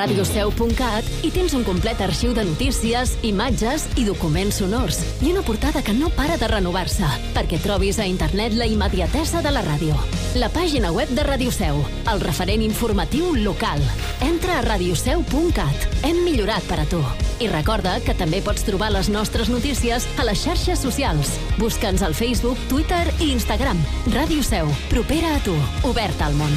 radioseu.cat 0.00 1.04
i 1.26 1.30
tens 1.34 1.52
un 1.56 1.64
complet 1.66 2.00
arxiu 2.00 2.32
de 2.36 2.44
notícies, 2.48 3.12
imatges 3.26 3.84
i 4.00 4.06
documents 4.08 4.60
sonors. 4.62 5.00
I 5.20 5.32
una 5.34 5.42
portada 5.44 5.82
que 5.84 5.92
no 5.92 6.08
para 6.16 6.38
de 6.40 6.48
renovar-se, 6.48 7.08
perquè 7.36 7.60
trobis 7.60 7.98
a 8.00 8.08
internet 8.08 8.56
la 8.56 8.68
immediatesa 8.70 9.42
de 9.44 9.52
la 9.52 9.64
ràdio. 9.66 9.96
La 10.40 10.48
pàgina 10.52 10.92
web 10.94 11.10
de 11.12 11.24
Ràdio 11.26 11.52
Seu, 11.52 11.82
el 12.10 12.22
referent 12.22 12.62
informatiu 12.64 13.34
local. 13.34 13.82
Entra 14.24 14.58
a 14.58 14.62
radioseu.cat. 14.64 15.88
Hem 16.06 16.22
millorat 16.24 16.64
per 16.70 16.80
a 16.84 16.86
tu. 16.88 17.00
I 17.40 17.48
recorda 17.50 17.98
que 18.04 18.14
també 18.14 18.40
pots 18.44 18.64
trobar 18.68 18.92
les 18.94 19.10
nostres 19.12 19.50
notícies 19.52 20.06
a 20.16 20.28
les 20.28 20.44
xarxes 20.44 20.80
socials. 20.80 21.34
Busca'ns 21.58 22.06
al 22.06 22.14
Facebook, 22.14 22.60
Twitter 22.72 23.04
i 23.18 23.32
Instagram. 23.34 23.80
Ràdio 24.14 24.46
Seu, 24.46 24.70
propera 24.92 25.36
a 25.36 25.44
tu, 25.44 25.56
oberta 25.88 26.30
al 26.30 26.38
món. 26.40 26.56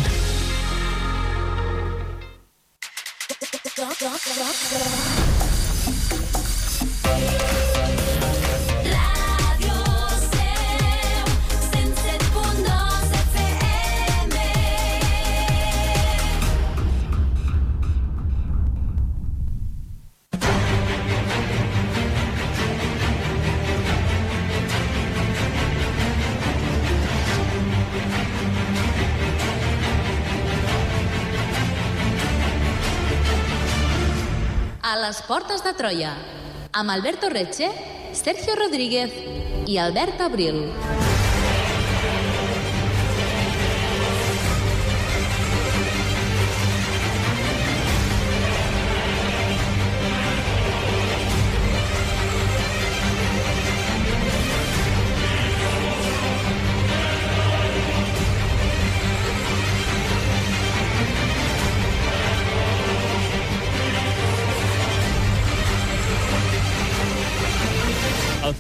Podcast. 4.54 5.13
Troia, 35.94 36.16
amb 36.72 36.90
Alberto 36.90 37.30
Reche, 37.30 37.70
Sergio 38.18 38.56
Rodríguez 38.56 39.14
i 39.70 39.78
Albert 39.78 40.26
Abril. 40.26 40.64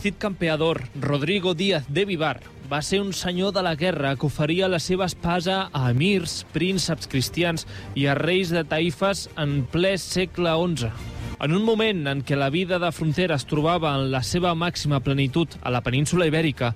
Cid 0.03 0.15
campeador 0.19 0.89
Rodrigo 0.99 1.53
Díaz 1.53 1.85
de 1.87 2.03
Vivar 2.03 2.41
va 2.69 2.81
ser 2.83 2.99
un 2.99 3.13
senyor 3.15 3.53
de 3.55 3.61
la 3.63 3.77
guerra 3.79 4.17
que 4.17 4.25
oferia 4.27 4.67
la 4.67 4.81
seva 4.83 5.05
espasa 5.07 5.69
a 5.71 5.83
emirs, 5.93 6.41
prínceps 6.51 7.07
cristians 7.07 7.63
i 7.95 8.09
a 8.11 8.15
reis 8.19 8.51
de 8.51 8.65
taifes 8.67 9.29
en 9.39 9.61
ple 9.71 9.93
segle 9.95 10.57
XI. 10.59 10.91
En 11.39 11.55
un 11.55 11.63
moment 11.63 12.03
en 12.11 12.19
què 12.19 12.35
la 12.35 12.51
vida 12.51 12.81
de 12.83 12.91
frontera 12.91 13.37
es 13.39 13.47
trobava 13.47 13.93
en 13.95 14.11
la 14.11 14.25
seva 14.27 14.51
màxima 14.59 14.99
plenitud 14.99 15.55
a 15.63 15.71
la 15.71 15.79
península 15.87 16.27
ibèrica, 16.27 16.73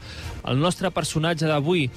el 0.48 0.64
nostre 0.64 0.94
personatge 0.96 1.52
d'avui 1.52 1.90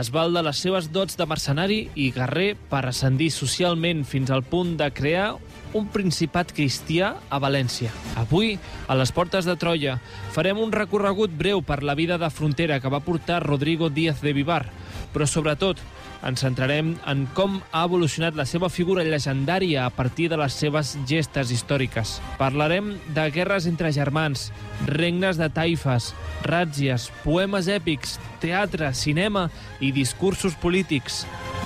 es 0.00 0.10
val 0.10 0.34
de 0.34 0.42
les 0.42 0.66
seves 0.66 0.90
dots 0.90 1.14
de 1.14 1.30
mercenari 1.30 1.80
i 1.94 2.10
guerrer 2.10 2.56
per 2.74 2.88
ascendir 2.88 3.30
socialment 3.30 4.02
fins 4.02 4.34
al 4.34 4.42
punt 4.42 4.74
de 4.82 4.90
crear 4.90 5.36
un 5.74 5.88
principat 5.92 6.52
cristià 6.54 7.14
a 7.30 7.40
València. 7.42 7.92
Avui, 8.20 8.58
a 8.88 8.96
les 8.98 9.12
portes 9.12 9.48
de 9.48 9.56
Troia, 9.56 9.98
farem 10.34 10.60
un 10.60 10.72
recorregut 10.72 11.32
breu 11.32 11.62
per 11.62 11.82
la 11.82 11.96
vida 11.98 12.18
de 12.18 12.30
frontera 12.30 12.80
que 12.80 12.92
va 12.92 13.04
portar 13.04 13.42
Rodrigo 13.44 13.90
Díaz 13.90 14.20
de 14.22 14.32
Vivar, 14.36 14.66
però 15.12 15.26
sobretot 15.28 15.80
ens 16.22 16.42
centrarem 16.44 16.92
en 17.10 17.24
com 17.34 17.56
ha 17.74 17.82
evolucionat 17.88 18.36
la 18.38 18.46
seva 18.46 18.68
figura 18.70 19.02
llegendària 19.02 19.86
a 19.86 19.90
partir 19.90 20.28
de 20.30 20.38
les 20.38 20.54
seves 20.54 20.94
gestes 21.08 21.50
històriques. 21.50 22.18
Parlarem 22.38 22.92
de 23.14 23.24
guerres 23.34 23.66
entre 23.66 23.90
germans, 23.94 24.50
regnes 24.86 25.40
de 25.40 25.50
taifes, 25.50 26.12
ràtzies, 26.46 27.08
poemes 27.24 27.66
èpics, 27.66 28.18
teatre, 28.42 28.92
cinema 28.94 29.48
i 29.80 29.90
discursos 29.94 30.54
polítics. 30.54 31.24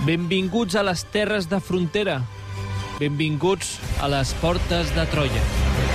Benvinguts 0.09 0.77
a 0.77 0.87
les 0.87 1.05
terres 1.13 1.51
de 1.53 1.61
frontera. 1.61 2.23
Benvinguts 2.97 3.75
a 4.01 4.09
les 4.09 4.33
portes 4.41 4.95
de 4.97 5.05
Troia. 5.13 5.86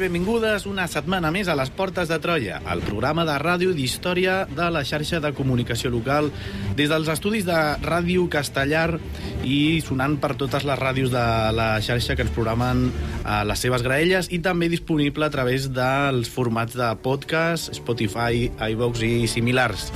Benvingudes 0.00 0.64
una 0.64 0.86
setmana 0.88 1.28
més 1.34 1.48
a 1.50 1.54
les 1.58 1.68
Portes 1.76 2.08
de 2.08 2.16
Troia, 2.24 2.60
el 2.72 2.80
programa 2.86 3.26
de 3.28 3.34
ràdio 3.42 3.74
d'història 3.76 4.46
de 4.48 4.68
la 4.72 4.80
xarxa 4.88 5.20
de 5.20 5.32
comunicació 5.36 5.90
local 5.92 6.30
des 6.78 6.88
dels 6.88 7.10
estudis 7.12 7.44
de 7.44 7.58
Ràdio 7.84 8.24
Castellar 8.32 8.96
i 9.44 9.82
sonant 9.84 10.16
per 10.22 10.32
totes 10.40 10.64
les 10.64 10.80
ràdios 10.80 11.12
de 11.12 11.26
la 11.52 11.68
xarxa 11.84 12.16
que 12.16 12.24
ens 12.24 12.32
programen 12.32 12.86
a 13.28 13.42
les 13.44 13.60
seves 13.60 13.84
graelles 13.84 14.30
i 14.32 14.40
també 14.40 14.70
disponible 14.72 15.28
a 15.28 15.32
través 15.34 15.68
dels 15.68 16.32
formats 16.32 16.78
de 16.80 16.88
podcast, 17.04 17.74
Spotify, 17.76 18.48
iVox 18.72 19.04
i 19.04 19.28
similars. 19.28 19.90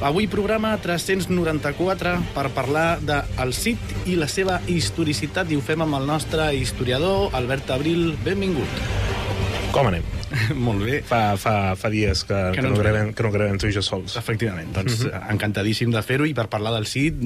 Avui 0.00 0.30
programa 0.32 0.76
394 0.80 2.14
per 2.32 2.48
parlar 2.54 3.02
de 3.02 3.18
Cid 3.52 4.06
i 4.06 4.14
la 4.16 4.30
seva 4.30 4.62
historicitat 4.70 5.50
i 5.50 5.58
ho 5.58 5.64
fem 5.64 5.82
amb 5.82 5.98
el 5.98 6.06
nostre 6.08 6.52
historiador 6.56 7.34
Albert 7.34 7.74
Abril. 7.74 8.14
Benvingut. 8.24 9.09
Com 9.72 9.86
anem? 9.86 10.19
Molt 10.66 10.84
bé. 10.84 11.00
Fa, 11.06 11.36
fa, 11.40 11.54
fa 11.78 11.90
dies 11.92 12.22
que, 12.28 12.38
que, 12.54 12.62
no 12.62 12.70
no, 12.70 12.74
ens 12.74 12.82
gravem, 12.82 13.12
que 13.16 13.26
no 13.26 13.32
gravem 13.34 13.58
tu 13.60 13.68
i 13.70 13.74
jo 13.74 13.82
sols. 13.84 14.16
Efectivament, 14.20 14.70
doncs 14.74 15.04
uh 15.04 15.10
-huh. 15.10 15.22
encantadíssim 15.34 15.90
de 15.90 16.02
fer-ho 16.02 16.26
i 16.26 16.34
per 16.34 16.48
parlar 16.48 16.72
del 16.74 16.86
Cid, 16.86 17.20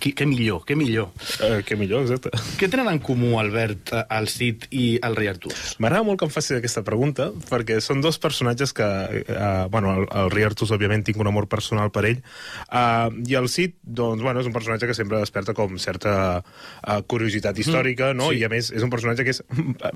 qui, 0.00 0.14
què 0.14 0.26
millor, 0.26 0.64
què 0.68 0.76
millor. 0.76 1.10
Eh, 1.40 1.62
què 1.66 1.76
millor, 1.76 2.02
exacte. 2.02 2.30
Què 2.58 2.70
tenen 2.70 2.88
en 2.88 2.98
comú, 2.98 3.38
Albert, 3.40 3.92
el 4.10 4.28
Cid 4.28 4.66
i 4.70 4.98
el 5.02 5.16
rei 5.16 5.28
Artur? 5.28 5.52
M'agrada 5.78 6.02
molt 6.02 6.18
que 6.18 6.26
em 6.26 6.30
facis 6.30 6.58
aquesta 6.58 6.82
pregunta, 6.82 7.30
perquè 7.50 7.80
són 7.80 8.00
dos 8.00 8.18
personatges 8.18 8.72
que... 8.72 8.84
Eh, 9.28 9.66
bueno, 9.70 9.94
el, 9.96 10.06
el 10.14 10.30
rei 10.30 10.44
Artús, 10.44 10.70
òbviament, 10.70 11.04
tinc 11.04 11.18
un 11.18 11.26
amor 11.26 11.48
personal 11.48 11.90
per 11.90 12.04
ell, 12.06 12.22
eh, 12.70 13.08
i 13.26 13.34
el 13.34 13.48
Cid, 13.48 13.76
doncs, 13.82 14.22
bueno, 14.22 14.40
és 14.40 14.46
un 14.46 14.52
personatge 14.52 14.86
que 14.86 14.94
sempre 14.94 15.18
desperta 15.18 15.54
com 15.54 15.78
certa 15.78 16.42
eh, 16.86 17.02
curiositat 17.06 17.58
històrica, 17.58 18.12
mm, 18.12 18.16
no? 18.16 18.30
sí. 18.30 18.40
I, 18.42 18.44
a 18.44 18.48
més, 18.52 18.70
és 18.72 18.82
un 18.82 18.90
personatge 18.90 19.24
que 19.24 19.30
és, 19.30 19.42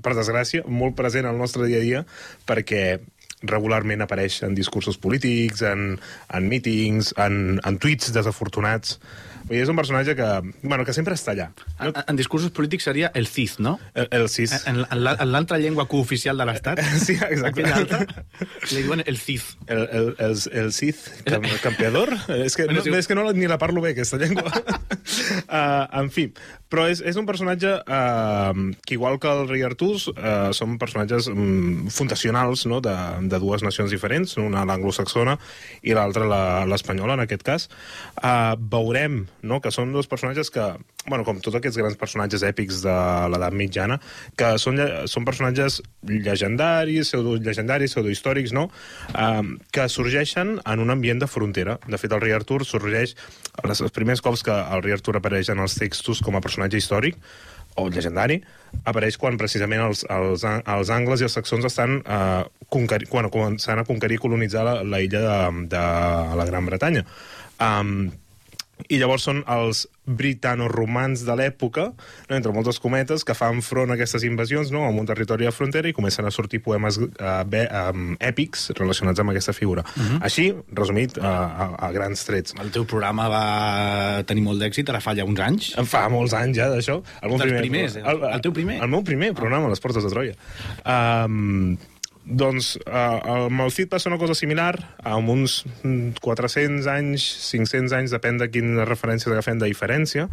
per 0.02 0.14
desgràcia, 0.16 0.64
molt 0.66 0.96
present 0.96 1.26
al 1.26 1.38
nostre 1.38 1.66
dia 1.66 1.78
a 1.78 1.84
dia, 1.84 2.04
perquè 2.46 2.98
regularment 3.46 4.00
apareix 4.02 4.40
en 4.46 4.54
discursos 4.56 4.96
polítics, 4.98 5.60
en, 5.62 5.98
en 6.32 6.48
mítings, 6.48 7.12
en, 7.20 7.60
en 7.62 7.78
tuits 7.78 8.12
desafortunats. 8.16 8.96
Vull 9.46 9.54
dir, 9.54 9.60
és 9.62 9.70
un 9.70 9.76
personatge 9.78 10.16
que, 10.18 10.26
bueno, 10.66 10.82
que 10.88 10.90
sempre 10.96 11.14
està 11.14 11.30
allà. 11.36 11.44
En, 11.78 11.92
en 11.94 12.16
discursos 12.18 12.50
polítics 12.50 12.88
seria 12.88 13.12
el 13.14 13.28
Cid, 13.30 13.60
no? 13.62 13.76
El, 13.94 14.08
el 14.10 14.24
cis. 14.32 14.50
En, 14.66 14.80
en, 14.90 15.04
la- 15.04 15.12
en 15.22 15.30
l'altra 15.30 15.60
llengua 15.62 15.84
cooficial 15.86 16.40
de 16.40 16.46
l'Estat, 16.48 16.80
Sí, 17.04 17.14
exacte. 17.14 17.46
aquella 17.52 17.76
altra, 17.76 18.00
li 18.72 18.82
diuen 18.82 19.04
el 19.06 19.20
Cid. 19.22 19.44
El, 19.68 19.84
el, 20.00 20.08
el, 20.18 20.40
el 20.64 20.72
Cid, 20.74 20.98
cam, 21.28 21.46
campeador? 21.62 22.16
És 22.40 22.56
que, 22.58 22.66
Bueno, 22.66 22.82
no, 22.82 22.96
és 22.98 23.06
que 23.06 23.14
no, 23.14 23.28
ni 23.36 23.46
la 23.46 23.60
parlo 23.62 23.84
bé, 23.84 23.92
aquesta 23.94 24.18
llengua. 24.18 24.50
uh, 24.50 25.86
en 26.02 26.10
fi, 26.10 26.32
però 26.72 26.86
és, 26.90 27.00
és 27.04 27.16
un 27.20 27.26
personatge 27.28 27.70
uh, 27.78 28.54
que, 28.82 28.96
igual 28.96 29.20
que 29.22 29.30
el 29.30 29.46
rei 29.48 29.62
Artús, 29.66 30.08
uh, 30.10 30.50
són 30.56 30.76
personatges 30.82 31.28
um, 31.30 31.86
fundacionals 31.92 32.66
no? 32.66 32.80
de, 32.82 32.94
de 33.30 33.40
dues 33.42 33.62
nacions 33.62 33.92
diferents, 33.94 34.34
una 34.42 34.64
l'anglosaxona 34.66 35.36
i 35.86 35.94
l'altra 35.94 36.26
la- 36.26 36.64
l'espanyola, 36.66 37.14
en 37.14 37.22
aquest 37.22 37.44
cas. 37.46 37.68
Uh, 38.18 38.58
veurem 38.58 39.22
no? 39.46 39.60
que 39.62 39.70
són 39.74 39.94
dos 39.94 40.10
personatges 40.10 40.50
que, 40.50 40.66
bueno, 41.06 41.22
com 41.28 41.38
tots 41.38 41.60
aquests 41.60 41.78
grans 41.78 41.98
personatges 42.00 42.42
èpics 42.46 42.82
de 42.82 42.96
l'edat 43.30 43.54
mitjana, 43.54 44.00
que 44.34 44.56
són, 44.58 44.82
són 45.06 45.28
personatges 45.28 45.78
llegendaris, 46.02 47.12
pseudo-llegendaris, 47.12 47.94
pseudohistòrics, 47.94 48.54
no? 48.56 48.66
Um, 49.14 49.54
que 49.70 49.86
sorgeixen 49.92 50.56
en 50.66 50.82
un 50.82 50.90
ambient 50.90 51.22
de 51.22 51.30
frontera. 51.30 51.78
De 51.86 51.98
fet, 52.00 52.10
el 52.10 52.22
rei 52.22 52.34
Artur 52.34 52.64
sorgeix, 52.66 53.14
els 53.62 53.94
primers 53.94 54.22
cops 54.24 54.42
que 54.46 54.54
el 54.54 54.82
rei 54.82 54.94
Artur 54.96 55.16
apareix 55.18 55.50
en 55.54 55.62
els 55.62 55.78
textos 55.78 56.20
com 56.24 56.34
a 56.34 56.42
personatge 56.42 56.55
històric, 56.64 57.18
o 57.76 57.88
llegendari, 57.92 58.40
apareix 58.88 59.16
quan 59.20 59.36
precisament 59.40 59.82
els, 59.84 60.04
els, 60.10 60.44
els 60.44 60.90
angles 60.90 61.20
i 61.20 61.26
els 61.28 61.36
saxons 61.36 61.66
estan 61.68 61.98
eh, 62.00 62.44
conqueri, 62.72 63.08
bueno, 63.12 63.30
començant 63.32 63.80
a 63.80 63.86
conquerir 63.88 64.16
i 64.18 64.22
colonitzar 64.22 64.64
la, 64.66 64.76
la 64.82 65.00
illa 65.04 65.20
de, 65.24 65.66
de 65.74 65.82
la 66.40 66.46
Gran 66.48 66.68
Bretanya. 66.68 67.04
Um, 67.60 68.10
i 68.88 68.98
llavors 69.00 69.22
són 69.24 69.42
els 69.48 69.86
britano-romans 70.06 71.24
de 71.26 71.34
l'època, 71.38 71.88
no, 72.28 72.36
entre 72.36 72.52
moltes 72.54 72.78
cometes, 72.78 73.24
que 73.26 73.34
fan 73.34 73.62
front 73.64 73.90
a 73.90 73.96
aquestes 73.96 74.22
invasions 74.28 74.70
no, 74.74 74.84
en 74.88 74.98
un 75.00 75.06
territori 75.08 75.46
de 75.48 75.52
frontera 75.54 75.88
i 75.88 75.94
comencen 75.96 76.26
a 76.28 76.30
sortir 76.30 76.60
poemes 76.62 76.98
uh, 77.00 77.08
be, 77.48 77.64
um, 77.66 78.12
èpics 78.20 78.68
relacionats 78.78 79.18
amb 79.22 79.32
aquesta 79.32 79.52
figura. 79.56 79.82
Uh 79.96 80.02
-huh. 80.02 80.18
Així, 80.28 80.54
resumit, 80.72 81.16
uh, 81.18 81.24
a, 81.24 81.70
a 81.88 81.92
grans 81.92 82.24
trets. 82.24 82.54
El 82.60 82.70
teu 82.70 82.84
programa 82.84 83.28
va 83.28 84.22
tenir 84.24 84.42
molt 84.42 84.60
d'èxit 84.62 84.88
ara 84.90 85.00
fa 85.00 85.14
ja 85.16 85.24
uns 85.24 85.40
anys. 85.40 85.72
Em 85.78 85.86
fa 85.86 86.08
molts 86.08 86.32
anys 86.34 86.56
ja 86.56 86.68
d'això. 86.68 87.02
El, 87.22 87.28
meu 87.30 87.38
Dels 87.38 87.60
primers, 87.60 87.96
el- 87.96 88.22
el 88.32 88.40
teu 88.40 88.52
primer? 88.52 88.82
El 88.82 88.88
meu 88.88 89.02
primer 89.02 89.32
programa, 89.34 89.68
Les 89.68 89.80
Portes 89.80 90.04
de 90.04 90.10
Troia. 90.10 90.34
Um, 90.84 91.76
doncs 92.26 92.74
uh, 92.82 93.46
amb 93.46 93.62
el 93.62 93.70
CID 93.70 93.88
passa 93.92 94.10
una 94.10 94.18
cosa 94.18 94.34
similar, 94.34 94.74
amb 95.06 95.30
uns 95.30 95.60
mm, 95.86 96.18
400 96.24 96.88
anys, 96.90 97.22
500 97.46 97.94
anys, 97.94 98.14
depèn 98.14 98.40
de 98.40 98.48
quines 98.50 98.82
referències 98.88 99.30
agafem 99.30 99.60
de 99.62 99.68
diferència, 99.70 100.26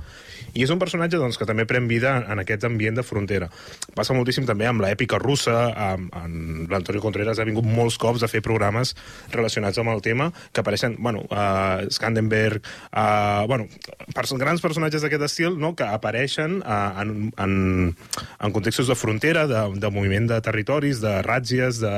i 0.57 0.65
és 0.65 0.73
un 0.73 0.81
personatge 0.81 1.19
doncs, 1.21 1.37
que 1.37 1.45
també 1.45 1.67
pren 1.69 1.85
vida 1.89 2.15
en 2.25 2.41
aquest 2.41 2.65
ambient 2.65 2.97
de 2.97 3.05
frontera. 3.05 3.49
Passa 3.93 4.17
moltíssim 4.17 4.47
també 4.49 4.65
amb 4.69 4.81
l'èpica 4.81 5.19
russa, 5.21 5.67
amb, 5.91 6.09
amb 6.17 6.73
l'Antonio 6.73 7.03
Contreras 7.03 7.37
ha 7.37 7.45
vingut 7.45 7.67
molts 7.69 7.99
cops 8.01 8.25
a 8.25 8.31
fer 8.31 8.41
programes 8.41 8.95
relacionats 9.33 9.77
amb 9.77 9.93
el 9.93 10.01
tema, 10.01 10.31
que 10.51 10.65
apareixen, 10.65 10.97
bueno, 10.97 11.27
uh, 11.29 11.85
Skandenberg, 11.93 12.65
uh, 12.89 13.45
bueno, 13.49 13.69
pers 14.17 14.33
grans 14.41 14.65
personatges 14.65 15.05
d'aquest 15.05 15.27
estil, 15.29 15.61
no?, 15.61 15.75
que 15.77 15.85
apareixen 15.85 16.57
uh, 16.65 16.97
en, 17.05 17.29
en, 17.37 17.55
en 17.93 18.57
contextos 18.57 18.89
de 18.89 18.97
frontera, 18.97 19.45
de, 19.45 19.63
de 19.77 19.93
moviment 19.93 20.25
de 20.33 20.41
territoris, 20.41 21.01
de 21.03 21.19
ràtzies, 21.21 21.82
de... 21.83 21.93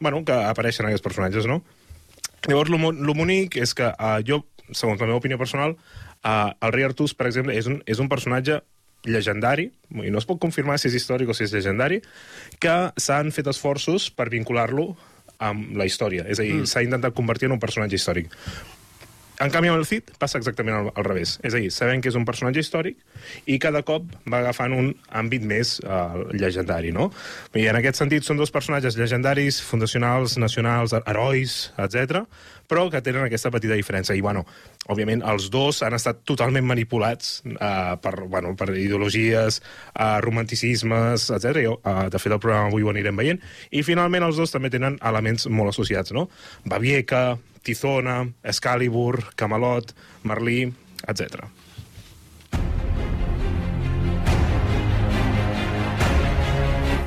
Bueno, 0.00 0.24
que 0.26 0.36
apareixen 0.50 0.88
aquests 0.88 1.04
personatges, 1.04 1.48
no? 1.50 1.62
Llavors, 2.44 2.70
bonic 3.16 3.56
és 3.62 3.72
que 3.76 3.88
uh, 3.88 4.18
jo, 4.26 4.42
segons 4.70 5.00
la 5.00 5.08
meva 5.08 5.20
opinió 5.22 5.38
personal, 5.40 5.78
uh, 6.20 6.50
el 6.60 6.74
rei 6.74 6.84
Artús, 6.84 7.14
per 7.16 7.30
exemple, 7.30 7.56
és 7.56 7.70
un, 7.70 7.80
és 7.88 8.02
un 8.02 8.10
personatge 8.12 8.60
llegendari, 9.08 9.70
i 10.00 10.12
no 10.12 10.20
es 10.20 10.28
pot 10.28 10.40
confirmar 10.40 10.78
si 10.80 10.88
és 10.90 10.98
històric 10.98 11.30
o 11.30 11.36
si 11.36 11.44
és 11.46 11.52
llegendari, 11.54 12.00
que 12.60 12.76
s'han 13.00 13.32
fet 13.36 13.48
esforços 13.52 14.10
per 14.12 14.30
vincular-lo 14.32 14.90
amb 15.44 15.76
la 15.76 15.86
història. 15.88 16.24
És 16.28 16.40
a 16.40 16.46
dir, 16.46 16.54
mm. 16.60 16.70
s'ha 16.70 16.84
intentat 16.84 17.16
convertir 17.16 17.50
en 17.50 17.56
un 17.56 17.62
personatge 17.62 17.98
històric. 18.00 18.32
En 19.42 19.50
canvi, 19.50 19.66
amb 19.66 19.80
el 19.80 19.86
Cid 19.88 20.12
passa 20.22 20.38
exactament 20.38 20.76
al, 20.76 20.88
al 20.94 21.06
revés. 21.06 21.38
És 21.42 21.56
a 21.56 21.60
dir, 21.62 21.72
sabem 21.74 22.02
que 22.02 22.10
és 22.12 22.18
un 22.18 22.26
personatge 22.28 22.62
històric 22.62 23.00
i 23.50 23.58
cada 23.62 23.82
cop 23.86 24.06
va 24.30 24.38
agafant 24.44 24.76
un 24.76 24.92
àmbit 25.10 25.42
més 25.50 25.80
uh, 25.82 26.22
llegendari, 26.30 26.92
no? 26.94 27.08
I 27.58 27.66
en 27.72 27.80
aquest 27.80 27.98
sentit 27.98 28.26
són 28.26 28.38
dos 28.38 28.54
personatges 28.54 28.98
llegendaris, 29.00 29.58
fundacionals, 29.66 30.38
nacionals, 30.38 30.94
herois, 31.02 31.56
etc, 31.82 32.22
però 32.68 32.86
que 32.92 33.02
tenen 33.04 33.26
aquesta 33.26 33.52
petita 33.54 33.76
diferència. 33.78 34.16
I, 34.16 34.22
bueno, 34.24 34.44
òbviament, 34.92 35.24
els 35.30 35.48
dos 35.52 35.82
han 35.86 35.96
estat 35.96 36.22
totalment 36.28 36.66
manipulats 36.68 37.40
uh, 37.54 37.96
per, 38.02 38.14
bueno, 38.30 38.54
per 38.58 38.70
ideologies, 38.74 39.60
uh, 39.94 40.18
romanticismes, 40.24 41.30
etc. 41.36 41.64
I, 41.64 41.66
uh, 41.72 42.06
de 42.12 42.20
fet, 42.22 42.32
el 42.32 42.42
programa 42.42 42.70
avui 42.72 42.86
ho 42.86 42.92
anirem 42.92 43.18
veient. 43.20 43.42
I, 43.70 43.84
finalment, 43.86 44.26
els 44.26 44.40
dos 44.40 44.54
també 44.54 44.72
tenen 44.74 45.00
elements 45.02 45.48
molt 45.50 45.74
associats, 45.74 46.14
no? 46.16 46.28
Babieca, 46.68 47.26
Tizona, 47.64 48.22
Excalibur, 48.44 49.34
Camelot, 49.40 49.94
Merlí, 50.28 50.66
etc. 51.08 51.48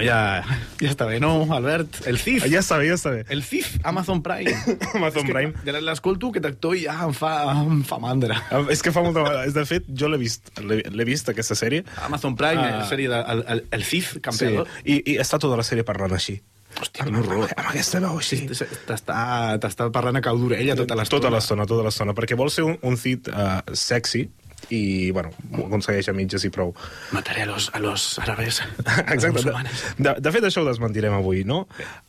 Bueno, 0.00 0.08
ja, 0.08 0.58
ja 0.80 0.90
està 0.92 1.06
bé, 1.08 1.18
no, 1.22 1.32
Albert? 1.54 2.00
El 2.10 2.18
CIF. 2.18 2.46
Ja 2.50 2.60
està 2.64 2.78
bé, 2.80 2.88
ja 2.90 2.96
està 2.98 3.12
bé. 3.14 3.24
El 3.28 3.42
CIF, 3.46 3.76
Amazon 3.84 4.22
Prime. 4.24 4.52
Amazon 4.98 5.22
És 5.22 5.28
que 5.28 5.34
Prime. 5.36 5.52
de 5.66 5.80
L'escolto, 5.84 6.30
aquest 6.32 6.48
actor, 6.50 6.76
ja 6.80 6.96
em 7.06 7.12
fa, 7.16 7.32
em 7.52 7.82
fa 7.86 7.98
mandra. 8.02 8.40
Ah, 8.50 8.62
És 8.72 8.82
que 8.82 8.92
fa 8.94 9.02
molta 9.04 9.22
vegada. 9.26 9.44
De 9.54 9.66
fet, 9.68 9.88
jo 9.92 10.08
l'he 10.12 10.18
vist, 10.20 10.50
l'he 10.60 11.04
vist, 11.08 11.28
aquesta 11.32 11.54
sèrie. 11.58 11.84
Amazon 12.08 12.34
Prime, 12.38 12.60
Ah. 12.60 12.80
ah. 12.82 12.88
sèrie 12.88 13.08
de, 13.12 13.20
el, 13.34 13.44
el, 13.56 13.64
el 13.78 13.84
CIF, 13.84 14.14
Sí, 14.16 14.20
campeador. 14.24 14.68
i, 14.84 15.02
i 15.14 15.18
està 15.22 15.38
tota 15.38 15.56
la 15.60 15.66
sèrie 15.66 15.84
parlant 15.84 16.12
així. 16.16 16.40
Hòstia, 16.70 17.02
amb, 17.02 17.10
quin 17.10 17.16
horror. 17.18 17.48
amb, 17.56 17.68
aquesta 17.72 17.98
veu 18.00 18.18
així. 18.20 18.44
T'està 18.86 19.88
parlant 19.92 20.16
a 20.20 20.22
cau 20.24 20.38
d'orella 20.38 20.76
tota 20.78 20.94
l'estona. 20.98 21.20
Tota 21.20 21.32
l'estona, 21.34 21.66
tota 21.66 21.86
l'estona, 21.88 22.14
perquè 22.16 22.36
vol 22.38 22.50
ser 22.54 22.62
un, 22.68 22.76
un 22.86 22.96
Cid 23.00 23.26
uh, 23.32 23.58
sexy 23.74 24.28
i, 24.74 25.10
bueno, 25.14 25.32
ho 25.56 25.66
aconsegueix 25.66 26.08
a 26.10 26.14
mitges 26.16 26.44
i 26.46 26.50
prou. 26.54 26.72
Mataré 27.14 27.44
a 27.44 27.50
los, 27.50 27.70
a 27.74 27.80
los 27.82 28.18
árabes. 28.22 28.62
Exacte. 29.14 29.44
De, 29.44 29.54
de, 29.98 30.14
de 30.20 30.32
fet, 30.34 30.46
això 30.48 30.64
ho 30.64 30.68
desmentirem 30.68 31.14
avui, 31.16 31.42
no? 31.48 31.62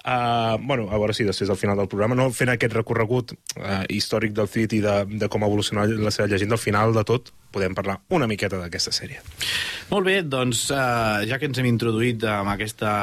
Uh, 0.06 0.58
bueno, 0.62 0.90
a 0.90 1.00
veure 1.02 1.16
si 1.18 1.28
després 1.28 1.52
al 1.52 1.60
final 1.60 1.80
del 1.80 1.90
programa, 1.92 2.18
no 2.18 2.30
fent 2.36 2.54
aquest 2.54 2.76
recorregut 2.78 3.36
uh, 3.36 3.84
històric 3.90 4.36
del 4.38 4.50
Cid 4.52 4.78
i 4.78 4.82
de, 4.84 4.98
de 5.22 5.32
com 5.32 5.44
ha 5.44 5.52
evolucionat 5.52 5.94
la 5.98 6.14
seva 6.14 6.30
llegenda, 6.32 6.58
al 6.60 6.64
final 6.64 6.96
de 6.98 7.06
tot 7.08 7.34
podem 7.52 7.76
parlar 7.76 7.98
una 8.16 8.30
miqueta 8.32 8.60
d'aquesta 8.62 8.94
sèrie. 8.96 9.20
Molt 9.92 10.08
bé, 10.08 10.22
doncs, 10.24 10.70
uh, 10.72 11.24
ja 11.28 11.40
que 11.40 11.50
ens 11.50 11.60
hem 11.60 11.68
introduït 11.68 12.24
amb 12.30 12.54
aquesta 12.54 12.94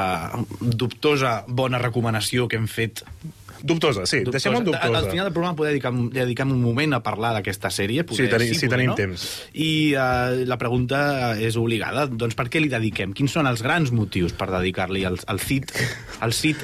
dubtosa 0.60 1.42
bona 1.48 1.80
recomanació 1.82 2.48
que 2.48 2.56
hem 2.60 2.70
fet 2.70 3.04
Dubtosa, 3.62 4.06
sí, 4.06 4.22
deixem-ho 4.24 4.60
dubtosa. 4.62 4.98
Al 4.98 5.10
final 5.10 5.26
del 5.28 5.32
programa 5.34 5.56
poder 5.56 5.72
dedicar, 5.74 5.92
dedicar 5.92 6.46
un 6.46 6.60
moment 6.62 6.94
a 6.94 7.02
parlar 7.02 7.32
d'aquesta 7.38 7.70
sèrie. 7.74 8.04
Poder, 8.04 8.26
Sí, 8.28 8.32
tenim- 8.32 8.54
sí, 8.54 8.66
poder, 8.66 8.70
tenim 8.76 8.90
no? 8.90 8.94
temps. 8.96 9.28
I 9.54 9.70
uh, 9.94 10.44
la 10.48 10.58
pregunta 10.58 11.36
és 11.40 11.56
obligada. 11.56 12.06
Doncs 12.06 12.34
per 12.38 12.48
què 12.48 12.60
li 12.60 12.68
dediquem? 12.72 13.12
Quins 13.14 13.32
són 13.32 13.46
els 13.50 13.62
grans 13.62 13.90
motius 13.92 14.32
per 14.36 14.50
dedicar-li 14.52 15.04
al, 15.08 15.18
al 15.26 15.40
CIT, 15.40 15.72
al 16.20 16.32
CIT 16.32 16.62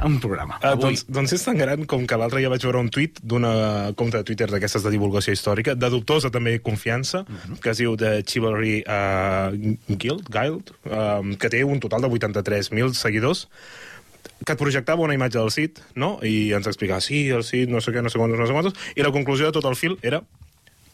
a 0.00 0.06
un 0.08 0.16
programa? 0.22 0.56
Uh, 0.62 0.70
Avui. 0.70 0.82
doncs, 0.94 1.02
doncs 1.12 1.34
és 1.36 1.42
tan 1.44 1.58
gran 1.60 1.84
com 1.84 2.06
que 2.08 2.16
l'altre 2.16 2.38
dia 2.40 2.48
vaig 2.48 2.62
veure 2.64 2.80
un 2.80 2.88
tuit 2.88 3.18
d'una 3.20 3.92
compte 4.00 4.16
de 4.16 4.24
Twitter 4.24 4.46
d'aquestes 4.48 4.82
de 4.86 4.92
divulgació 4.94 5.34
històrica, 5.36 5.74
de 5.76 5.90
dubtosa 5.92 6.30
també 6.32 6.54
confiança, 6.64 7.26
que 7.60 7.74
es 7.74 7.82
diu 7.82 7.98
The 8.00 8.22
Chivalry 8.24 8.78
uh, 8.86 9.52
Guild, 9.92 10.30
Guild 10.32 10.72
um, 10.88 11.34
que 11.36 11.50
té 11.52 11.60
un 11.68 11.80
total 11.84 12.06
de 12.06 12.08
83.000 12.08 12.94
seguidors, 12.96 13.48
que 14.44 14.54
et 14.54 14.60
projectava 14.60 15.04
una 15.04 15.16
imatge 15.16 15.38
del 15.38 15.50
Cid, 15.52 15.80
no? 16.00 16.14
I 16.24 16.52
ens 16.56 16.68
explicava, 16.70 17.02
sí, 17.04 17.26
el 17.34 17.44
Cid, 17.44 17.72
no 17.72 17.82
sé 17.84 17.92
què, 17.94 18.02
no 18.04 18.12
sé 18.12 18.20
quantos, 18.20 18.40
no 18.40 18.48
sé 18.48 18.56
quantos, 18.56 18.92
i 18.96 19.04
la 19.04 19.12
conclusió 19.14 19.50
de 19.50 19.56
tot 19.56 19.68
el 19.68 19.76
fil 19.76 19.98
era 20.02 20.22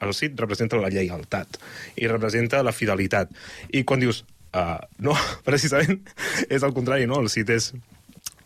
el 0.04 0.12
Cid 0.14 0.38
representa 0.40 0.80
la 0.80 0.90
lleialtat 0.92 1.60
i 1.96 2.08
representa 2.10 2.62
la 2.66 2.74
fidelitat. 2.76 3.30
I 3.72 3.84
quan 3.88 4.02
dius, 4.02 4.24
uh, 4.52 4.80
no, 5.04 5.16
precisament 5.48 6.02
és 6.48 6.66
el 6.66 6.74
contrari, 6.76 7.08
no? 7.08 7.22
El 7.22 7.30
Cid 7.32 7.52
és 7.54 7.72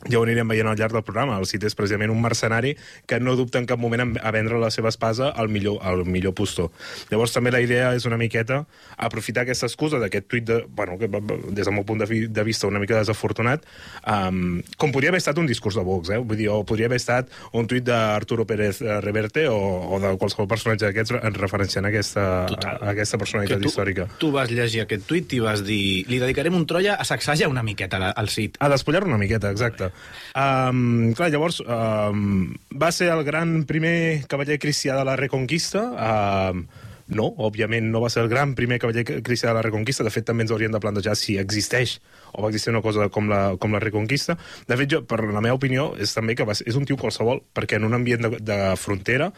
ja 0.08 0.18
ho 0.18 0.22
anirem 0.24 0.48
veient 0.48 0.66
al 0.70 0.76
llarg 0.78 0.92
del 0.96 1.02
programa. 1.04 1.38
El 1.38 1.46
Cid 1.46 1.64
és 1.68 1.74
precisament 1.74 2.10
un 2.10 2.20
mercenari 2.22 2.76
que 3.06 3.18
no 3.20 3.36
dubta 3.36 3.58
en 3.58 3.66
cap 3.66 3.78
moment 3.78 4.00
en- 4.00 4.16
a 4.22 4.30
vendre 4.30 4.58
la 4.58 4.70
seva 4.70 4.88
espasa 4.88 5.28
al 5.30 5.48
millor, 5.48 5.78
al 5.82 6.04
millor 6.06 6.32
postor. 6.34 6.70
Llavors 7.10 7.32
també 7.32 7.50
la 7.50 7.60
idea 7.60 7.94
és 7.94 8.06
una 8.06 8.16
miqueta 8.16 8.64
aprofitar 8.96 9.42
aquesta 9.42 9.66
excusa 9.66 9.98
d'aquest 9.98 10.26
tuit, 10.28 10.44
de, 10.44 10.64
bueno, 10.68 10.96
que 10.98 11.08
des 11.08 11.64
del 11.66 11.74
meu 11.74 11.84
punt 11.84 12.00
de, 12.00 12.06
vi- 12.06 12.26
de 12.28 12.44
vista 12.44 12.66
una 12.66 12.78
mica 12.80 12.96
desafortunat, 12.96 13.64
um, 14.06 14.62
com 14.76 14.92
podria 14.92 15.10
haver 15.10 15.18
estat 15.20 15.38
un 15.38 15.46
discurs 15.46 15.74
de 15.76 15.82
Vox, 15.84 16.10
eh? 16.10 16.18
Vull 16.18 16.36
dir, 16.38 16.48
o 16.52 16.62
podria 16.64 16.86
haver 16.86 16.96
estat 17.00 17.28
un 17.52 17.66
tuit 17.66 17.84
d'Arturo 17.84 18.46
Pérez 18.46 18.80
eh, 18.82 19.00
Reverte 19.00 19.46
o, 19.48 19.56
o 19.94 20.00
de 20.00 20.14
qualsevol 20.20 20.48
personatge 20.48 20.86
d'aquests 20.86 21.16
en 21.20 21.34
referenciant 21.34 21.86
aquesta, 21.88 22.26
a, 22.46 22.72
a 22.80 22.90
aquesta 22.94 23.16
que 23.16 23.24
personalitat 23.24 23.60
tu, 23.62 23.68
històrica. 23.68 24.08
tu 24.18 24.30
vas 24.32 24.50
llegir 24.50 24.82
aquest 24.84 25.06
tuit 25.08 25.32
i 25.36 25.40
vas 25.44 25.64
dir 25.64 26.04
li 26.08 26.18
dedicarem 26.22 26.54
un 26.54 26.66
Troia 26.70 26.94
a 26.94 27.04
sacsejar 27.04 27.48
una 27.50 27.62
miqueta 27.66 28.12
al 28.12 28.28
Cid. 28.30 28.56
A 28.60 28.68
despullar 28.70 29.04
una 29.04 29.18
miqueta, 29.18 29.50
exacte. 29.50 29.89
Um, 30.36 31.10
clar, 31.18 31.30
llavors, 31.32 31.60
um, 31.64 32.52
va 32.76 32.92
ser 32.94 33.10
el 33.14 33.24
gran 33.26 33.64
primer 33.68 34.26
cavaller 34.30 34.60
cristià 34.62 34.98
de 34.98 35.08
la 35.08 35.18
Reconquista. 35.20 35.88
Um, 35.96 36.64
No, 37.10 37.26
òbviament 37.42 37.88
no 37.90 37.98
va 38.04 38.08
ser 38.12 38.22
el 38.22 38.28
gran 38.30 38.52
primer 38.54 38.78
cavaller 38.78 39.02
cristià 39.26 39.50
de 39.50 39.56
la 39.56 39.64
Reconquista. 39.66 40.04
De 40.06 40.12
fet, 40.14 40.24
també 40.28 40.44
ens 40.44 40.52
hauríem 40.54 40.70
de 40.70 40.80
plantejar 40.82 41.16
si 41.18 41.36
existeix 41.42 41.96
o 42.30 42.44
va 42.44 42.50
existir 42.52 42.70
una 42.70 42.84
cosa 42.84 43.08
com 43.10 43.26
la, 43.30 43.40
com 43.58 43.74
la 43.74 43.80
Reconquista. 43.82 44.36
De 44.68 44.78
fet, 44.78 44.92
jo, 44.94 45.00
per 45.02 45.18
la 45.24 45.42
meva 45.42 45.58
opinió, 45.58 45.90
és 45.98 46.14
també 46.14 46.38
que 46.38 46.46
va 46.46 46.54
és 46.54 46.78
un 46.78 46.86
tio 46.86 46.98
qualsevol, 47.00 47.42
perquè 47.56 47.80
en 47.80 47.88
un 47.88 47.98
ambient 47.98 48.28
de, 48.28 48.38
de 48.46 48.60
frontera 48.78 49.32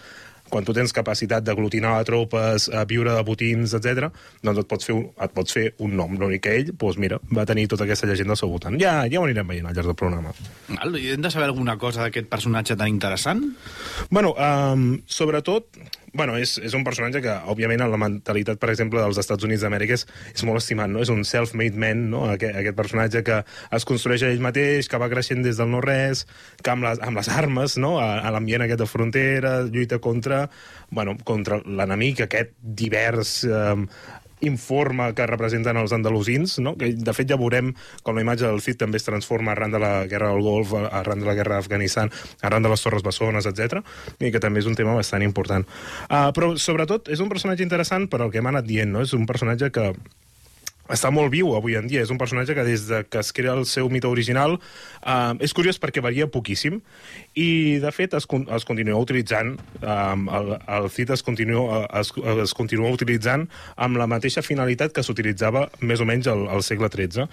quan 0.52 0.66
tu 0.68 0.75
tens 0.76 0.92
capacitat 0.92 1.44
d'aglutinar 1.47 1.94
tropes, 2.09 2.68
a 2.68 2.85
viure 2.88 3.14
de 3.16 3.25
botins, 3.25 3.73
etc, 3.78 4.11
doncs 4.44 4.61
et 4.62 4.68
pots 4.68 4.90
fer 4.90 4.97
un, 4.99 5.06
et 5.25 5.32
pots 5.32 5.56
fer 5.56 5.64
un 5.85 5.97
nom. 5.97 6.12
L'únic 6.21 6.44
que 6.44 6.56
ell, 6.61 6.75
doncs 6.76 7.00
mira, 7.00 7.18
va 7.32 7.47
tenir 7.49 7.68
tota 7.73 7.87
aquesta 7.88 8.11
llegenda 8.11 8.37
al 8.37 8.42
seu 8.42 8.52
voltant. 8.52 8.76
Ja, 8.82 8.99
ja 9.09 9.23
ho 9.23 9.26
anirem 9.28 9.49
veient 9.49 9.71
al 9.71 9.76
llarg 9.78 9.92
del 9.92 9.99
programa. 9.99 10.35
Val, 10.68 11.00
Hem 11.12 11.25
de 11.25 11.32
saber 11.32 11.49
alguna 11.49 11.78
cosa 11.80 12.04
d'aquest 12.04 12.28
personatge 12.30 12.76
tan 12.76 12.92
interessant? 12.92 13.42
Bueno, 14.11 14.35
um, 14.37 14.87
sobretot, 15.06 15.80
bueno, 16.12 16.37
és, 16.37 16.57
és 16.61 16.75
un 16.76 16.85
personatge 16.85 17.23
que, 17.25 17.35
òbviament, 17.49 17.83
en 17.85 17.92
la 17.92 18.00
mentalitat, 18.00 18.61
per 18.61 18.71
exemple, 18.73 19.00
dels 19.00 19.21
Estats 19.23 19.47
Units 19.49 19.64
d'Amèrica 19.64 19.97
és, 19.97 20.07
és 20.35 20.45
molt 20.49 20.61
estimat, 20.61 20.90
no? 20.92 21.00
És 21.04 21.12
un 21.12 21.25
self-made 21.28 21.81
man, 21.81 22.04
no? 22.12 22.25
Aquest, 22.35 22.57
aquest 22.61 22.78
personatge 22.78 23.25
que 23.26 23.38
es 23.78 23.88
construeix 23.88 24.25
a 24.26 24.33
ell 24.33 24.45
mateix, 24.45 24.90
que 24.92 25.00
va 25.00 25.11
creixent 25.12 25.45
des 25.45 25.61
del 25.61 25.73
no-res, 25.73 26.26
que 26.62 26.75
amb 26.75 26.87
les, 26.88 27.00
amb 27.04 27.21
les 27.21 27.33
armes, 27.33 27.78
no? 27.81 27.97
A, 28.02 28.11
a 28.21 28.35
l'ambient 28.35 28.66
aquest 28.66 28.85
de 28.85 28.90
frontera, 28.90 29.54
lluita 29.69 30.00
contra, 30.04 30.45
bueno, 30.90 31.16
contra 31.25 31.62
l'enemic 31.64 32.26
aquest 32.26 32.59
divers... 32.61 33.40
Um, 33.49 33.88
informe 34.46 35.11
que 35.16 35.26
representen 35.28 35.78
els 35.80 35.94
andalusins, 35.94 36.58
no? 36.62 36.75
que 36.78 36.92
de 36.92 37.14
fet 37.16 37.30
ja 37.30 37.38
veurem 37.40 37.72
com 38.02 38.16
la 38.16 38.25
imatge 38.25 38.46
del 38.46 38.62
Cid 38.64 38.80
també 38.82 39.00
es 39.00 39.06
transforma 39.06 39.54
arran 39.54 39.75
de 39.75 39.80
la 39.82 39.92
guerra 40.11 40.32
del 40.32 40.42
Golf, 40.44 40.75
arran 40.90 41.22
de 41.22 41.28
la 41.28 41.37
guerra 41.38 41.58
d'Afganistan, 41.58 42.12
arran 42.42 42.62
de 42.62 42.72
les 42.72 42.82
Torres 42.82 43.06
Bessones, 43.06 43.46
etc 43.46 43.82
i 44.20 44.32
que 44.32 44.40
també 44.42 44.62
és 44.62 44.68
un 44.68 44.76
tema 44.78 44.94
bastant 44.96 45.22
important. 45.25 45.66
Uh, 46.08 46.30
però 46.34 46.52
sobretot 46.61 47.11
és 47.12 47.22
un 47.22 47.30
personatge 47.32 47.64
interessant 47.64 48.08
per 48.11 48.22
al 48.22 48.32
que 48.32 48.42
hem 48.42 48.50
anat 48.50 48.68
dient, 48.68 48.92
no? 48.92 49.02
és 49.04 49.14
un 49.16 49.26
personatge 49.28 49.70
que 49.75 49.92
està 50.92 51.11
molt 51.14 51.32
viu 51.32 51.54
avui 51.56 51.76
en 51.78 51.88
dia. 51.90 52.02
És 52.04 52.12
un 52.12 52.20
personatge 52.20 52.54
que 52.56 52.66
des 52.66 52.87
de 52.88 53.02
que 53.08 53.22
es 53.22 53.32
crea 53.32 53.56
el 53.56 53.64
seu 53.66 53.88
mite 53.92 54.08
original 54.11 54.58
eh, 54.58 55.32
és 55.44 55.54
curiós 55.56 55.80
perquè 55.82 56.04
varia 56.04 56.28
poquíssim 56.30 56.80
i, 57.34 57.78
de 57.82 57.92
fet, 57.94 58.14
es, 58.18 58.28
es 58.28 58.68
continua 58.68 59.00
utilitzant 59.00 59.56
eh, 59.80 60.14
el, 60.38 60.54
el 60.78 60.90
Cid 60.92 61.14
es 61.16 61.25
continua, 61.25 61.84
es, 62.00 62.12
es 62.44 62.54
continua 62.56 62.92
utilitzant 62.92 63.49
amb 63.76 64.00
la 64.00 64.08
mateixa 64.11 64.44
finalitat 64.44 64.94
que 64.94 65.04
s'utilitzava 65.04 65.68
més 65.80 66.00
o 66.00 66.08
menys 66.08 66.28
al, 66.30 66.46
al 66.52 66.64
segle 66.66 66.90
XIII. 66.92 67.28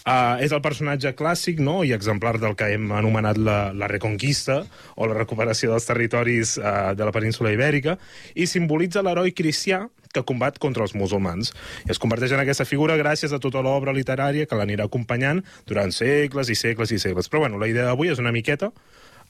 Uh, 0.00 0.40
és 0.40 0.52
el 0.56 0.62
personatge 0.64 1.10
clàssic 1.12 1.58
no? 1.60 1.82
i 1.84 1.90
exemplar 1.92 2.38
del 2.40 2.54
que 2.56 2.70
hem 2.72 2.86
anomenat 2.96 3.36
la, 3.36 3.58
la 3.76 3.88
reconquista 3.90 4.62
o 4.96 5.08
la 5.10 5.18
recuperació 5.18 5.74
dels 5.74 5.84
territoris 5.84 6.54
uh, 6.56 6.94
de 6.96 7.04
la 7.04 7.12
península 7.12 7.52
ibèrica 7.52 7.98
i 8.32 8.46
simbolitza 8.48 9.04
l'heroi 9.04 9.34
cristià 9.36 9.82
que 10.14 10.24
combat 10.26 10.58
contra 10.58 10.84
els 10.86 10.94
musulmans. 10.98 11.52
I 11.86 11.94
es 11.94 12.00
converteix 12.02 12.34
en 12.34 12.42
aquesta 12.42 12.66
figura 12.68 12.98
gràcies 13.00 13.32
a 13.32 13.40
tota 13.42 13.62
l'obra 13.64 13.94
literària 13.96 14.46
que 14.46 14.58
l'anirà 14.58 14.88
acompanyant 14.90 15.44
durant 15.66 15.94
segles 15.94 16.50
i 16.50 16.58
segles 16.58 16.92
i 16.92 16.98
segles. 16.98 17.30
Però 17.30 17.44
bueno, 17.46 17.60
la 17.60 17.70
idea 17.70 17.90
d'avui 17.90 18.12
és 18.12 18.22
una 18.22 18.34
miqueta 18.34 18.72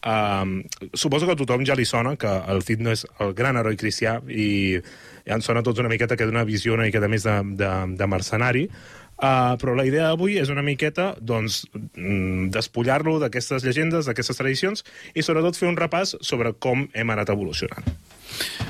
Um, 0.00 0.62
suposo 0.96 1.26
que 1.28 1.34
a 1.34 1.36
tothom 1.36 1.60
ja 1.68 1.74
li 1.76 1.84
sona 1.84 2.14
que 2.16 2.30
el 2.48 2.62
Cid 2.64 2.80
no 2.80 2.88
és 2.88 3.02
el 3.20 3.34
gran 3.36 3.58
heroi 3.60 3.76
cristià 3.76 4.14
i 4.32 4.78
ja 5.26 5.36
ens 5.36 5.44
sona 5.44 5.60
tots 5.60 5.82
una 5.82 5.90
miqueta 5.92 6.16
que 6.16 6.24
d'una 6.24 6.46
visió 6.48 6.72
una 6.72 6.86
miqueta 6.88 7.10
més 7.12 7.26
de, 7.28 7.34
de, 7.60 7.68
de 8.00 8.08
mercenari 8.08 8.62
Uh, 9.20 9.52
però 9.60 9.74
la 9.76 9.84
idea 9.84 10.06
d'avui 10.08 10.38
és 10.40 10.48
una 10.48 10.62
miqueta 10.64 11.10
doncs, 11.20 11.66
mm, 11.76 12.46
despullar-lo 12.54 13.18
d'aquestes 13.20 13.66
llegendes, 13.66 14.06
d'aquestes 14.08 14.40
tradicions 14.40 14.80
i 15.12 15.20
sobretot 15.20 15.58
fer 15.60 15.68
un 15.68 15.76
repàs 15.76 16.14
sobre 16.24 16.54
com 16.56 16.86
hem 16.96 17.12
anat 17.12 17.28
evolucionant. 17.28 17.84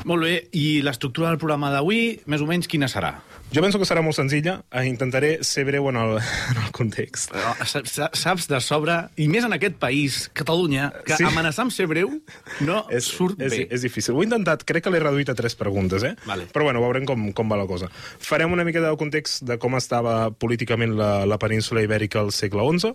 Molt 0.04 0.22
bé, 0.24 0.48
i 0.56 0.80
l'estructura 0.82 1.28
del 1.28 1.38
programa 1.38 1.70
d'avui, 1.70 2.20
més 2.26 2.40
o 2.40 2.46
menys, 2.48 2.68
quina 2.70 2.88
serà? 2.88 3.18
Jo 3.50 3.64
penso 3.64 3.80
que 3.82 3.86
serà 3.88 3.98
molt 4.00 4.14
senzilla, 4.14 4.60
eh, 4.70 4.84
intentaré 4.86 5.40
ser 5.42 5.64
breu 5.66 5.88
en 5.90 5.96
el, 5.98 6.12
en 6.22 6.58
el 6.62 6.68
context. 6.70 7.32
Però 7.34 7.66
sa- 7.66 8.06
saps 8.14 8.46
de 8.46 8.60
sobre, 8.62 8.94
i 9.18 9.26
més 9.26 9.42
en 9.44 9.52
aquest 9.56 9.74
país, 9.82 10.30
Catalunya, 10.32 10.92
que 11.04 11.16
Sí. 11.18 11.24
amenaçar 11.26 11.64
amb 11.66 11.72
ser 11.74 11.88
breu 11.90 12.12
no 12.60 12.84
és, 12.94 13.04
surt 13.10 13.40
és, 13.42 13.50
bé. 13.50 13.66
és 13.68 13.82
difícil. 13.82 14.14
Ho 14.14 14.22
he 14.22 14.28
intentat, 14.28 14.62
crec 14.64 14.84
que 14.86 14.90
l'he 14.94 15.00
reduït 15.02 15.28
a 15.30 15.34
tres 15.34 15.56
preguntes, 15.58 16.04
eh? 16.06 16.14
Vale. 16.26 16.46
Però 16.54 16.62
bueno, 16.62 16.80
veurem 16.80 17.04
com, 17.04 17.32
com 17.32 17.50
va 17.50 17.58
la 17.58 17.66
cosa. 17.66 17.90
Farem 18.20 18.52
una 18.54 18.62
mica 18.64 18.80
de 18.80 18.94
context 18.96 19.42
de 19.42 19.58
com 19.58 19.74
estava 19.76 20.30
políticament 20.30 20.94
la, 20.96 21.26
la 21.26 21.38
península 21.42 21.82
ibèrica 21.82 22.20
al 22.22 22.30
segle 22.30 22.62
XI. 22.78 22.94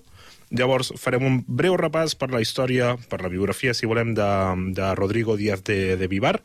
Llavors 0.55 0.93
farem 0.99 1.23
un 1.27 1.37
breu 1.47 1.75
repàs 1.77 2.13
per 2.15 2.29
la 2.31 2.39
història, 2.43 2.93
per 3.09 3.21
la 3.21 3.29
biografia, 3.29 3.73
si 3.75 3.85
volem, 3.89 4.13
de, 4.15 4.27
de 4.77 4.89
Rodrigo 4.95 5.35
Díaz 5.37 5.63
de, 5.67 5.95
de 5.99 6.07
Vivar. 6.07 6.39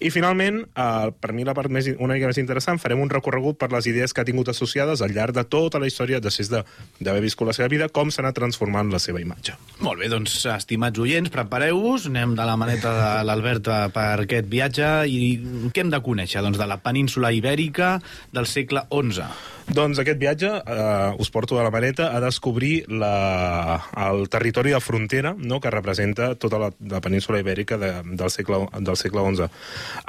I 0.00 0.10
finalment, 0.10 0.62
eh, 0.74 1.10
per 1.20 1.32
mi 1.36 1.44
la 1.44 1.54
part 1.54 1.70
més, 1.72 1.90
una 1.98 2.14
mica 2.16 2.30
més 2.30 2.38
interessant, 2.40 2.80
farem 2.80 3.00
un 3.04 3.10
recorregut 3.12 3.58
per 3.60 3.70
les 3.72 3.86
idees 3.90 4.14
que 4.14 4.22
ha 4.22 4.28
tingut 4.28 4.48
associades 4.52 5.02
al 5.02 5.12
llarg 5.12 5.34
de 5.36 5.44
tota 5.44 5.78
la 5.82 5.86
història 5.90 6.20
després 6.20 6.48
de- 6.50 6.64
d'haver 7.00 7.20
viscut 7.22 7.46
la 7.50 7.52
seva 7.56 7.68
vida, 7.68 7.88
com 7.88 8.10
s'ha 8.10 8.22
anat 8.22 8.34
transformant 8.40 8.90
la 8.92 8.98
seva 8.98 9.20
imatge. 9.20 9.54
Molt 9.80 10.00
bé, 10.00 10.08
doncs, 10.08 10.38
estimats 10.46 10.98
oients, 10.98 11.30
prepareu-vos, 11.30 12.06
anem 12.06 12.34
de 12.34 12.44
la 12.48 12.56
maneta 12.56 12.92
de 12.96 13.24
l'Alberta 13.28 13.88
per 13.94 14.20
aquest 14.24 14.48
viatge 14.48 14.88
i 15.10 15.36
què 15.74 15.84
hem 15.84 15.90
de 15.92 16.00
conèixer? 16.00 16.40
Doncs 16.42 16.58
de 16.58 16.66
la 16.66 16.78
península 16.82 17.32
ibèrica 17.32 18.00
del 18.32 18.46
segle 18.46 18.86
XI. 18.90 19.26
Doncs 19.70 20.00
aquest 20.02 20.18
viatge 20.18 20.48
eh, 20.50 21.22
us 21.22 21.28
porto 21.30 21.58
a 21.60 21.62
la 21.62 21.70
maneta 21.70 22.08
a 22.16 22.20
descobrir 22.20 22.88
la, 22.90 23.78
el 24.08 24.26
territori 24.28 24.72
de 24.74 24.80
frontera 24.82 25.30
no?, 25.38 25.60
que 25.62 25.70
representa 25.70 26.34
tota 26.34 26.58
la, 26.58 26.70
la 26.90 27.00
península 27.00 27.38
ibèrica 27.38 27.78
de, 27.78 27.92
del, 28.02 28.30
segle, 28.34 28.64
del 28.80 28.98
segle 28.98 29.22
XI. 29.28 29.46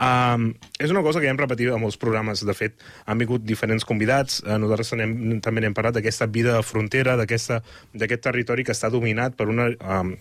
Um, 0.02 0.48
és 0.82 0.90
una 0.90 1.04
cosa 1.06 1.22
que 1.22 1.30
ja 1.30 1.36
hem 1.36 1.42
repetit 1.42 1.70
en 1.70 1.82
molts 1.84 2.00
programes. 2.02 2.42
De 2.48 2.56
fet, 2.58 2.82
han 3.06 3.22
vingut 3.22 3.46
diferents 3.46 3.86
convidats. 3.86 4.42
Eh, 4.48 4.58
nosaltres 4.58 4.96
anem, 4.98 5.14
també 5.46 5.62
n'hem 5.62 5.78
parlat 5.78 6.00
d'aquesta 6.00 6.26
vida 6.26 6.58
de 6.58 6.66
frontera, 6.66 7.14
d'aquest 7.20 8.26
territori 8.26 8.66
que 8.66 8.74
està 8.74 8.90
dominat 8.90 9.38
per 9.38 9.52
una... 9.52 9.70
Um, 9.78 10.16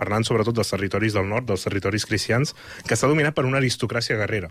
parlant 0.00 0.24
sobretot 0.24 0.56
dels 0.56 0.72
territoris 0.72 1.18
del 1.18 1.28
nord, 1.28 1.44
dels 1.50 1.68
territoris 1.68 2.08
cristians, 2.08 2.56
que 2.86 2.96
està 2.96 3.12
dominat 3.12 3.36
per 3.36 3.44
una 3.44 3.60
aristocràcia 3.60 4.16
guerrera. 4.16 4.48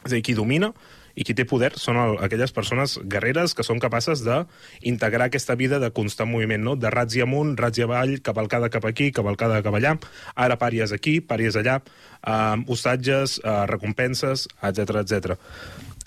És 0.00 0.10
a 0.10 0.16
dir, 0.16 0.24
qui 0.26 0.34
domina 0.34 0.72
i 1.20 1.26
qui 1.26 1.36
té 1.36 1.44
poder 1.44 1.74
són 1.76 1.98
el, 2.00 2.16
aquelles 2.24 2.54
persones 2.56 2.96
guerreres 3.12 3.52
que 3.56 3.66
són 3.66 3.80
capaces 3.82 4.22
d'integrar 4.24 5.28
aquesta 5.28 5.56
vida 5.60 5.80
de 5.82 5.92
constant 5.92 6.30
moviment, 6.30 6.62
no? 6.64 6.76
de 6.80 6.92
rats 6.92 7.18
i 7.18 7.24
amunt, 7.24 7.56
rats 7.60 7.80
i 7.80 7.84
avall, 7.84 8.16
cavalcada 8.24 8.70
cap 8.72 8.86
aquí, 8.88 9.10
cavalcada 9.12 9.60
cap 9.66 9.76
allà, 9.76 9.96
ara 10.34 10.56
pàries 10.60 10.94
aquí, 10.96 11.18
pàries 11.20 11.58
allà, 11.60 11.80
um, 12.24 12.64
hostatges, 12.72 13.38
uh, 13.44 13.66
recompenses, 13.68 14.46
etc 14.64 15.02
etc. 15.04 15.36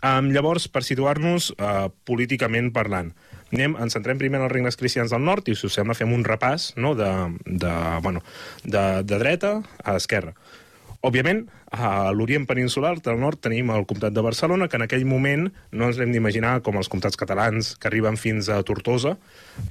Um, 0.03 0.33
llavors, 0.35 0.65
per 0.67 0.81
situar-nos 0.83 1.53
uh, 1.53 1.87
políticament 2.09 2.73
parlant, 2.75 3.13
anem, 3.53 3.77
ens 3.79 3.93
centrem 3.93 4.17
primer 4.19 4.41
en 4.41 4.47
els 4.47 4.51
regnes 4.55 4.79
cristians 4.79 5.13
del 5.13 5.23
nord 5.23 5.47
i, 5.47 5.55
si 5.55 5.69
us 5.69 5.77
sembla, 5.77 5.95
fem 5.95 6.11
un 6.11 6.25
repàs 6.25 6.71
no? 6.81 6.95
de, 6.97 7.11
de, 7.45 7.71
bueno, 8.03 8.25
de, 8.65 8.83
de 9.05 9.21
dreta 9.21 9.59
a 9.83 9.95
esquerra. 10.01 10.33
Òbviament, 11.03 11.41
a 11.75 12.13
l'Orient 12.15 12.45
peninsular 12.47 12.93
del 13.03 13.17
nord 13.19 13.41
tenim 13.43 13.73
el 13.75 13.83
comtat 13.83 14.13
de 14.15 14.21
Barcelona, 14.23 14.69
que 14.71 14.77
en 14.79 14.85
aquell 14.85 15.03
moment 15.03 15.49
no 15.75 15.89
ens 15.89 15.97
l'hem 15.99 16.13
d'imaginar 16.15 16.61
com 16.63 16.77
els 16.79 16.87
comtats 16.87 17.19
catalans 17.19 17.73
que 17.75 17.89
arriben 17.89 18.15
fins 18.15 18.47
a 18.47 18.61
Tortosa. 18.63 19.17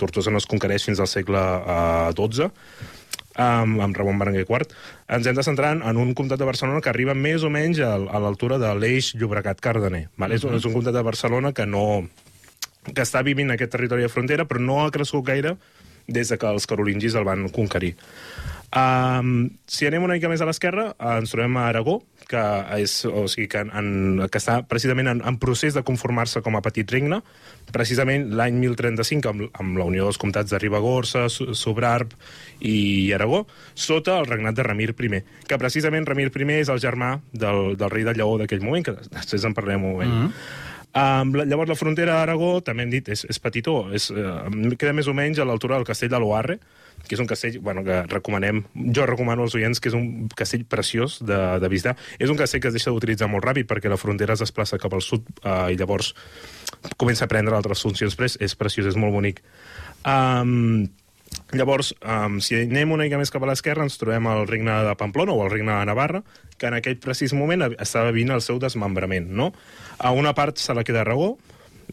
Tortosa 0.03 0.35
no 0.35 0.43
es 0.43 0.47
conquereix 0.51 0.85
fins 0.85 1.01
al 1.01 1.09
segle 1.09 1.41
eh, 1.41 2.13
XII, 2.19 2.51
amb, 3.41 3.81
amb 3.81 3.97
Ramon 3.97 4.21
Berenguer 4.21 4.45
IV. 4.45 4.69
Ens 5.17 5.31
hem 5.31 5.41
de 5.41 5.47
centrar 5.49 5.73
en 5.79 6.03
un 6.05 6.13
comtat 6.13 6.43
de 6.43 6.51
Barcelona 6.53 6.85
que 6.85 6.93
arriba 6.93 7.17
més 7.17 7.49
o 7.49 7.53
menys 7.55 7.81
a, 7.81 7.95
a 7.97 8.21
l'altura 8.21 8.61
de 8.61 8.77
l'eix 8.77 9.15
Llobregat-Cardener. 9.17 10.11
Vale? 10.21 10.37
És, 10.37 10.45
un, 10.45 10.61
és 10.61 10.69
un 10.69 10.77
comtat 10.77 11.01
de 11.01 11.07
Barcelona 11.09 11.57
que 11.57 11.65
no 11.65 11.87
que 12.93 13.07
està 13.07 13.25
vivint 13.25 13.55
aquest 13.55 13.73
territori 13.73 14.05
de 14.05 14.13
frontera, 14.13 14.45
però 14.45 14.61
no 14.61 14.83
ha 14.83 14.93
crescut 14.93 15.25
gaire 15.33 15.57
des 16.13 16.29
de 16.29 16.37
que 16.37 16.51
els 16.51 16.69
carolingis 16.69 17.17
el 17.17 17.25
van 17.25 17.49
conquerir. 17.49 17.95
Um, 18.73 19.51
si 19.69 19.85
anem 19.85 20.07
una 20.07 20.15
mica 20.17 20.31
més 20.33 20.41
a 20.41 20.47
l'esquerra, 20.49 20.95
eh, 20.97 21.17
ens 21.21 21.35
trobem 21.35 21.57
a 21.61 21.67
Aragó, 21.69 21.99
que, 22.25 22.41
és, 22.81 22.95
o 23.05 23.27
sigui, 23.29 23.45
que, 23.53 23.61
en, 23.69 24.23
que 24.33 24.41
està 24.41 24.63
precisament 24.65 25.11
en, 25.13 25.21
en 25.29 25.37
procés 25.43 25.77
de 25.77 25.83
conformar-se 25.85 26.41
com 26.41 26.57
a 26.57 26.63
petit 26.65 26.89
regne, 26.89 27.19
precisament 27.75 28.31
l'any 28.33 28.57
1035, 28.63 29.29
amb, 29.29 29.45
amb 29.61 29.77
la 29.77 29.89
unió 29.91 30.09
dels 30.09 30.21
comtats 30.23 30.55
de 30.55 30.63
Ribagorça, 30.63 31.27
Sobrarb 31.29 32.17
i 32.65 33.13
Aragó, 33.13 33.45
sota 33.75 34.17
el 34.23 34.31
regnat 34.31 34.57
de 34.57 34.65
Ramir 34.65 34.95
I, 34.97 35.23
que 35.49 35.61
precisament 35.61 36.09
Ramir 36.09 36.31
I 36.33 36.51
és 36.63 36.73
el 36.73 36.81
germà 36.81 37.19
del, 37.33 37.77
del 37.77 37.93
rei 37.93 38.09
de 38.09 38.17
Lleó 38.17 38.39
d'aquell 38.41 38.65
moment, 38.65 38.89
que 38.89 38.97
després 39.11 39.45
en 39.45 39.53
parlarem 39.53 39.85
un 39.85 39.93
moment. 39.93 40.13
Mm 40.13 40.29
-hmm. 40.29 40.71
Um, 40.93 41.33
la- 41.33 41.45
llavors, 41.49 41.71
la 41.71 41.77
frontera 41.77 42.19
d'Aragó, 42.19 42.61
també 42.61 42.83
hem 42.83 42.91
dit, 42.91 43.09
és, 43.09 43.25
és 43.25 43.39
petitó. 43.39 43.93
És, 43.95 44.11
uh, 44.11 44.45
queda 44.77 44.93
més 44.93 45.09
o 45.09 45.15
menys 45.15 45.39
a 45.39 45.45
l'altura 45.45 45.77
del 45.77 45.85
castell 45.89 46.11
de 46.11 46.21
Loarre, 46.21 46.59
que 47.07 47.17
és 47.17 47.23
un 47.23 47.29
castell 47.31 47.59
bueno, 47.61 47.85
que 47.87 48.03
recomanem, 48.11 48.63
jo 48.95 49.07
recomano 49.09 49.47
als 49.47 49.57
oients 49.59 49.83
que 49.83 49.91
és 49.91 49.97
un 49.99 50.31
castell 50.37 50.65
preciós 50.65 51.19
de, 51.27 51.41
de 51.63 51.71
visitar. 51.73 51.97
És 52.19 52.33
un 52.33 52.39
castell 52.41 52.63
que 52.63 52.73
es 52.73 52.79
deixa 52.79 52.95
d'utilitzar 52.95 53.29
molt 53.31 53.45
ràpid 53.47 53.69
perquè 53.71 53.93
la 53.93 54.01
frontera 54.01 54.37
es 54.37 54.45
desplaça 54.45 54.81
cap 54.83 54.95
al 54.95 55.05
sud 55.05 55.27
uh, 55.43 55.69
i 55.73 55.79
llavors 55.79 56.15
comença 56.97 57.27
a 57.27 57.31
prendre 57.31 57.57
altres 57.57 57.83
funcions, 57.85 58.17
però 58.19 58.31
és, 58.31 58.57
preciós, 58.59 58.91
és 58.91 58.99
molt 58.99 59.15
bonic. 59.15 59.43
Um, 60.03 60.91
Llavors, 61.53 61.95
um, 62.01 62.39
si 62.41 62.57
anem 62.57 62.93
una 62.95 63.05
mica 63.05 63.19
més 63.21 63.31
cap 63.33 63.45
a 63.45 63.49
l'esquerra, 63.49 63.85
ens 63.85 63.99
trobem 64.01 64.25
el 64.29 64.47
regne 64.49 64.73
de 64.87 64.95
Pamplona 65.01 65.35
o 65.37 65.43
el 65.45 65.51
regne 65.53 65.73
de 65.73 65.89
Navarra, 65.89 66.23
que 66.57 66.69
en 66.69 66.77
aquell 66.79 66.97
precís 67.01 67.35
moment 67.37 67.67
estava 67.73 68.13
vivint 68.13 68.33
el 68.33 68.45
seu 68.45 68.61
desmembrament. 68.61 69.29
No? 69.37 69.51
A 69.99 70.13
una 70.17 70.33
part 70.37 70.61
se 70.61 70.77
la 70.77 70.85
queda 70.85 71.03
Aragó, 71.05 71.35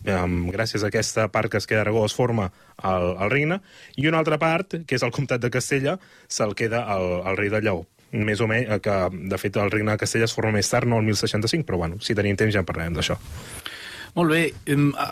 um, 0.06 0.50
gràcies 0.54 0.84
a 0.84 0.90
aquesta 0.90 1.28
part 1.34 1.52
que 1.52 1.60
es 1.60 1.68
queda 1.68 1.82
Aragó 1.82 2.06
es 2.06 2.16
forma 2.16 2.52
el, 2.84 3.14
el 3.16 3.32
regne, 3.32 3.62
i 3.98 4.08
una 4.08 4.20
altra 4.20 4.40
part, 4.40 4.82
que 4.86 5.00
és 5.00 5.06
el 5.06 5.16
comtat 5.16 5.42
de 5.44 5.52
Castella, 5.54 5.98
se'l 6.28 6.56
queda 6.56 6.86
el, 6.96 7.22
el 7.28 7.40
rei 7.40 7.54
de 7.54 7.64
Lleó 7.64 7.86
més 8.12 8.40
o 8.42 8.48
menys, 8.50 8.80
que 8.82 8.94
de 9.30 9.38
fet 9.38 9.58
el 9.62 9.72
regne 9.72 9.94
de 9.94 10.02
Castella 10.02 10.26
es 10.26 10.34
forma 10.34 10.56
més 10.56 10.70
tard, 10.70 10.90
no 10.90 10.98
el 10.98 11.06
1065, 11.06 11.66
però 11.68 11.78
bueno, 11.78 12.00
si 12.02 12.16
tenim 12.18 12.38
temps 12.40 12.56
ja 12.56 12.64
en 12.64 12.66
parlarem 12.66 12.96
d'això. 12.98 13.20
Molt 14.16 14.34
bé, 14.34 14.42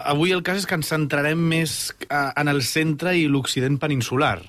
avui 0.10 0.34
el 0.34 0.42
cas 0.46 0.64
és 0.64 0.66
que 0.66 0.78
ens 0.78 0.90
centrarem 0.90 1.38
més 1.38 1.94
eh, 2.10 2.32
en 2.34 2.50
el 2.50 2.64
centre 2.66 3.14
i 3.14 3.28
l'occident 3.30 3.78
peninsular. 3.78 4.40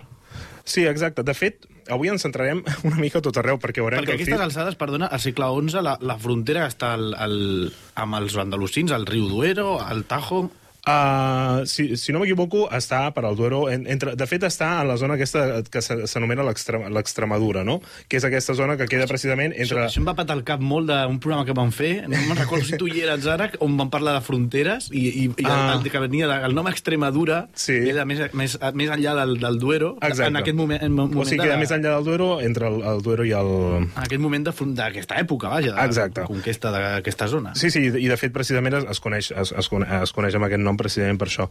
Sí, 0.65 0.87
exacte. 0.89 1.25
De 1.25 1.35
fet, 1.37 1.69
avui 1.95 2.13
ens 2.13 2.25
centrarem 2.25 2.63
una 2.89 3.01
mica 3.01 3.23
tot 3.25 3.41
arreu, 3.41 3.59
perquè 3.63 3.83
veurem 3.85 4.03
Perquè 4.03 4.15
que 4.15 4.17
el 4.17 4.23
aquestes 4.23 4.39
Cid... 4.39 4.47
alçades, 4.47 4.79
perdona, 4.81 5.09
al 5.11 5.23
segle 5.23 5.51
XI 5.57 5.85
la, 5.85 5.97
la 6.01 6.19
frontera 6.21 6.67
està 6.69 6.95
al, 6.99 7.13
al, 7.19 7.37
amb 7.99 8.21
els 8.21 8.39
andalusins, 8.39 8.95
al 8.95 9.09
riu 9.09 9.29
Duero, 9.31 9.77
al 9.83 10.05
Tajo... 10.09 10.49
Uh, 10.89 11.67
si, 11.69 11.97
si 12.01 12.13
no 12.17 12.21
m'equivoco, 12.23 12.65
està 12.73 13.03
per 13.13 13.25
al 13.29 13.37
Duero... 13.37 13.67
En, 13.69 13.85
entre, 13.93 14.15
de 14.17 14.27
fet, 14.27 14.43
està 14.49 14.71
en 14.81 14.89
la 14.89 14.97
zona 14.97 15.19
aquesta 15.19 15.61
que 15.69 15.83
se- 15.85 16.07
s'anomena 16.09 16.45
l'Extre- 16.47 16.89
l'Extremadura, 16.89 17.61
no? 17.67 17.79
Que 18.09 18.17
és 18.17 18.25
aquesta 18.25 18.55
zona 18.57 18.79
que 18.81 18.87
queda 18.89 19.07
precisament 19.11 19.53
Entre... 19.53 19.83
Això, 19.85 19.91
això 19.91 20.01
em 20.01 20.09
va 20.09 20.15
patar 20.17 20.39
el 20.39 20.45
cap 20.49 20.63
molt 20.65 20.89
d'un 20.89 21.19
programa 21.21 21.45
que 21.45 21.53
vam 21.57 21.71
fer, 21.77 21.91
no 22.09 22.17
me'n 22.17 22.39
recordo 22.41 22.65
si 22.65 22.79
tu 22.81 22.89
hi 22.89 23.03
eres 23.05 23.27
ara, 23.29 23.51
on 23.65 23.77
vam 23.77 23.91
parlar 23.93 24.15
de 24.17 24.23
fronteres, 24.25 24.89
i, 24.93 25.05
i, 25.09 25.27
i 25.29 25.45
el, 25.45 25.53
Ah. 25.59 25.75
el 25.77 25.91
que 25.91 26.01
venia, 26.01 26.29
de, 26.31 26.39
el 26.49 26.55
nom 26.57 26.69
Extremadura, 26.73 27.43
Sí. 27.59 27.75
era 27.91 28.05
més, 28.09 28.23
més, 28.33 28.57
més 28.75 28.91
enllà 28.95 29.15
del, 29.21 29.37
del 29.43 29.59
Duero, 29.61 29.93
Exacte. 30.01 30.29
en 30.33 30.41
aquest 30.41 30.57
moment, 30.57 30.81
en 30.83 30.93
moment 30.97 31.21
O 31.21 31.25
sigui, 31.29 31.43
de, 31.43 31.49
queda 31.51 31.59
més 31.61 31.71
enllà 31.75 31.95
del 31.99 32.05
Duero, 32.09 32.31
entre 32.41 32.69
el, 32.73 32.81
el 32.95 33.03
Duero 33.05 33.27
i 33.29 33.33
el... 33.37 33.53
en 33.83 33.91
aquest 34.07 34.23
moment 34.23 34.49
de 34.49 34.55
d'aquesta 34.79 35.19
època, 35.21 35.49
vaja, 35.53 35.75
de 35.75 35.85
Exacte. 35.85 36.25
conquesta 36.29 36.71
d'aquesta 36.73 37.29
zona. 37.29 37.55
Sí, 37.59 37.71
sí, 37.75 37.85
i 37.89 38.09
de 38.09 38.17
fet 38.17 38.33
precisament 38.33 38.79
es, 38.81 38.85
es, 38.97 39.01
coneix, 39.05 39.31
es, 39.33 39.53
es, 39.53 39.69
cone- 39.69 39.89
es 40.03 40.13
coneix 40.17 40.35
amb 40.39 40.47
aquest 40.49 40.63
nom 40.65 40.78
precisament 40.79 41.19
per 41.21 41.29
això. 41.29 41.49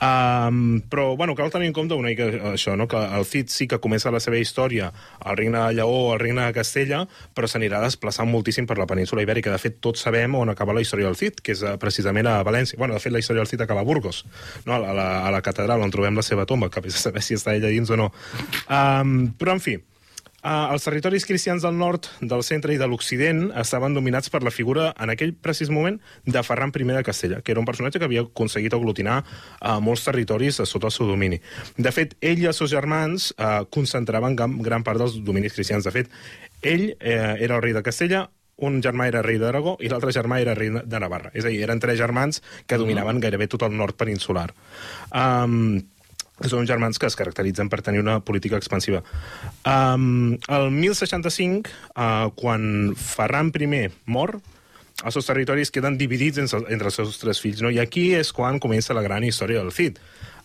Um, 0.00 0.80
però, 0.90 1.10
bueno, 1.20 1.36
cal 1.38 1.52
tenir 1.52 1.70
en 1.70 1.76
compte 1.76 1.98
una 1.98 2.10
mica 2.10 2.28
això, 2.52 2.76
no? 2.78 2.88
que 2.90 2.98
el 2.98 3.26
Cid 3.28 3.52
sí 3.52 3.68
que 3.70 3.80
comença 3.82 4.12
la 4.12 4.22
seva 4.22 4.40
història 4.40 4.90
al 5.20 5.38
regne 5.38 5.60
de 5.60 5.78
Lleó, 5.78 6.12
al 6.14 6.20
regne 6.22 6.46
de 6.48 6.56
Castella, 6.56 7.04
però 7.36 7.50
s'anirà 7.50 7.82
desplaçant 7.84 8.30
moltíssim 8.30 8.68
per 8.68 8.78
la 8.80 8.88
península 8.90 9.24
ibèrica. 9.26 9.52
De 9.52 9.62
fet, 9.62 9.80
tots 9.84 10.04
sabem 10.06 10.34
on 10.38 10.52
acaba 10.52 10.74
la 10.76 10.84
història 10.84 11.10
del 11.10 11.18
Cid, 11.20 11.44
que 11.44 11.54
és 11.56 11.62
eh, 11.62 11.76
precisament 11.80 12.30
a 12.30 12.40
València. 12.46 12.78
Bueno, 12.80 12.96
de 12.96 13.04
fet, 13.04 13.14
la 13.14 13.22
història 13.22 13.44
del 13.44 13.50
Cid 13.50 13.66
acaba 13.66 13.84
a 13.84 13.88
Burgos, 13.88 14.24
no? 14.64 14.78
a, 14.78 14.96
la, 14.96 15.08
a 15.26 15.34
la 15.34 15.44
catedral 15.44 15.84
on 15.84 15.92
trobem 15.94 16.16
la 16.16 16.26
seva 16.26 16.48
tomba, 16.48 16.70
que 16.70 16.80
a 16.80 16.96
saber 16.96 17.22
si 17.24 17.36
està 17.38 17.54
ella 17.54 17.70
dins 17.72 17.90
o 17.90 18.00
no. 18.00 18.10
Um, 18.66 19.30
però, 19.38 19.54
en 19.56 19.64
fi, 19.64 19.78
Uh, 20.40 20.72
els 20.72 20.86
territoris 20.86 21.26
cristians 21.28 21.64
del 21.66 21.76
nord, 21.76 22.06
del 22.20 22.42
centre 22.46 22.72
i 22.72 22.78
de 22.80 22.86
l'occident 22.88 23.50
estaven 23.60 23.92
dominats 23.92 24.32
per 24.32 24.40
la 24.42 24.52
figura, 24.54 24.90
en 24.96 25.12
aquell 25.12 25.34
precís 25.36 25.68
moment, 25.68 25.98
de 26.24 26.42
Ferran 26.46 26.72
I 26.72 26.84
de 26.84 27.02
Castella, 27.04 27.40
que 27.42 27.52
era 27.52 27.60
un 27.60 27.66
personatge 27.66 27.98
que 27.98 28.08
havia 28.08 28.22
aconseguit 28.22 28.72
aglutinar 28.74 29.20
uh, 29.20 29.78
molts 29.80 30.04
territoris 30.04 30.60
uh, 30.60 30.66
sota 30.66 30.88
el 30.88 30.96
seu 30.96 31.06
domini. 31.06 31.40
De 31.76 31.92
fet, 31.92 32.16
ell 32.20 32.40
i 32.40 32.46
els 32.46 32.56
seus 32.56 32.70
germans 32.70 33.34
uh, 33.36 33.66
concentraven 33.68 34.36
gran, 34.36 34.58
gran 34.62 34.82
part 34.82 34.98
dels 34.98 35.20
dominis 35.24 35.52
cristians. 35.52 35.84
De 35.84 35.92
fet, 35.92 36.08
ell 36.62 36.90
eh, 36.98 37.36
era 37.40 37.56
el 37.56 37.62
rei 37.62 37.72
de 37.72 37.82
Castella, 37.82 38.28
un 38.60 38.80
germà 38.84 39.06
era 39.08 39.22
rei 39.24 39.38
d'Aragó 39.40 39.76
i 39.80 39.88
l'altre 39.88 40.12
germà 40.12 40.40
era 40.42 40.54
rei 40.56 40.70
de 40.70 41.00
Navarra. 41.00 41.30
És 41.32 41.46
a 41.46 41.52
dir, 41.52 41.62
eren 41.64 41.80
tres 41.80 41.98
germans 42.00 42.42
que 42.68 42.78
dominaven 42.80 43.20
gairebé 43.20 43.48
tot 43.48 43.64
el 43.64 43.76
nord 43.76 43.96
peninsular. 43.96 44.50
Um, 45.16 45.80
són 46.48 46.68
germans 46.68 46.98
que 46.98 47.08
es 47.10 47.16
caracteritzen 47.18 47.68
per 47.68 47.82
tenir 47.84 48.00
una 48.00 48.20
política 48.24 48.56
expansiva. 48.56 49.02
Um, 49.68 50.38
el 50.48 50.70
1065, 50.72 51.68
uh, 51.94 52.30
quan 52.36 52.94
Ferran 52.96 53.52
I 53.52 53.88
mor, 54.06 54.38
els 55.04 55.16
seus 55.16 55.26
territoris 55.26 55.70
queden 55.72 55.96
dividits 55.96 56.38
entre, 56.38 56.60
els 56.88 56.94
seus 56.94 57.18
tres 57.20 57.40
fills, 57.40 57.62
no? 57.64 57.70
i 57.70 57.80
aquí 57.80 58.12
és 58.14 58.32
quan 58.32 58.60
comença 58.60 58.96
la 58.96 59.04
gran 59.04 59.24
història 59.24 59.60
del 59.60 59.72
Cid. 59.72 60.00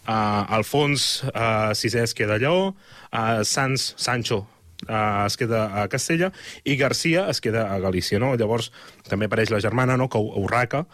Uh, 0.05 0.45
Alfons 0.53 1.23
uh, 1.34 1.73
VI 1.73 2.03
es 2.03 2.13
queda 2.13 2.36
a 2.36 2.39
Lleó, 2.39 2.75
uh, 2.75 3.41
Sans, 3.43 3.93
Sancho 3.97 4.45
uh, 4.88 5.25
es 5.25 5.36
queda 5.38 5.65
a 5.81 5.88
Castella 5.89 6.31
i 6.63 6.75
Garcia 6.77 7.25
es 7.29 7.41
queda 7.41 7.65
a 7.73 7.79
Galícia. 7.79 8.19
No? 8.21 8.36
Llavors 8.36 8.71
també 9.10 9.27
apareix 9.27 9.51
la 9.51 9.62
germana, 9.63 9.97
no? 9.97 10.08
que 10.10 10.21
Urraca, 10.21 10.86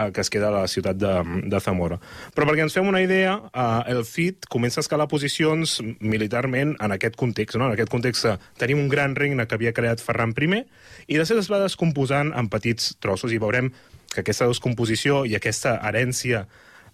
eh, 0.00 0.10
que 0.12 0.24
es 0.24 0.30
queda 0.32 0.48
a 0.48 0.54
la 0.54 0.68
ciutat 0.68 0.98
de, 0.98 1.12
de 1.52 1.60
Zamora. 1.60 2.00
Però 2.34 2.48
perquè 2.48 2.64
ens 2.64 2.76
fem 2.76 2.88
una 2.88 3.02
idea, 3.04 3.36
eh, 3.52 3.92
el 3.92 4.04
Cid 4.08 4.48
comença 4.50 4.80
a 4.80 4.86
escalar 4.86 5.08
posicions 5.12 5.78
militarment 6.00 6.76
en 6.80 6.96
aquest 6.96 7.18
context. 7.20 7.58
No? 7.60 7.68
En 7.68 7.76
aquest 7.76 7.92
context 7.92 8.26
eh, 8.26 8.36
tenim 8.60 8.82
un 8.82 8.90
gran 8.92 9.14
regne 9.18 9.46
que 9.46 9.58
havia 9.58 9.76
creat 9.76 10.02
Ferran 10.04 10.34
I 10.40 10.64
i 11.08 11.18
després 11.18 11.40
es 11.40 11.50
va 11.50 11.60
descomposant 11.62 12.32
en 12.36 12.48
petits 12.48 12.96
trossos 13.00 13.32
i 13.32 13.38
veurem 13.38 13.70
que 14.10 14.22
aquesta 14.22 14.48
descomposició 14.50 15.24
i 15.26 15.36
aquesta 15.36 15.76
herència 15.86 16.46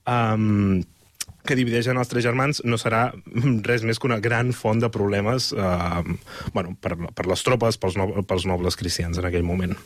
um, 0.07 0.83
que 1.47 1.57
divideixen 1.57 1.99
els 1.99 2.11
tres 2.11 2.25
germans 2.27 2.61
no 2.66 2.79
serà 2.81 3.09
res 3.69 3.85
més 3.87 4.01
que 4.01 4.09
una 4.11 4.19
gran 4.23 4.53
font 4.57 4.83
de 4.83 4.90
problemes 4.92 5.53
eh, 5.55 6.16
bueno, 6.53 6.75
per, 6.83 6.97
per 7.14 7.29
les 7.31 7.47
tropes, 7.47 7.79
pels, 7.81 7.97
no, 8.01 8.11
pels 8.27 8.49
nobles 8.51 8.77
cristians 8.77 9.21
en 9.21 9.29
aquell 9.29 9.47
moment. 9.47 9.77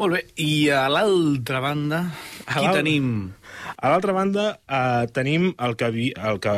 Molt 0.00 0.16
bé, 0.16 0.22
i 0.40 0.68
a 0.72 0.86
l'altra 0.90 1.60
banda, 1.64 2.04
A 2.46 2.58
qui 2.58 2.68
tenim? 2.72 3.08
A 3.76 3.90
l'altra 3.92 4.14
banda, 4.16 4.46
eh, 4.66 5.08
tenim 5.12 5.52
el 5.58 5.76
que, 5.76 5.90
vi, 5.92 6.12
el 6.16 6.40
que 6.42 6.54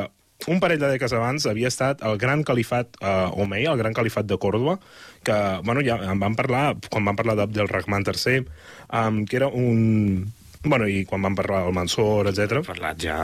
un 0.51 0.61
parell 0.61 0.81
de 0.81 0.91
dècades 0.93 1.15
abans 1.17 1.47
havia 1.49 1.71
estat 1.73 2.03
el 2.07 2.19
gran 2.21 2.45
califat 2.47 2.99
eh, 3.01 3.43
Omei, 3.43 3.67
el 3.71 3.81
gran 3.81 3.97
califat 3.97 4.29
de 4.29 4.39
Còrdoba, 4.41 4.79
que, 5.25 5.37
bueno, 5.65 5.83
ja 5.87 5.99
en 6.05 6.21
vam 6.21 6.37
parlar, 6.39 6.77
quan 6.91 7.07
vam 7.09 7.19
parlar 7.19 7.37
d'Abdel 7.41 7.71
Rahman 7.71 8.07
III, 8.07 8.47
um, 8.93 9.25
que 9.27 9.41
era 9.41 9.49
un... 9.49 10.31
Bueno, 10.65 10.87
i 10.89 11.03
quan 11.05 11.21
vam 11.25 11.35
parlar 11.37 11.65
del 11.67 11.75
Mansor, 11.77 12.31
etc. 12.31 12.63
Parlat 12.65 13.03
ja... 13.03 13.19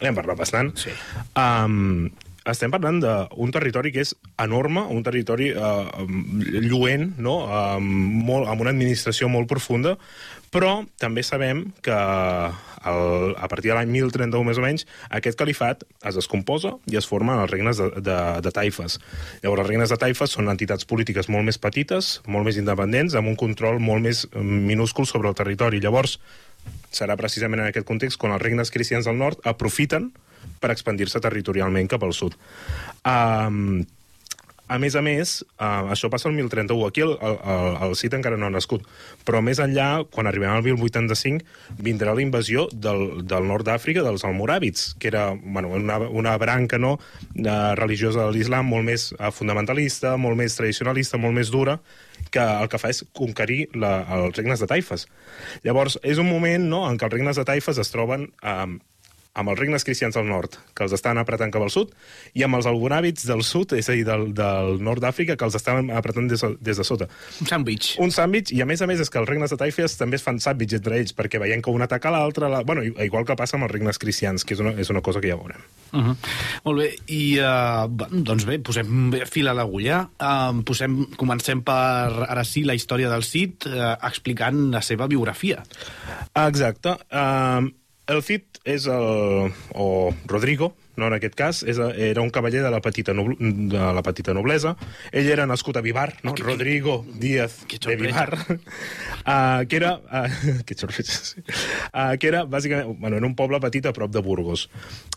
N'hem 0.00 0.16
parlat 0.16 0.38
bastant. 0.38 0.70
Sí. 0.80 0.94
Um, 1.36 2.08
estem 2.52 2.70
parlant 2.70 3.00
d'un 3.02 3.52
territori 3.54 3.90
que 3.94 4.04
és 4.04 4.14
enorme, 4.42 4.84
un 4.92 5.02
territori 5.06 5.50
uh, 5.50 6.06
lluent, 6.62 7.10
no? 7.18 7.40
um, 7.46 7.90
molt, 8.28 8.46
amb 8.52 8.62
una 8.62 8.72
administració 8.74 9.30
molt 9.32 9.50
profunda, 9.50 9.96
però 10.54 10.84
també 11.02 11.24
sabem 11.26 11.64
que 11.82 11.96
el, 11.96 13.34
a 13.36 13.48
partir 13.50 13.72
de 13.72 13.76
l'any 13.76 13.90
1031 13.90 14.46
més 14.46 14.60
o 14.60 14.64
menys 14.64 14.86
aquest 15.18 15.38
califat 15.38 15.82
es 16.06 16.18
descomposa 16.18 16.76
i 16.90 16.98
es 17.00 17.08
formen 17.10 17.40
els 17.42 17.50
regnes 17.50 17.80
de, 17.82 17.88
de, 17.98 18.18
de 18.46 18.52
taifes. 18.54 19.00
Llavors, 19.42 19.64
els 19.64 19.70
regnes 19.72 19.92
de 19.92 19.98
taifes 20.00 20.36
són 20.38 20.52
entitats 20.52 20.86
polítiques 20.88 21.30
molt 21.32 21.48
més 21.48 21.58
petites, 21.58 22.20
molt 22.30 22.46
més 22.46 22.60
independents, 22.62 23.18
amb 23.18 23.32
un 23.32 23.38
control 23.40 23.82
molt 23.82 24.06
més 24.06 24.24
eh, 24.30 24.42
minúscul 24.42 25.08
sobre 25.10 25.32
el 25.32 25.38
territori. 25.38 25.82
Llavors, 25.82 26.20
serà 26.94 27.18
precisament 27.18 27.62
en 27.62 27.70
aquest 27.70 27.86
context 27.86 28.18
quan 28.20 28.34
els 28.34 28.42
regnes 28.42 28.72
cristians 28.74 29.06
del 29.10 29.18
nord 29.18 29.42
aprofiten 29.46 30.12
per 30.60 30.72
expandir-se 30.74 31.22
territorialment 31.24 31.90
cap 31.92 32.06
al 32.06 32.14
sud. 32.16 32.36
Um, 33.06 33.84
a 34.66 34.80
més 34.82 34.96
a 34.98 35.02
més, 35.04 35.44
uh, 35.62 35.86
això 35.94 36.08
passa 36.10 36.26
el 36.26 36.34
1031. 36.34 36.88
Aquí 36.88 37.02
el, 37.04 37.12
el, 37.22 37.36
el, 37.38 37.76
el 37.86 37.92
Cid 37.98 38.16
encara 38.18 38.38
no 38.38 38.48
ha 38.48 38.54
nascut. 38.54 38.82
Però 39.26 39.38
més 39.44 39.60
enllà, 39.62 40.02
quan 40.10 40.26
arribem 40.26 40.50
al 40.50 40.64
1085, 40.66 41.46
vindrà 41.86 42.16
la 42.16 42.24
invasió 42.24 42.66
del, 42.72 43.22
del 43.30 43.46
nord 43.46 43.68
d'Àfrica, 43.68 44.02
dels 44.02 44.26
almoràvits, 44.26 44.88
que 44.98 45.10
era 45.12 45.28
bueno, 45.36 45.70
una, 45.78 46.00
una 46.10 46.34
branca 46.42 46.80
no, 46.82 46.96
uh, 46.98 47.54
religiosa 47.78 48.24
de 48.24 48.34
l'islam 48.34 48.66
molt 48.72 48.88
més 48.90 49.12
uh, 49.14 49.30
fundamentalista, 49.30 50.16
molt 50.18 50.38
més 50.40 50.58
tradicionalista, 50.58 51.22
molt 51.22 51.38
més 51.38 51.54
dura, 51.54 51.78
que 52.34 52.42
el 52.42 52.66
que 52.72 52.82
fa 52.82 52.90
és 52.90 53.04
conquerir 53.14 53.68
la, 53.78 54.00
els 54.18 54.34
regnes 54.34 54.58
de 54.58 54.66
taifes. 54.74 55.06
Llavors, 55.62 56.00
és 56.02 56.18
un 56.18 56.26
moment 56.26 56.66
no, 56.66 56.82
en 56.90 56.98
què 56.98 57.06
els 57.06 57.14
regnes 57.14 57.38
de 57.38 57.46
taifes 57.46 57.78
es 57.78 57.94
troben 57.94 58.32
um, 58.42 58.80
amb 59.36 59.52
els 59.52 59.58
regnes 59.60 59.84
cristians 59.84 60.16
del 60.16 60.26
nord, 60.28 60.56
que 60.74 60.86
els 60.86 60.94
estan 60.96 61.18
apretant 61.20 61.52
cap 61.52 61.62
al 61.62 61.70
sud, 61.72 61.90
i 62.32 62.42
amb 62.46 62.56
els 62.56 62.66
algonàvits 62.70 63.26
del 63.28 63.42
sud, 63.44 63.74
és 63.76 63.88
a 63.92 63.96
dir, 63.96 64.04
del, 64.08 64.30
del 64.36 64.78
nord 64.80 65.04
d'Àfrica, 65.04 65.36
que 65.36 65.44
els 65.44 65.58
estan 65.58 65.90
apretant 65.92 66.28
des, 66.30 66.40
de- 66.40 66.56
des 66.60 66.80
de 66.80 66.84
sota. 66.88 67.08
Un 67.44 67.50
sandwich. 67.50 67.90
Un 68.00 68.10
sàndwich, 68.14 68.54
i 68.56 68.62
a 68.64 68.66
més 68.68 68.80
a 68.80 68.88
més 68.88 69.00
és 69.04 69.10
que 69.12 69.20
els 69.20 69.28
regnes 69.28 69.52
de 69.52 69.58
taifes 69.60 69.98
també 70.00 70.16
es 70.16 70.24
fan 70.24 70.40
sàndwich 70.40 70.72
entre 70.78 70.96
ells, 70.98 71.12
perquè 71.16 71.38
veient 71.42 71.62
que 71.62 71.70
un 71.70 71.84
ataca 71.84 72.10
l'altre... 72.14 72.48
La... 72.48 72.62
Bueno, 72.64 72.82
igual 72.82 73.26
que 73.28 73.36
passa 73.36 73.58
amb 73.60 73.68
els 73.68 73.72
regnes 73.76 73.98
cristians, 74.00 74.44
que 74.44 74.56
és 74.56 74.60
una, 74.64 74.72
és 74.80 74.90
una 74.90 75.02
cosa 75.04 75.20
que 75.20 75.28
ja 75.28 75.36
veurem. 75.36 75.60
Uh 75.92 76.00
-huh. 76.00 76.16
Molt 76.64 76.78
bé, 76.80 76.88
i 77.12 77.38
uh, 77.38 77.86
doncs 78.10 78.44
bé, 78.46 78.58
posem 78.58 79.12
fil 79.30 79.48
a 79.48 79.54
l'agulla. 79.54 80.08
Uh, 80.18 80.62
posem, 80.64 81.06
comencem 81.16 81.62
per, 81.62 82.26
ara 82.28 82.44
sí, 82.44 82.64
la 82.64 82.74
història 82.74 83.08
del 83.10 83.22
Cid, 83.22 83.66
uh, 83.66 83.96
explicant 84.02 84.70
la 84.72 84.80
seva 84.82 85.06
biografia. 85.06 85.62
Exacte. 86.34 86.96
Um, 87.12 87.72
el 88.06 88.22
Cid 88.22 88.60
és 88.64 88.86
el... 88.86 89.52
o 89.74 90.14
Rodrigo, 90.26 90.74
no 90.96 91.08
en 91.10 91.16
aquest 91.16 91.34
cas, 91.36 91.62
és, 91.66 91.78
era 91.78 92.22
un 92.22 92.30
cavaller 92.30 92.62
de 92.64 92.70
la 92.72 92.80
petita, 92.82 93.14
noble, 93.14 93.36
de 93.40 93.86
la 93.96 94.02
petita 94.06 94.34
noblesa. 94.34 94.76
Ell 95.12 95.28
era 95.32 95.46
nascut 95.46 95.76
a 95.76 95.82
Vivar, 95.84 96.08
no? 96.24 96.34
Rodrigo 96.38 97.04
Díaz 97.20 97.64
que 97.68 97.78
de. 97.82 97.96
Vivar. 98.00 98.38
Uh, 98.48 99.66
que 99.68 99.76
era... 99.76 99.96
Uh, 100.16 100.62
que 100.64 100.74
sorpresa, 100.74 101.18
sí. 101.24 101.42
Uh, 101.92 102.16
que 102.18 102.28
era, 102.28 102.44
bàsicament, 102.48 102.96
bueno, 103.00 103.18
en 103.18 103.24
un 103.26 103.34
poble 103.36 103.58
petit 103.60 103.84
a 103.86 103.92
prop 103.92 104.12
de 104.12 104.22
Burgos. 104.22 104.68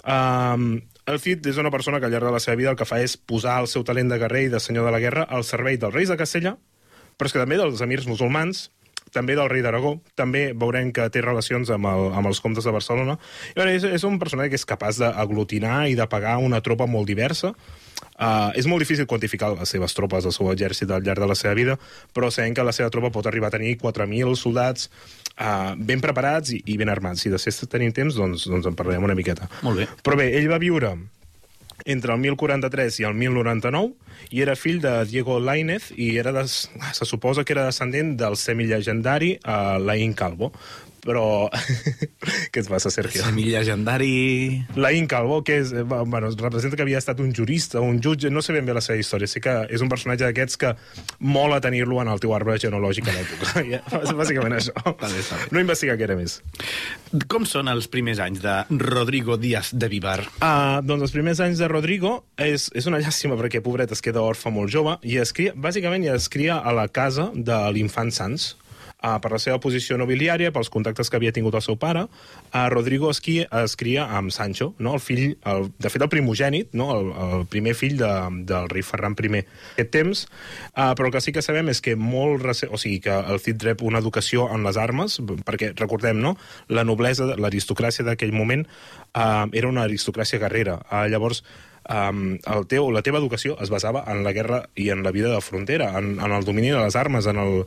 Um, 0.03 0.81
el 1.09 1.21
Cid 1.21 1.45
és 1.47 1.59
una 1.61 1.71
persona 1.71 1.99
que 1.99 2.09
al 2.09 2.13
llarg 2.13 2.27
de 2.27 2.33
la 2.35 2.41
seva 2.43 2.57
vida 2.59 2.73
el 2.73 2.79
que 2.79 2.87
fa 2.89 2.99
és 3.01 3.15
posar 3.17 3.59
el 3.61 3.69
seu 3.71 3.85
talent 3.87 4.11
de 4.11 4.19
guerrer 4.21 4.47
i 4.47 4.51
de 4.51 4.59
senyor 4.59 4.89
de 4.89 4.93
la 4.93 5.01
guerra 5.01 5.23
al 5.23 5.45
servei 5.47 5.79
dels 5.79 5.93
reis 5.95 6.11
de 6.11 6.17
Castella, 6.19 6.57
però 7.17 7.29
és 7.29 7.35
que 7.35 7.41
també 7.41 7.57
dels 7.59 7.81
emirs 7.85 8.09
musulmans, 8.09 8.67
també 9.13 9.35
del 9.37 9.49
rei 9.51 9.63
d'Aragó, 9.65 9.95
també 10.19 10.49
veurem 10.53 10.93
que 10.95 11.07
té 11.13 11.23
relacions 11.25 11.69
amb, 11.73 11.89
el, 11.89 12.09
amb 12.15 12.29
els 12.31 12.41
comtes 12.43 12.67
de 12.67 12.73
Barcelona. 12.75 13.17
I, 13.51 13.57
bueno, 13.57 13.75
és, 13.75 13.85
és 13.85 14.05
un 14.07 14.19
personatge 14.21 14.53
que 14.53 14.59
és 14.59 14.67
capaç 14.69 15.01
d'aglutinar 15.01 15.87
i 15.89 15.97
de 15.99 16.07
pagar 16.09 16.37
una 16.43 16.61
tropa 16.65 16.89
molt 16.89 17.09
diversa. 17.09 17.53
Uh, 18.19 18.51
és 18.55 18.67
molt 18.67 18.83
difícil 18.83 19.07
quantificar 19.07 19.53
les 19.55 19.71
seves 19.71 19.95
tropes, 19.95 20.25
el 20.27 20.35
seu 20.35 20.49
exèrcit 20.51 20.91
al 20.91 21.03
llarg 21.03 21.23
de 21.23 21.27
la 21.27 21.35
seva 21.39 21.53
vida, 21.55 21.75
però 22.15 22.29
sabem 22.31 22.55
que 22.55 22.63
la 22.63 22.73
seva 22.75 22.91
tropa 22.91 23.11
pot 23.15 23.27
arribar 23.27 23.47
a 23.47 23.55
tenir 23.55 23.77
4.000 23.79 24.35
soldats 24.39 24.89
uh, 25.35 25.75
ben 25.75 26.03
preparats 26.03 26.51
i, 26.55 26.61
i 26.67 26.79
ben 26.79 26.91
armats. 26.91 27.23
Si 27.23 27.31
després 27.31 27.63
tenim 27.71 27.95
temps, 27.95 28.15
doncs, 28.19 28.47
doncs 28.47 28.67
en 28.71 28.75
parlarem 28.79 29.07
una 29.07 29.15
miqueta. 29.19 29.47
Molt 29.67 29.83
bé. 29.83 29.87
Però 30.03 30.19
bé, 30.19 30.31
ell 30.39 30.51
va 30.51 30.59
viure 30.59 30.95
entre 31.85 32.13
el 32.13 32.19
1043 32.19 32.99
i 32.99 33.07
el 33.07 33.15
1099 33.15 33.93
i 34.35 34.43
era 34.43 34.55
fill 34.59 34.81
de 34.83 34.93
Diego 35.09 35.39
Lainez 35.39 35.91
i 35.95 36.15
era 36.17 36.33
de, 36.35 36.45
se 36.47 37.05
suposa 37.05 37.43
que 37.43 37.53
era 37.53 37.65
descendent 37.65 38.17
del 38.19 38.37
semillegendari 38.37 39.37
uh, 39.45 39.79
Laín 39.79 40.13
Calvo 40.13 40.51
però... 41.03 41.49
Què 42.53 42.63
et 42.63 42.69
passa, 42.69 42.91
Sergio? 42.93 43.23
Semi-llegendari... 43.25 44.65
Laín 44.79 45.07
Calvo, 45.09 45.41
que 45.45 45.59
és, 45.63 45.73
eh, 45.73 45.83
bueno, 45.83 46.29
representa 46.29 46.77
que 46.77 46.85
havia 46.85 46.99
estat 47.01 47.19
un 47.23 47.33
jurista, 47.35 47.81
un 47.81 48.01
jutge, 48.03 48.31
no 48.33 48.43
sé 48.45 48.55
ben 48.55 48.67
bé 48.67 48.75
la 48.75 48.83
seva 48.83 48.99
història, 49.01 49.29
sé 49.29 49.41
que 49.43 49.55
és 49.69 49.83
un 49.85 49.91
personatge 49.91 50.27
d'aquests 50.27 50.59
que 50.59 50.73
mola 51.19 51.59
tenir-lo 51.63 51.99
en 52.03 52.11
el 52.11 52.21
teu 52.23 52.33
arbre 52.35 52.57
genealògic 52.61 53.09
a 53.09 53.15
l'època. 53.17 53.65
Bàsicament 54.19 54.57
això. 54.59 54.75
bé. 54.99 55.39
No 55.55 55.63
investiga 55.63 55.97
què 55.99 56.07
era 56.07 56.17
més. 56.19 56.39
Com 57.31 57.47
són 57.49 57.71
els 57.71 57.89
primers 57.91 58.21
anys 58.23 58.43
de 58.43 58.55
Rodrigo 58.81 59.37
Díaz 59.41 59.73
de 59.73 59.89
Vivar? 59.91 60.19
Uh, 60.39 60.79
doncs 60.85 61.09
els 61.09 61.15
primers 61.15 61.41
anys 61.43 61.61
de 61.61 61.69
Rodrigo 61.71 62.19
és, 62.37 62.69
és 62.77 62.89
una 62.89 63.01
llàstima 63.01 63.37
perquè, 63.39 63.63
pobret, 63.65 63.91
es 63.95 64.03
queda 64.05 64.23
orfe 64.25 64.51
molt 64.53 64.71
jove 64.73 64.97
i 65.07 65.19
es 65.21 65.33
cria, 65.35 65.55
bàsicament 65.55 66.05
ja 66.05 66.15
es 66.19 66.29
cria 66.31 66.59
a 66.59 66.75
la 66.75 66.87
casa 66.91 67.29
de 67.33 67.57
l'infant 67.75 68.11
Sans, 68.13 68.51
Uh, 68.99 69.13
per 69.23 69.29
la 69.31 69.37
seva 69.39 69.61
posició 69.63 69.95
nobiliària, 69.95 70.51
pels 70.51 70.67
contactes 70.67 71.07
que 71.07 71.15
havia 71.15 71.31
tingut 71.31 71.55
el 71.55 71.61
seu 71.63 71.77
pare, 71.79 72.01
uh, 72.03 72.63
Rodrigo 72.73 73.07
es, 73.13 73.21
qui, 73.23 73.37
es 73.47 73.75
cria 73.79 74.09
amb 74.17 74.33
Sancho, 74.35 74.73
no? 74.75 74.97
el 74.97 74.99
fill, 74.99 75.37
el, 75.47 75.69
de 75.79 75.91
fet 75.93 76.03
el 76.03 76.11
primogènit, 76.11 76.73
no? 76.75 76.89
el, 76.97 77.07
el 77.23 77.45
primer 77.47 77.77
fill 77.79 77.95
de, 78.01 78.09
del 78.49 78.67
rei 78.67 78.83
Ferran 78.83 79.15
I 79.15 79.31
aquest 79.39 79.93
temps, 79.93 80.25
uh, 80.73 80.91
però 80.99 81.07
el 81.07 81.15
que 81.15 81.21
sí 81.23 81.31
que 81.31 81.45
sabem 81.45 81.71
és 81.71 81.79
que 81.79 81.95
molt 81.95 82.43
o 82.67 82.75
sigui, 82.75 82.99
que 83.07 83.15
el 83.15 83.39
Cid 83.39 83.63
rep 83.63 83.85
una 83.87 84.03
educació 84.03 84.49
en 84.51 84.67
les 84.67 84.75
armes, 84.75 85.21
perquè 85.47 85.71
recordem, 85.79 86.19
no? 86.19 86.35
la 86.67 86.83
noblesa, 86.83 87.29
l'aristocràcia 87.39 88.03
d'aquell 88.03 88.35
moment 88.35 88.67
uh, 88.67 89.47
era 89.53 89.71
una 89.71 89.87
aristocràcia 89.87 90.43
guerrera. 90.43 90.75
Uh, 90.91 91.07
llavors, 91.07 91.45
um, 91.89 92.37
el 92.45 92.67
teu, 92.69 92.89
la 92.93 93.01
teva 93.05 93.19
educació 93.19 93.57
es 93.61 93.69
basava 93.73 94.03
en 94.07 94.23
la 94.23 94.31
guerra 94.33 94.63
i 94.79 94.89
en 94.93 95.03
la 95.03 95.11
vida 95.11 95.33
de 95.33 95.41
frontera, 95.41 95.91
en, 95.99 96.19
en 96.19 96.31
el 96.31 96.45
domini 96.45 96.69
de 96.69 96.79
les 96.79 96.95
armes, 96.95 97.25
en, 97.27 97.37
el, 97.41 97.65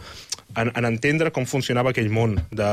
en, 0.56 0.70
en 0.74 0.84
entendre 0.88 1.32
com 1.34 1.44
funcionava 1.46 1.90
aquell 1.92 2.10
món, 2.12 2.38
de 2.50 2.68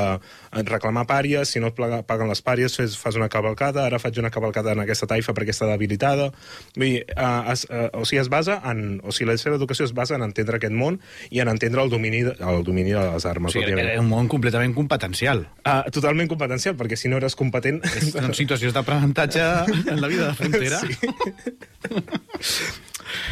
reclamar 0.70 1.06
pàries, 1.10 1.50
si 1.50 1.60
no 1.62 1.70
et 1.74 1.78
paguen 2.08 2.30
les 2.30 2.42
pàries 2.46 2.76
fes, 2.78 2.96
fas 3.00 3.16
una 3.20 3.30
cavalcada, 3.30 3.86
ara 3.86 4.00
faig 4.00 4.18
una 4.22 4.32
cavalcada 4.34 4.74
en 4.74 4.84
aquesta 4.84 5.08
taifa 5.10 5.34
perquè 5.38 5.54
està 5.56 5.68
debilitada. 5.70 6.30
Vull 6.76 6.86
dir, 6.86 7.04
uh, 7.16 7.52
es, 7.54 7.66
uh, 7.70 7.88
o 8.00 8.06
sigui, 8.06 8.22
es 8.24 8.30
basa 8.32 8.60
en... 8.70 9.00
O 9.04 9.12
sigui, 9.16 9.30
la 9.32 9.38
seva 9.42 9.56
educació 9.58 9.86
es 9.88 9.94
basa 9.96 10.16
en 10.18 10.24
entendre 10.26 10.58
aquest 10.60 10.74
món 10.76 11.00
i 11.32 11.40
en 11.44 11.50
entendre 11.52 11.82
el 11.84 11.90
domini, 11.90 12.24
de- 12.28 12.36
el 12.40 12.64
domini 12.68 12.92
de 12.94 13.04
les 13.14 13.26
O 13.26 13.30
armes. 13.30 13.54
sigui, 13.54 13.66
òbviament. 13.66 13.94
era 13.96 14.02
un 14.02 14.10
món 14.12 14.28
completament 14.32 14.74
competencial. 14.76 15.46
Uh, 15.64 15.82
totalment 15.94 16.30
competencial, 16.30 16.76
perquè 16.80 16.98
si 17.00 17.10
no 17.10 17.18
eres 17.18 17.36
competent... 17.40 17.82
En 18.20 18.34
situacions 18.36 18.74
d'aprenentatge 18.76 19.42
en 19.90 20.02
la 20.02 20.08
vida 20.12 20.28
de 20.30 20.36
frontera. 20.36 20.80
Sí. 20.90 21.39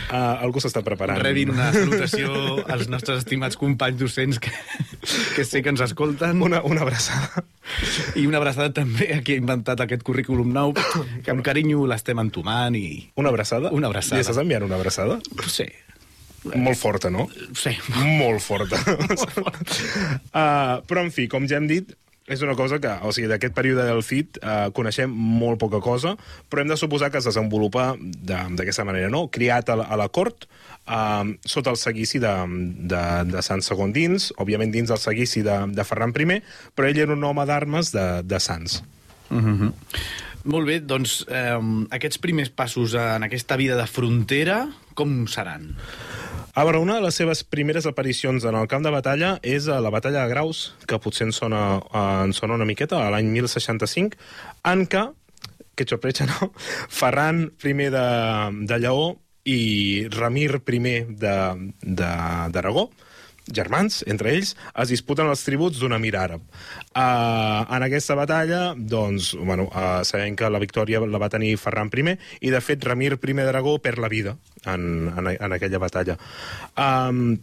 Uh, 0.08 0.40
algú 0.42 0.62
s'està 0.64 0.82
preparant. 0.86 1.20
Rebin 1.22 1.52
una 1.54 1.68
salutació 1.76 2.32
als 2.74 2.88
nostres 2.90 3.20
estimats 3.22 3.58
companys 3.60 4.00
docents 4.00 4.40
que, 4.42 4.54
que 5.36 5.44
sé 5.46 5.62
que 5.62 5.70
ens 5.74 5.84
escolten. 5.86 6.42
Una, 6.42 6.62
una 6.66 6.82
abraçada. 6.86 7.44
I 8.18 8.24
una 8.30 8.40
abraçada 8.42 8.72
també 8.74 9.12
a 9.14 9.20
qui 9.22 9.36
ha 9.36 9.42
inventat 9.42 9.84
aquest 9.84 10.06
currículum 10.08 10.50
nou, 10.56 10.74
que 10.74 11.34
amb 11.34 11.44
carinyo 11.46 11.84
l'estem 11.90 12.18
entomant 12.24 12.78
i... 12.80 12.88
Una 13.20 13.30
abraçada? 13.34 13.74
Una 13.76 13.92
abraçada. 13.92 14.18
Li 14.18 14.26
estàs 14.26 14.40
enviant 14.42 14.66
una 14.70 14.80
abraçada? 14.80 15.20
Sí, 15.52 15.68
Molt 16.56 16.80
forta, 16.80 17.10
no? 17.12 17.28
sí. 17.58 17.74
Molt 18.00 18.40
forta. 18.42 18.80
uh, 18.88 20.80
però, 20.88 21.04
en 21.04 21.12
fi, 21.12 21.28
com 21.28 21.48
ja 21.50 21.60
hem 21.60 21.68
dit, 21.70 21.92
és 22.28 22.42
una 22.44 22.56
cosa 22.60 22.78
que, 22.84 22.92
o 23.08 23.12
sigui, 23.16 23.30
d'aquest 23.32 23.54
període 23.56 23.86
del 23.88 24.02
Cid 24.04 24.38
uh, 24.44 24.68
coneixem 24.76 25.10
molt 25.12 25.62
poca 25.62 25.80
cosa, 25.80 26.16
però 26.52 26.62
hem 26.62 26.68
de 26.74 26.78
suposar 26.78 27.08
que 27.12 27.22
es 27.22 27.28
desenvolupa 27.30 27.94
de- 28.00 28.42
d'aquesta 28.60 28.84
manera, 28.84 29.08
no? 29.10 29.30
Criat 29.32 29.70
a 29.72 29.78
a 29.88 29.96
la 29.96 30.10
cort, 30.12 30.44
uh, 30.92 31.24
sota 31.48 31.72
el 31.72 31.80
seguici 31.80 32.20
de, 32.20 32.34
de, 32.92 33.04
de 33.32 33.42
Sant 33.46 33.64
Segon 33.64 33.94
dins, 33.96 34.34
òbviament 34.38 34.72
dins 34.76 34.92
del 34.92 35.00
seguici 35.00 35.42
de, 35.42 35.56
de 35.72 35.84
Ferran 35.88 36.12
I, 36.12 36.42
però 36.76 36.90
ell 36.92 37.00
era 37.00 37.16
un 37.16 37.24
home 37.24 37.46
d'armes 37.48 37.94
de, 37.96 38.08
de 38.28 38.40
Sants. 38.44 38.82
Molt 40.48 40.68
bé, 40.68 40.78
doncs 40.80 41.26
eh, 41.28 41.58
aquests 41.92 42.20
primers 42.24 42.50
passos 42.56 42.94
en 42.96 43.24
aquesta 43.24 43.58
vida 43.60 43.76
de 43.80 43.88
frontera, 43.88 44.62
com 44.96 45.26
seran? 45.28 45.74
A 46.58 46.64
veure, 46.66 46.80
una 46.82 46.96
de 46.98 47.04
les 47.06 47.14
seves 47.20 47.44
primeres 47.46 47.86
aparicions 47.86 48.46
en 48.50 48.56
el 48.58 48.66
camp 48.72 48.82
de 48.86 48.90
batalla 48.94 49.36
és 49.46 49.68
a 49.70 49.78
la 49.84 49.92
batalla 49.94 50.24
de 50.24 50.32
Graus, 50.32 50.62
que 50.90 50.98
potser 51.04 51.28
en 51.28 51.34
sona, 51.36 51.60
eh, 51.86 52.06
en 52.26 52.34
sona 52.34 52.58
una 52.58 52.66
miqueta, 52.66 52.98
a 53.06 53.12
l'any 53.14 53.30
1065, 53.30 54.18
en 54.72 54.88
què, 54.90 55.04
que 55.78 55.86
sorpresa, 55.86 56.26
no? 56.26 56.50
Ferran 57.00 57.44
I 57.62 57.74
de, 57.94 58.06
de 58.72 58.80
Lleó 58.82 59.20
i 59.46 60.08
Ramir 60.10 60.58
I 60.66 60.80
de- 60.82 61.74
de- 61.84 62.50
d'Aragó, 62.56 62.90
germans, 63.54 64.04
entre 64.08 64.34
ells, 64.36 64.56
es 64.76 64.90
disputen 64.94 65.28
els 65.30 65.44
tributs 65.46 65.80
d'un 65.80 65.94
emir 65.96 66.14
àrab. 66.20 66.42
Uh, 66.94 67.64
en 67.76 67.86
aquesta 67.86 68.16
batalla, 68.16 68.74
doncs, 68.78 69.34
bueno, 69.40 69.70
uh, 69.72 70.04
sabem 70.08 70.36
que 70.36 70.50
la 70.50 70.60
victòria 70.60 71.00
la 71.06 71.22
va 71.22 71.30
tenir 71.30 71.58
Ferran 71.58 71.90
I, 71.94 72.18
i 72.42 72.50
de 72.52 72.62
fet 72.62 72.84
Ramir 72.84 73.18
I 73.18 73.34
d'Aragó 73.34 73.78
perd 73.80 74.00
la 74.00 74.10
vida 74.10 74.38
en, 74.66 75.12
en, 75.16 75.28
en 75.40 75.54
aquella 75.54 75.80
batalla. 75.80 76.18
Um, 76.78 77.38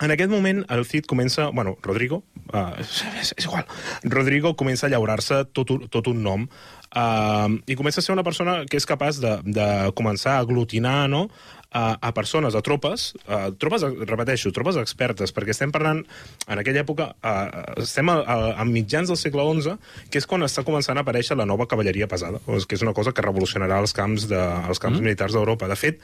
en 0.00 0.10
aquest 0.10 0.30
moment, 0.30 0.64
el 0.70 0.84
Cid 0.84 1.06
comença... 1.06 1.50
Bueno, 1.54 1.76
Rodrigo, 1.82 2.24
uh, 2.52 2.74
és, 2.80 3.04
és 3.20 3.34
igual. 3.44 3.64
Rodrigo 4.02 4.56
comença 4.56 4.86
a 4.86 4.90
llaurar-se 4.90 5.44
tot, 5.54 5.70
un- 5.70 5.88
tot 5.88 6.08
un 6.10 6.22
nom 6.22 6.48
uh, 6.48 7.48
i 7.66 7.76
comença 7.78 8.00
a 8.00 8.02
ser 8.02 8.12
una 8.12 8.24
persona 8.26 8.64
que 8.66 8.76
és 8.80 8.86
capaç 8.90 9.20
de, 9.22 9.36
de 9.46 9.68
començar 9.94 10.34
a 10.34 10.42
aglutinar, 10.42 11.08
no?, 11.08 11.28
a, 11.74 11.98
a 12.00 12.14
persones, 12.14 12.54
a 12.54 12.62
tropes, 12.62 13.08
a 13.26 13.50
tropes, 13.58 13.82
repeteixo, 14.06 14.52
tropes 14.54 14.78
expertes, 14.78 15.34
perquè 15.34 15.52
estem 15.54 15.72
parlant, 15.74 16.04
en 16.46 16.62
aquella 16.62 16.84
època, 16.84 17.10
a, 17.18 17.34
estem 17.82 18.12
a, 18.12 18.20
a, 18.22 18.36
a 18.62 18.66
mitjans 18.68 19.10
del 19.10 19.18
segle 19.18 19.44
XI, 19.58 19.74
que 20.10 20.22
és 20.22 20.28
quan 20.30 20.46
està 20.46 20.62
començant 20.66 20.96
a 20.96 21.04
aparèixer 21.04 21.36
la 21.36 21.48
nova 21.50 21.66
cavalleria 21.70 22.08
pesada, 22.10 22.40
que 22.46 22.78
és 22.78 22.86
una 22.86 22.94
cosa 22.94 23.12
que 23.12 23.26
revolucionarà 23.26 23.80
els 23.82 23.96
camps, 23.96 24.28
de, 24.30 24.40
els 24.70 24.82
camps 24.82 25.00
mm. 25.00 25.08
militars 25.08 25.34
d'Europa. 25.34 25.68
De 25.70 25.78
fet, 25.78 26.00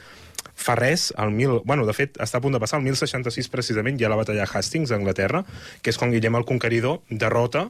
fa 0.59 0.75
res, 0.79 1.11
el 1.23 1.31
mil... 1.37 1.61
Bueno, 1.65 1.87
de 1.87 1.95
fet, 1.97 2.19
està 2.23 2.41
a 2.41 2.45
punt 2.45 2.59
de 2.59 2.63
passar, 2.63 2.83
el 2.83 2.89
1066 2.91 3.51
precisament, 3.55 4.01
hi 4.01 4.09
ha 4.09 4.13
la 4.13 4.19
batalla 4.19 4.43
de 4.43 4.51
Hastings, 4.51 4.91
a 4.91 4.99
Anglaterra, 4.99 5.45
que 5.81 5.95
és 5.95 6.01
quan 6.01 6.11
Guillem 6.11 6.39
el 6.41 6.49
Conqueridor 6.49 7.01
derrota 7.11 7.69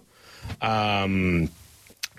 um, 0.56 1.44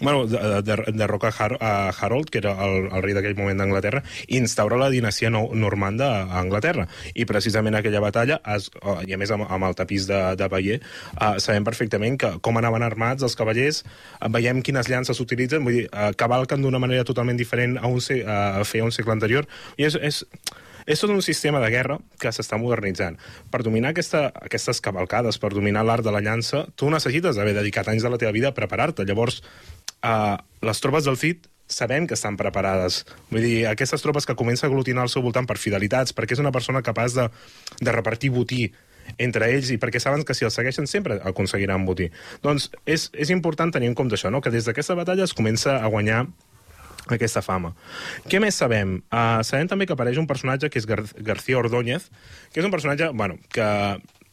bueno, 0.01 0.25
de, 0.27 0.61
de, 0.61 0.75
de 0.91 1.07
Roca 1.07 1.31
Har 1.37 1.57
Harold, 1.61 2.29
que 2.29 2.39
era 2.39 2.53
el, 2.65 2.87
el 2.91 3.03
rei 3.03 3.15
d'aquell 3.15 3.37
moment 3.37 3.61
d'Anglaterra, 3.61 4.03
instaura 4.27 4.79
la 4.81 4.89
dinastia 4.93 5.29
no 5.29 5.47
normanda 5.53 6.11
a 6.23 6.39
Anglaterra. 6.41 6.87
I 7.13 7.25
precisament 7.29 7.77
aquella 7.77 8.01
batalla, 8.03 8.41
es, 8.55 8.69
i 9.07 9.13
a 9.13 9.19
més 9.21 9.31
amb, 9.33 9.45
amb 9.49 9.69
el 9.69 9.77
tapís 9.77 10.07
de, 10.09 10.19
de 10.39 10.49
Bayer, 10.51 10.79
uh, 11.15 11.37
sabem 11.43 11.65
perfectament 11.67 12.17
que 12.21 12.33
com 12.43 12.57
anaven 12.59 12.85
armats 12.85 13.25
els 13.27 13.37
cavallers, 13.37 13.83
uh, 14.19 14.29
veiem 14.33 14.63
quines 14.65 14.89
llances 14.91 15.17
s'utilitzen, 15.17 15.63
vull 15.65 15.81
dir, 15.81 15.85
uh, 15.91 16.11
cavalquen 16.17 16.63
d'una 16.63 16.81
manera 16.81 17.07
totalment 17.07 17.39
diferent 17.39 17.77
a, 17.79 17.87
un, 17.87 18.01
a 18.01 18.65
fer 18.67 18.83
un 18.85 18.93
segle 18.95 19.15
anterior, 19.15 19.47
i 19.77 19.87
és, 19.87 19.97
és, 19.97 20.23
és 20.85 21.01
tot 21.01 21.13
un 21.13 21.21
sistema 21.21 21.61
de 21.63 21.69
guerra 21.73 21.99
que 22.19 22.31
s'està 22.33 22.57
modernitzant. 22.61 23.19
Per 23.51 23.61
dominar 23.65 23.93
aquesta, 23.93 24.27
aquestes 24.41 24.81
cavalcades, 24.83 25.37
per 25.41 25.53
dominar 25.53 25.85
l'art 25.85 26.05
de 26.05 26.13
la 26.13 26.23
llança, 26.23 26.65
tu 26.75 26.89
necessites 26.89 27.37
haver 27.37 27.55
dedicat 27.57 27.91
anys 27.91 28.05
de 28.05 28.13
la 28.13 28.19
teva 28.21 28.33
vida 28.35 28.51
a 28.51 28.57
preparar-te. 28.57 29.05
Llavors, 29.05 29.41
uh, 30.05 30.37
les 30.61 30.83
tropes 30.83 31.07
del 31.07 31.17
Cid 31.17 31.47
sabem 31.71 32.05
que 32.07 32.17
estan 32.17 32.37
preparades. 32.37 33.05
Vull 33.31 33.45
dir, 33.45 33.57
aquestes 33.69 34.03
tropes 34.03 34.27
que 34.27 34.35
comença 34.35 34.67
a 34.67 34.69
aglutinar 34.69 35.05
al 35.05 35.11
seu 35.13 35.23
voltant 35.23 35.47
per 35.47 35.57
fidelitats, 35.57 36.13
perquè 36.13 36.35
és 36.35 36.43
una 36.43 36.51
persona 36.51 36.83
capaç 36.83 37.15
de, 37.17 37.27
de 37.79 37.93
repartir 37.95 38.33
botí 38.35 38.65
entre 39.17 39.49
ells 39.51 39.71
i 39.73 39.79
perquè 39.81 39.99
saben 39.99 40.23
que 40.27 40.35
si 40.37 40.45
els 40.45 40.55
segueixen 40.55 40.87
sempre 40.87 41.17
aconseguiran 41.27 41.87
botí. 41.87 42.11
Doncs 42.43 42.69
és, 42.85 43.09
és 43.13 43.31
important 43.33 43.71
tenir 43.73 43.89
en 43.91 43.97
compte 43.97 44.19
això, 44.19 44.31
no? 44.31 44.43
que 44.43 44.53
des 44.53 44.67
d'aquesta 44.67 44.95
batalla 44.99 45.25
es 45.25 45.35
comença 45.35 45.79
a 45.79 45.89
guanyar 45.91 46.25
aquesta 47.09 47.41
fama. 47.41 47.73
Què 48.29 48.39
més 48.43 48.59
sabem? 48.61 48.99
Uh, 49.09 49.41
sabem 49.47 49.69
també 49.71 49.87
que 49.87 49.95
apareix 49.95 50.19
un 50.21 50.29
personatge 50.29 50.69
que 50.69 50.79
és 50.79 50.87
Gar 50.87 51.03
García 51.17 51.59
Ordóñez, 51.59 52.09
que 52.53 52.61
és 52.61 52.67
un 52.67 52.73
personatge, 52.73 53.09
bueno, 53.15 53.39
que... 53.51 53.67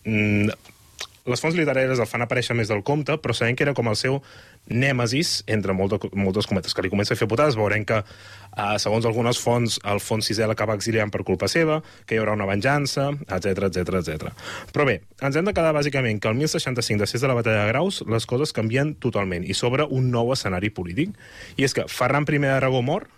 Mm, 0.05 0.75
les 1.29 1.43
fonts 1.43 1.57
literàries 1.59 2.01
el 2.01 2.09
fan 2.09 2.25
aparèixer 2.25 2.57
més 2.57 2.71
del 2.71 2.83
compte, 2.87 3.19
però 3.23 3.37
sabem 3.37 3.57
que 3.57 3.67
era 3.67 3.75
com 3.77 3.89
el 3.91 3.97
seu 4.01 4.21
nèmesis, 4.69 5.43
entre 5.49 5.75
molt 5.77 5.95
de, 5.95 6.11
moltes 6.19 6.49
cometes, 6.49 6.75
que 6.75 6.85
li 6.85 6.93
comença 6.93 7.15
a 7.15 7.21
fer 7.21 7.29
putades, 7.31 7.57
veurem 7.59 7.85
que, 7.89 8.01
uh, 8.01 8.77
segons 8.81 9.07
algunes 9.09 9.41
fonts, 9.41 9.79
el 9.89 10.01
fons 10.05 10.29
sisè 10.29 10.49
l'acaba 10.49 10.77
exiliant 10.79 11.13
per 11.15 11.25
culpa 11.29 11.49
seva, 11.49 11.81
que 12.07 12.17
hi 12.17 12.23
haurà 12.23 12.37
una 12.37 12.49
venjança, 12.49 13.11
etc 13.29 13.69
etc 13.69 14.01
etc. 14.01 14.33
Però 14.73 14.89
bé, 14.89 15.01
ens 15.23 15.37
hem 15.37 15.49
de 15.49 15.55
quedar 15.57 15.75
bàsicament 15.77 16.21
que 16.21 16.33
el 16.33 16.41
1065, 16.41 17.01
després 17.05 17.25
de 17.25 17.31
la 17.31 17.39
batalla 17.39 17.67
de 17.67 17.73
Graus, 17.75 18.03
les 18.09 18.27
coses 18.29 18.55
canvien 18.57 18.95
totalment 18.97 19.45
i 19.45 19.57
s'obre 19.57 19.89
un 19.89 20.11
nou 20.15 20.33
escenari 20.35 20.73
polític. 20.75 21.15
I 21.57 21.69
és 21.69 21.77
que 21.77 21.89
Ferran 21.89 22.27
I 22.29 22.41
d'Aragó 22.45 22.83
mor, 22.83 23.09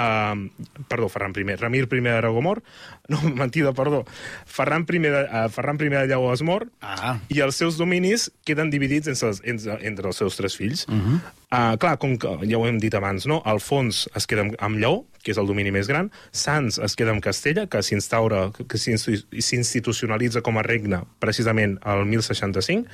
Uh, 0.00 0.48
perdó, 0.88 1.10
Ferran 1.12 1.34
I, 1.36 1.56
Ramir 1.60 1.84
I 1.92 2.00
d'Aragó 2.00 2.40
mor, 2.40 2.62
no, 3.08 3.20
mentida, 3.36 3.74
perdó, 3.76 4.06
Ferran 4.46 4.86
I 4.88 4.98
de, 5.02 5.10
uh, 5.28 5.48
Ferran 5.52 5.76
I 5.76 5.90
de 5.90 6.06
Lleó 6.06 6.32
es 6.32 6.40
mor, 6.40 6.68
Ah. 6.80 7.18
i 7.28 7.40
els 7.44 7.56
seus 7.60 7.76
dominis 7.76 8.30
queden 8.48 8.70
dividits 8.70 9.08
entre, 9.12 9.28
els- 9.28 9.42
entre, 9.44 9.76
entre 9.86 10.08
els 10.08 10.16
seus 10.16 10.36
tres 10.40 10.56
fills. 10.56 10.86
Uh 10.88 10.94
-huh. 10.94 11.20
uh, 11.52 11.76
clar, 11.76 11.98
com 11.98 12.16
que 12.16 12.28
ja 12.48 12.56
ho 12.56 12.66
hem 12.66 12.78
dit 12.78 12.94
abans, 12.94 13.26
no? 13.26 13.42
Alfons 13.44 14.08
es 14.14 14.26
queda 14.26 14.40
amb, 14.40 14.54
amb 14.58 14.78
Lleó, 14.78 15.04
que 15.22 15.32
és 15.32 15.36
el 15.38 15.46
domini 15.46 15.70
més 15.70 15.86
gran, 15.86 16.10
Sants 16.32 16.78
es 16.78 16.96
queda 16.96 17.10
amb 17.10 17.20
Castella, 17.22 17.66
que 17.66 17.82
s'instaura, 17.82 18.50
que 18.66 18.78
s'institucionalitza 18.78 20.40
com 20.40 20.56
a 20.58 20.62
regne 20.62 21.02
precisament 21.18 21.78
al 21.82 22.06
1065, 22.06 22.86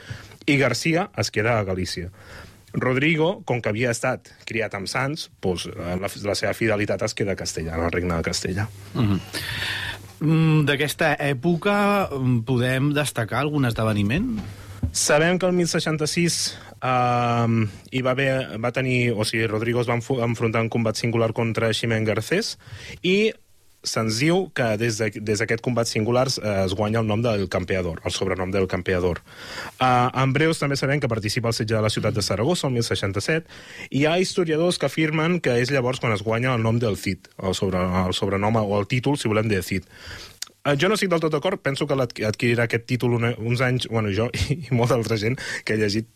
i 0.47 0.57
Garcia 0.59 1.11
es 1.17 1.31
queda 1.31 1.59
a 1.59 1.65
Galícia. 1.65 2.11
Rodrigo, 2.77 3.43
com 3.49 3.63
que 3.63 3.73
havia 3.73 3.91
estat 3.95 4.31
criat 4.49 4.75
amb 4.77 4.89
Sants, 4.91 5.31
doncs, 5.43 5.67
eh, 5.73 5.97
la, 6.01 6.11
la 6.29 6.37
seva 6.39 6.53
fidelitat 6.57 7.03
es 7.07 7.17
queda 7.17 7.35
a 7.35 7.41
Castella, 7.41 7.77
el 7.81 7.91
regne 7.93 8.15
de 8.15 8.27
Castella. 8.27 8.69
Mm, 8.97 10.65
D'aquesta 10.69 11.15
època 11.21 11.75
mm, 12.09 12.39
podem 12.49 12.93
destacar 12.97 13.43
algun 13.43 13.69
esdeveniment? 13.69 14.37
Sabem 14.97 15.37
que 15.39 15.49
el 15.49 15.53
1066 15.53 16.37
uh, 16.81 17.67
hi 17.93 18.01
va, 18.05 18.13
haver, 18.15 18.61
va 18.63 18.73
tenir... 18.73 19.13
O 19.13 19.27
sigui, 19.29 19.45
Rodrigo 19.51 19.83
es 19.83 19.91
va 19.91 19.99
enfrontar 19.99 20.63
en 20.65 20.71
combat 20.73 20.97
singular 20.97 21.33
contra 21.37 21.73
Ximén 21.77 22.07
Garcés 22.09 22.55
i 23.03 23.33
se'ns 23.87 24.19
diu 24.19 24.51
que 24.53 24.67
des 24.81 24.99
de- 24.99 25.23
des 25.23 25.39
d'aquest 25.39 25.63
combat 25.63 25.87
singular 25.87 26.27
eh, 26.43 26.65
es 26.67 26.75
guanya 26.75 27.01
el 27.01 27.07
nom 27.07 27.23
del 27.23 27.49
campeador, 27.49 28.01
el 28.05 28.13
sobrenom 28.13 28.51
del 28.51 28.67
campeador. 28.67 29.23
Uh, 29.81 30.11
en 30.13 30.33
breus 30.35 30.59
també 30.59 30.77
sabem 30.77 31.01
que 31.01 31.09
participa 31.09 31.49
al 31.49 31.55
setge 31.57 31.77
de 31.77 31.83
la 31.85 31.91
ciutat 31.93 32.15
de 32.15 32.23
Saragossa, 32.27 32.67
el 32.67 32.75
1067, 32.75 33.47
i 33.91 34.03
hi 34.03 34.07
ha 34.11 34.19
historiadors 34.19 34.79
que 34.79 34.87
afirmen 34.91 35.41
que 35.41 35.55
és 35.63 35.71
llavors 35.71 36.01
quan 36.03 36.13
es 36.13 36.23
guanya 36.27 36.55
el 36.55 36.63
nom 36.67 36.81
del 36.83 36.97
Cid, 36.99 37.31
el, 37.43 37.55
sobre, 37.55 37.79
el 37.79 38.13
sobrenom 38.15 38.57
o 38.61 38.81
el 38.81 38.87
títol, 38.91 39.17
si 39.19 39.29
volem, 39.29 39.49
de 39.49 39.63
Cid. 39.63 39.87
Eh, 40.67 40.75
Jo 40.75 40.89
no 40.91 40.97
estic 40.99 41.11
del 41.13 41.21
tot 41.23 41.31
d'acord, 41.31 41.61
penso 41.63 41.87
que 41.87 41.95
adquirirà 42.27 42.65
aquest 42.67 42.87
títol 42.91 43.15
uns 43.23 43.61
anys, 43.63 43.87
bueno, 43.87 44.11
jo 44.11 44.27
i, 44.35 44.59
i 44.67 44.75
molta 44.75 44.97
altra 44.99 45.17
gent 45.17 45.39
que 45.65 45.75
he 45.77 45.79
llegit, 45.79 46.09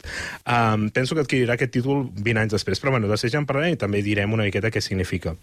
um, 0.43 0.89
penso 0.91 1.15
que 1.15 1.23
adquirirà 1.23 1.55
aquest 1.55 1.71
títol 1.79 2.09
20 2.19 2.43
anys 2.43 2.57
després, 2.59 2.83
però 2.83 2.91
bueno, 2.97 3.07
de 3.07 3.17
ser 3.21 3.31
ja 3.31 3.39
en 3.39 3.47
parlarem 3.47 3.77
i 3.79 3.81
també 3.81 4.03
direm 4.03 4.33
una 4.35 4.49
miqueta 4.49 4.73
què 4.75 4.83
significa. 4.83 5.37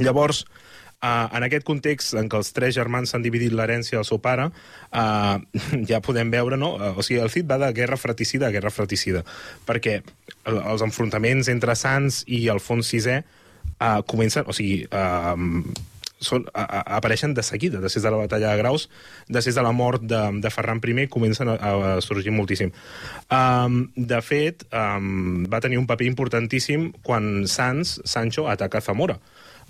Llavors, 0.00 0.46
Uh, 1.02 1.26
en 1.34 1.42
aquest 1.42 1.66
context 1.66 2.14
en 2.14 2.28
què 2.30 2.38
els 2.38 2.52
tres 2.54 2.76
germans 2.76 3.10
s'han 3.10 3.24
dividit 3.24 3.50
l'herència 3.50 3.98
del 3.98 4.06
seu 4.06 4.20
pare, 4.22 4.44
uh, 4.46 5.36
ja 5.90 5.98
podem 6.04 6.30
veure, 6.30 6.58
no? 6.60 6.76
Uh, 6.78 6.92
o 6.94 7.02
sigui, 7.02 7.18
el 7.18 7.32
Cid 7.32 7.48
va 7.50 7.58
de 7.58 7.72
guerra 7.74 7.98
fratricida 7.98 8.46
a 8.46 8.54
guerra 8.54 8.70
fratricida, 8.70 9.24
perquè 9.66 9.96
el, 10.00 10.60
els 10.60 10.84
enfrontaments 10.86 11.50
entre 11.50 11.74
Sants 11.74 12.22
i 12.30 12.44
Alfons 12.52 12.92
VI 12.94 13.18
uh, 13.18 13.98
comencen, 14.06 14.46
o 14.46 14.54
sigui, 14.54 14.84
uh, 14.94 15.90
són, 16.22 16.46
a, 16.54 16.64
apareixen 16.96 17.34
de 17.34 17.42
seguida, 17.42 17.80
després 17.82 18.04
de 18.04 18.12
la 18.14 18.22
batalla 18.22 18.52
de 18.52 18.62
Graus, 18.62 18.88
després 19.28 19.58
de 19.58 19.64
la 19.66 19.74
mort 19.76 20.06
de, 20.06 20.20
de 20.42 20.50
Ferran 20.54 20.80
I, 20.82 21.06
comencen 21.10 21.50
a, 21.50 21.56
a 21.58 22.00
sorgir 22.00 22.32
moltíssim. 22.32 22.72
Um, 23.30 23.88
de 23.96 24.20
fet, 24.22 24.64
um, 24.70 25.44
va 25.50 25.60
tenir 25.60 25.78
un 25.78 25.86
paper 25.86 26.06
importantíssim 26.06 26.92
quan 27.02 27.46
Sans, 27.46 28.00
Sancho, 28.04 28.48
ataca 28.48 28.80
Zamora. 28.80 29.18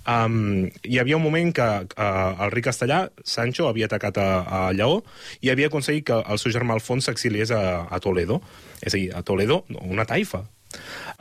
Um, 0.08 0.66
hi 0.82 0.98
havia 0.98 1.18
un 1.18 1.22
moment 1.22 1.52
que 1.54 1.68
uh, 1.84 2.44
el 2.44 2.50
rei 2.54 2.64
castellà, 2.64 3.04
Sancho, 3.24 3.68
havia 3.68 3.86
atacat 3.86 4.18
a, 4.18 4.28
a 4.42 4.62
Lleó 4.74 5.02
i 5.40 5.52
havia 5.52 5.70
aconseguit 5.70 6.08
que 6.10 6.18
el 6.22 6.42
seu 6.42 6.54
germà 6.54 6.74
Alfons 6.74 7.06
s'exiliés 7.06 7.54
a, 7.54 7.62
a 7.86 8.02
Toledo. 8.02 8.40
És 8.82 8.94
a 8.94 8.98
dir, 8.98 9.08
a 9.14 9.22
Toledo, 9.22 9.62
una 9.82 10.06
taifa. 10.08 10.42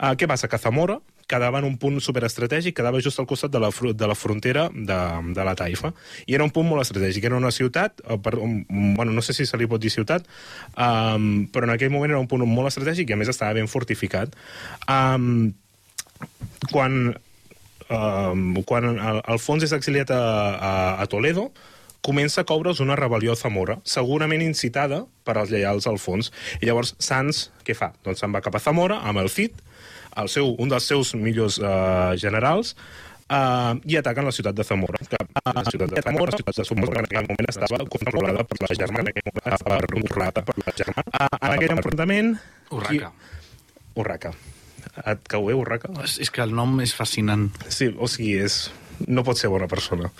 Uh, 0.00 0.14
què 0.18 0.26
passa? 0.26 0.48
Que 0.50 0.58
Zamora 0.58 0.98
quedava 1.32 1.62
en 1.62 1.66
un 1.68 1.78
punt 1.80 2.00
superestratègic, 2.02 2.74
quedava 2.76 3.00
just 3.00 3.20
al 3.22 3.28
costat 3.30 3.52
de 3.52 3.60
la, 3.62 3.70
de 3.70 4.08
la 4.08 4.16
frontera 4.18 4.66
de, 4.72 4.98
de 5.32 5.46
la 5.46 5.54
taifa. 5.56 5.92
I 6.26 6.36
era 6.36 6.44
un 6.44 6.52
punt 6.52 6.68
molt 6.68 6.84
estratègic. 6.84 7.24
Era 7.28 7.38
una 7.38 7.52
ciutat, 7.54 8.02
eh, 8.04 8.18
per, 8.20 8.34
bueno, 8.36 9.12
no 9.12 9.24
sé 9.24 9.36
si 9.36 9.46
se 9.48 9.60
li 9.60 9.68
pot 9.70 9.80
dir 9.80 9.92
ciutat, 9.94 10.26
um, 10.76 11.46
però 11.52 11.68
en 11.68 11.74
aquell 11.76 11.92
moment 11.94 12.12
era 12.12 12.20
un 12.20 12.28
punt 12.28 12.44
molt 12.48 12.72
estratègic 12.72 13.10
i 13.10 13.16
a 13.16 13.20
més 13.20 13.32
estava 13.32 13.56
ben 13.56 13.70
fortificat. 13.70 14.34
Um, 14.90 15.52
quan 16.70 17.14
um, 17.92 18.56
quan 18.64 18.88
Al- 18.96 19.20
Alfons 19.36 19.68
és 19.68 19.76
exiliat 19.76 20.10
a, 20.10 20.22
a, 20.56 20.72
a 21.04 21.06
Toledo, 21.12 21.50
comença 22.02 22.42
a 22.42 22.46
coure's 22.48 22.80
una 22.82 22.96
rebel·lió 22.98 23.36
a 23.36 23.38
Zamora, 23.38 23.76
segurament 23.86 24.42
incitada 24.42 25.04
per 25.22 25.36
als 25.38 25.52
lleials 25.54 25.86
a 25.86 25.92
Alfons. 25.92 26.32
I 26.58 26.66
llavors 26.66 26.96
Sans, 26.98 27.44
què 27.62 27.76
fa? 27.78 27.92
Doncs 28.02 28.24
se'n 28.24 28.34
va 28.34 28.42
cap 28.42 28.56
a 28.58 28.62
Zamora 28.64 28.96
amb 29.06 29.22
el 29.22 29.30
Cid, 29.30 29.60
el 30.18 30.28
seu, 30.28 30.50
un 30.58 30.72
dels 30.72 30.88
seus 30.90 31.14
millors 31.14 31.60
uh, 31.62 32.10
generals, 32.18 32.74
uh, 33.30 33.78
i 33.86 34.00
ataquen 34.00 34.26
la 34.26 34.34
ciutat 34.34 34.58
de 34.58 34.66
Zamora. 34.66 34.98
Que, 34.98 35.20
uh, 35.22 35.52
la 35.54 35.62
ciutat 35.68 35.94
de 35.94 36.02
Zamora, 36.02 36.34
la 36.34 36.40
ciutat 36.42 36.58
de 36.58 36.66
Zamora, 36.72 36.92
que 36.92 36.98
en 36.98 37.06
aquell 37.22 37.30
moment 37.30 37.52
estava 37.54 37.84
controlada 37.94 38.48
per 38.50 38.58
la 38.64 38.74
germana, 38.80 39.06
en 39.06 39.12
aquell 39.14 39.30
moment 39.30 39.60
estava 39.60 39.92
controlada 39.94 40.44
per 40.50 40.56
la 40.58 40.74
germana. 40.82 41.06
Uh, 41.12 41.30
en 41.38 41.54
aquell 41.54 41.76
enfrontament... 41.78 42.34
Urraca. 42.72 43.12
Qui... 43.14 43.38
Urraca. 44.02 44.34
Et 45.06 45.24
cau 45.28 45.46
bé, 45.48 45.54
Urraca? 45.56 45.88
És, 46.04 46.18
és 46.20 46.30
que 46.30 46.42
el 46.44 46.52
nom 46.54 46.78
és 46.84 46.92
fascinant. 46.94 47.48
Sí, 47.72 47.92
o 47.98 48.08
sigui, 48.10 48.36
és... 48.44 48.70
No 49.08 49.24
pot 49.26 49.34
ser 49.40 49.48
bona 49.50 49.66
persona. 49.66 50.12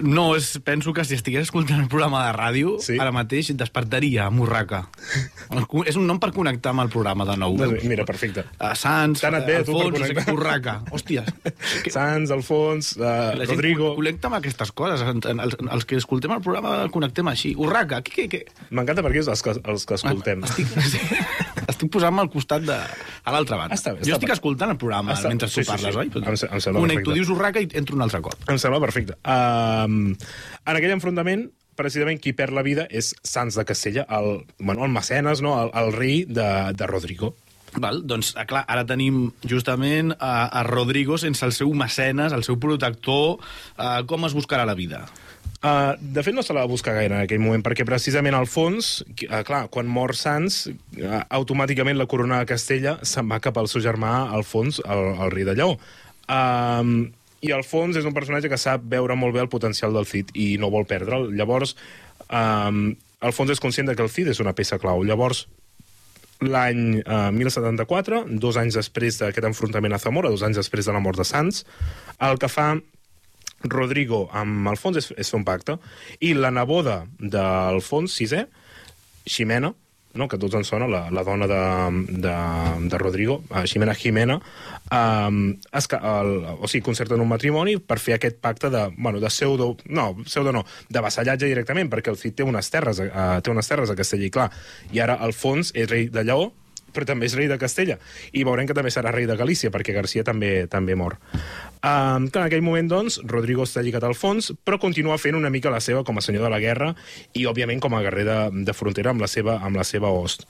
No, 0.00 0.36
és, 0.38 0.46
penso 0.64 0.94
que 0.96 1.02
si 1.04 1.16
estigués 1.18 1.42
escoltant 1.50 1.82
el 1.82 1.88
programa 1.92 2.22
de 2.24 2.30
ràdio, 2.32 2.76
Sí? 2.80 2.94
ara 3.02 3.10
mateix 3.12 3.50
despertaria 3.58 4.24
amb 4.30 4.40
Urraca. 4.40 4.84
és 5.84 5.96
un 6.00 6.06
nom 6.08 6.16
per 6.22 6.30
connectar 6.32 6.70
amb 6.72 6.80
el 6.86 6.88
programa 6.88 7.26
de 7.28 7.34
nou. 7.36 7.58
Doncs 7.58 7.84
mira, 7.84 8.06
perfecte. 8.08 8.46
A 8.58 8.70
Sants, 8.78 9.20
T'ha 9.20 9.28
anat 9.28 9.44
bé, 9.50 9.56
a 9.58 9.64
tu, 9.68 9.74
per 9.92 10.00
Alfons. 10.06 10.32
Urraca. 10.32 10.76
Hòsties. 10.94 11.28
Que- 11.84 11.92
Sans, 11.92 12.30
Alfons, 12.30 12.94
uh, 12.96 13.34
la 13.36 13.44
gent 13.44 13.52
Rodrigo... 13.58 13.92
connecta 13.98 14.30
amb 14.30 14.38
aquestes 14.38 14.72
coses. 14.72 15.02
En- 15.02 15.20
en- 15.34 15.40
Els, 15.44 15.58
els 15.68 15.84
que 15.84 15.96
escoltem 16.00 16.32
el 16.38 16.40
programa 16.46 16.86
connectem 16.94 17.28
així. 17.34 17.52
Urraca, 17.58 18.00
què, 18.06 18.14
què, 18.22 18.28
què? 18.32 18.42
M'encanta 18.70 19.04
perquè 19.04 19.26
és 19.26 19.28
els 19.34 19.42
que, 19.44 19.58
els 19.60 19.84
que 19.84 19.98
escoltem. 20.00 20.46
Estic, 20.46 20.72
estic 21.68 21.90
posant-me 21.92 22.22
al 22.24 22.30
costat 22.32 22.64
de... 22.66 22.76
a 22.76 23.34
l'altra 23.34 23.58
banda. 23.60 23.76
Està 23.76 23.92
bé, 23.94 24.02
està 24.02 24.10
jo 24.10 24.16
estic 24.18 24.32
escoltant 24.36 24.72
el 24.74 24.78
programa 24.80 25.14
Està- 25.16 25.30
mentre 25.32 25.48
sí, 25.50 25.60
tu 25.60 25.64
sí, 25.64 25.70
parles, 25.70 25.94
sí. 25.94 26.00
oi? 26.04 26.10
Em 26.14 26.32
em 26.32 26.36
sembla 26.36 26.80
Connecto, 26.80 27.10
perfecte. 27.10 27.14
dius 27.18 27.32
Urraca 27.34 27.62
i 27.62 27.70
entro 27.78 27.96
un 27.98 28.04
altre 28.06 28.20
cop. 28.24 28.36
Em 28.48 28.58
sembla 28.62 28.80
perfecte. 28.82 29.18
Um, 29.22 30.12
en 30.14 30.78
aquell 30.78 30.94
enfrontament, 30.94 31.48
precisament 31.76 32.20
qui 32.22 32.32
perd 32.36 32.56
la 32.56 32.64
vida 32.64 32.86
és 32.90 33.12
Sans 33.22 33.56
de 33.58 33.64
Castella, 33.68 34.06
el, 34.18 34.46
bueno, 34.58 34.84
el 34.86 34.94
mecenes, 34.94 35.42
no? 35.44 35.56
el, 35.64 35.74
el 35.76 35.92
rei 35.92 36.24
de, 36.24 36.48
de 36.76 36.86
Rodrigo. 36.88 37.34
Val, 37.76 38.00
doncs, 38.08 38.30
ah, 38.40 38.46
clar, 38.48 38.62
ara 38.72 38.86
tenim 38.88 39.26
justament 39.44 40.14
a, 40.16 40.46
a 40.48 40.62
Rodrigo 40.64 41.18
sense 41.20 41.44
el 41.44 41.52
seu 41.52 41.74
mecenes, 41.76 42.32
el 42.32 42.44
seu 42.46 42.56
protector. 42.62 43.36
Uh, 43.76 44.00
com 44.08 44.24
es 44.24 44.36
buscarà 44.36 44.64
la 44.64 44.76
vida? 44.78 45.02
Uh, 45.66 45.96
de 45.98 46.22
fet, 46.22 46.34
no 46.36 46.44
se 46.44 46.54
la 46.54 46.62
va 46.62 46.70
buscar 46.70 46.92
gaire 46.94 47.16
en 47.16 47.24
aquell 47.24 47.40
moment, 47.42 47.62
perquè 47.64 47.86
precisament 47.88 48.36
al 48.36 48.46
fons, 48.46 49.00
uh, 49.24 49.40
clar, 49.46 49.64
quan 49.72 49.88
mor 49.90 50.12
Sans, 50.14 50.58
uh, 50.68 51.22
automàticament 51.38 51.98
la 51.98 52.06
corona 52.06 52.42
de 52.42 52.50
Castella 52.52 52.98
se'n 53.02 53.26
va 53.32 53.40
cap 53.42 53.56
al 53.58 53.70
seu 53.72 53.82
germà 53.82 54.12
Alfons, 54.36 54.78
el, 54.84 55.08
el 55.24 55.32
rei 55.34 55.48
de 55.48 55.56
Lleó. 55.58 55.74
Um, 56.30 56.92
I 57.42 57.54
Alfons 57.56 57.98
és 57.98 58.06
un 58.06 58.14
personatge 58.14 58.52
que 58.52 58.60
sap 58.60 58.84
veure 58.92 59.16
molt 59.18 59.34
bé 59.34 59.42
el 59.42 59.50
potencial 59.50 59.96
del 59.96 60.06
Cid 60.06 60.30
i 60.38 60.52
no 60.60 60.70
vol 60.70 60.86
perdre'l. 60.86 61.32
Llavors, 61.34 61.74
um, 62.28 62.90
Alfons 63.26 63.56
és 63.56 63.62
conscient 63.62 63.90
que 63.90 64.04
el 64.04 64.12
Cid 64.12 64.30
és 64.30 64.42
una 64.44 64.54
peça 64.54 64.78
clau. 64.78 65.02
Llavors, 65.08 65.46
l'any 66.44 67.00
eh, 67.00 67.30
1074, 67.32 68.26
dos 68.42 68.58
anys 68.60 68.76
després 68.76 69.16
d'aquest 69.22 69.46
enfrontament 69.48 69.96
a 69.96 70.00
Zamora, 70.02 70.28
dos 70.28 70.44
anys 70.44 70.60
després 70.60 70.84
de 70.84 70.92
la 70.92 71.00
mort 71.00 71.16
de 71.16 71.24
Sans, 71.24 71.62
el 72.20 72.36
que 72.42 72.50
fa 72.52 72.74
Rodrigo 73.64 74.26
amb 74.36 74.68
Alfons 74.68 75.00
és, 75.00 75.10
és 75.16 75.32
un 75.34 75.44
pacte, 75.46 75.78
i 76.20 76.34
la 76.36 76.52
neboda 76.54 77.04
d'Alfons 77.18 78.14
VI, 78.20 78.44
Ximena, 79.26 79.72
no? 80.16 80.28
que 80.28 80.38
tots 80.40 80.56
ens 80.58 80.68
sona, 80.72 80.88
la, 80.90 81.06
la 81.12 81.22
dona 81.26 81.46
de, 81.50 81.60
de, 82.24 82.34
de 82.90 82.98
Rodrigo, 82.98 83.40
uh, 83.50 83.64
Ximena 83.68 83.94
Jimena, 83.94 84.38
um, 84.90 85.40
es, 85.72 85.88
el, 85.98 86.32
o 86.56 86.70
sigui, 86.70 86.84
concerten 86.86 87.22
un 87.22 87.30
matrimoni 87.30 87.76
per 87.78 87.98
fer 88.02 88.16
aquest 88.16 88.40
pacte 88.42 88.70
de, 88.72 88.86
bueno, 88.96 89.20
de 89.20 89.30
pseudo, 89.30 89.74
no, 89.86 90.08
pseudo 90.24 90.54
no, 90.56 90.64
de 90.88 91.04
vassallatge 91.04 91.50
directament, 91.50 91.90
perquè 91.92 92.12
el 92.12 92.20
Cid 92.20 92.38
té 92.40 92.46
unes 92.46 92.70
terres, 92.72 93.02
uh, 93.04 93.36
té 93.42 93.52
unes 93.52 93.68
terres 93.68 93.92
a 93.92 93.98
Castella 93.98 94.28
i 94.28 94.32
clar, 94.32 94.50
i 94.92 95.02
ara 95.04 95.18
Alfons 95.26 95.74
és 95.76 95.90
rei 95.90 96.08
de 96.12 96.24
Lleó, 96.26 96.50
però 96.96 97.08
també 97.08 97.28
és 97.28 97.36
rei 97.36 97.50
de 97.50 97.58
Castella. 97.60 97.98
I 98.32 98.46
veurem 98.48 98.68
que 98.68 98.76
també 98.76 98.92
serà 98.94 99.12
rei 99.14 99.28
de 99.28 99.36
Galícia, 99.36 99.70
perquè 99.74 99.94
Garcia 99.96 100.24
també 100.24 100.66
també 100.72 100.96
mor. 100.96 101.18
Um, 101.86 102.30
que 102.32 102.40
en 102.40 102.46
aquell 102.46 102.64
moment, 102.64 102.88
doncs, 102.90 103.20
Rodrigo 103.28 103.66
està 103.66 103.84
lligat 103.84 104.06
al 104.08 104.16
fons, 104.18 104.50
però 104.64 104.80
continua 104.82 105.20
fent 105.20 105.38
una 105.38 105.52
mica 105.52 105.70
la 105.70 105.82
seva 105.84 106.02
com 106.06 106.18
a 106.18 106.24
senyor 106.24 106.48
de 106.48 106.52
la 106.52 106.62
guerra 106.62 106.94
i, 107.32 107.44
òbviament, 107.46 107.82
com 107.84 107.94
a 107.94 108.02
guerrer 108.02 108.24
de, 108.26 108.38
de 108.66 108.74
frontera 108.74 109.12
amb 109.12 109.22
la 109.22 109.30
seva, 109.30 109.60
amb 109.62 109.78
la 109.78 109.84
seva 109.86 110.10
host. 110.10 110.48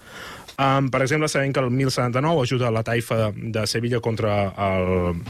Um, 0.56 0.88
per 0.88 1.02
exemple, 1.04 1.28
sabem 1.28 1.52
que 1.52 1.60
el 1.60 1.68
1079 1.70 2.46
ajuda 2.46 2.72
la 2.72 2.84
taifa 2.86 3.32
de, 3.34 3.66
Sevilla 3.68 4.00
contra 4.00 4.38
el, 4.56 5.20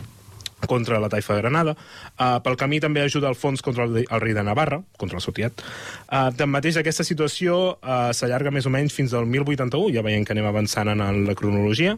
contra 0.64 1.00
la 1.00 1.08
taifa 1.12 1.34
de 1.34 1.42
Granada. 1.42 1.76
Uh, 2.16 2.38
pel 2.44 2.56
camí 2.56 2.80
també 2.80 3.02
ajuda 3.04 3.28
Alfons 3.28 3.62
contra 3.62 3.84
el, 3.84 4.02
el 4.04 4.22
rei 4.22 4.34
de 4.36 4.44
Navarra, 4.46 4.80
contra 4.98 5.20
el 5.20 5.24
Sotiat. 5.24 5.62
Uh, 6.08 6.30
tanmateix, 6.36 6.80
aquesta 6.80 7.04
situació 7.04 7.58
uh, 7.76 8.10
s'allarga 8.16 8.52
més 8.54 8.66
o 8.66 8.72
menys 8.72 8.96
fins 8.96 9.14
al 9.14 9.28
1081, 9.28 9.92
ja 9.94 10.04
veiem 10.06 10.24
que 10.24 10.32
anem 10.36 10.48
avançant 10.48 10.90
en 10.94 11.02
la 11.26 11.36
cronologia, 11.38 11.96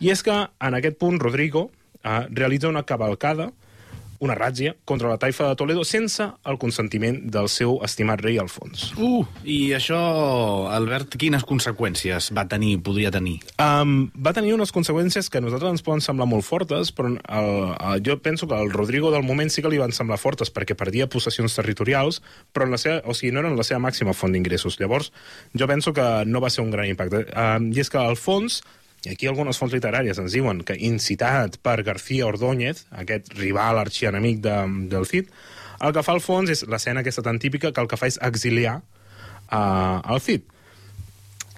i 0.00 0.12
és 0.12 0.22
que 0.26 0.36
en 0.36 0.78
aquest 0.78 1.00
punt 1.00 1.20
Rodrigo 1.22 1.70
uh, 1.70 2.26
realitza 2.30 2.68
una 2.68 2.84
cavalcada 2.84 3.50
una 4.20 4.36
ràtzia 4.38 4.74
contra 4.84 5.10
la 5.10 5.18
taifa 5.20 5.48
de 5.50 5.56
Toledo 5.58 5.84
sense 5.84 6.24
el 6.46 6.58
consentiment 6.62 7.18
del 7.32 7.48
seu 7.52 7.78
estimat 7.86 8.20
rei 8.24 8.38
Alfons. 8.40 8.90
Uh, 8.96 9.24
I 9.44 9.74
això, 9.76 9.98
Albert, 10.72 11.16
quines 11.20 11.44
conseqüències 11.46 12.30
va 12.36 12.46
tenir, 12.48 12.76
podria 12.84 13.12
tenir? 13.14 13.38
Um, 13.62 14.08
va 14.16 14.34
tenir 14.36 14.54
unes 14.56 14.72
conseqüències 14.74 15.30
que 15.30 15.40
a 15.40 15.44
nosaltres 15.44 15.76
ens 15.76 15.84
poden 15.86 16.04
semblar 16.04 16.28
molt 16.30 16.46
fortes, 16.46 16.92
però 16.96 17.12
el, 17.12 17.52
el, 17.74 18.02
jo 18.06 18.18
penso 18.22 18.48
que 18.48 18.58
el 18.58 18.72
Rodrigo 18.72 19.12
del 19.14 19.26
moment 19.26 19.52
sí 19.52 19.64
que 19.64 19.72
li 19.72 19.82
van 19.82 19.94
semblar 19.96 20.20
fortes 20.22 20.52
perquè 20.52 20.76
perdia 20.78 21.10
possessions 21.10 21.56
territorials, 21.58 22.22
però 22.52 22.66
en 22.66 22.74
la 22.76 22.80
seva, 22.80 23.02
o 23.04 23.14
sigui, 23.16 23.34
no 23.34 23.44
eren 23.44 23.58
la 23.58 23.66
seva 23.66 23.82
màxima 23.82 24.16
font 24.16 24.34
d'ingressos. 24.34 24.80
Llavors, 24.80 25.12
jo 25.56 25.68
penso 25.70 25.92
que 25.96 26.06
no 26.26 26.42
va 26.42 26.50
ser 26.50 26.64
un 26.64 26.72
gran 26.74 26.88
impacte. 26.90 27.26
Um, 27.32 27.70
I 27.74 27.84
és 27.84 27.92
que 27.92 28.00
Alfons 28.00 28.62
i 29.06 29.12
aquí 29.12 29.28
algunes 29.30 29.58
fonts 29.60 29.74
literàries 29.76 30.18
ens 30.18 30.34
diuen 30.34 30.64
que 30.66 30.74
incitat 30.82 31.60
per 31.62 31.78
García 31.86 32.26
Ordóñez, 32.26 32.86
aquest 32.90 33.30
rival 33.38 33.78
arxienemic 33.78 34.40
de, 34.42 34.56
del 34.90 35.06
Cid, 35.06 35.30
el 35.86 35.94
que 35.94 36.02
fa 36.02 36.16
al 36.16 36.22
fons 36.24 36.50
és 36.50 36.64
l'escena 36.66 37.04
aquesta 37.04 37.22
tan 37.22 37.38
típica 37.38 37.70
que 37.70 37.82
el 37.84 37.86
que 37.86 37.98
fa 38.00 38.08
és 38.10 38.18
exiliar 38.26 38.80
uh, 38.80 40.02
el 40.10 40.22
Cid. 40.24 40.48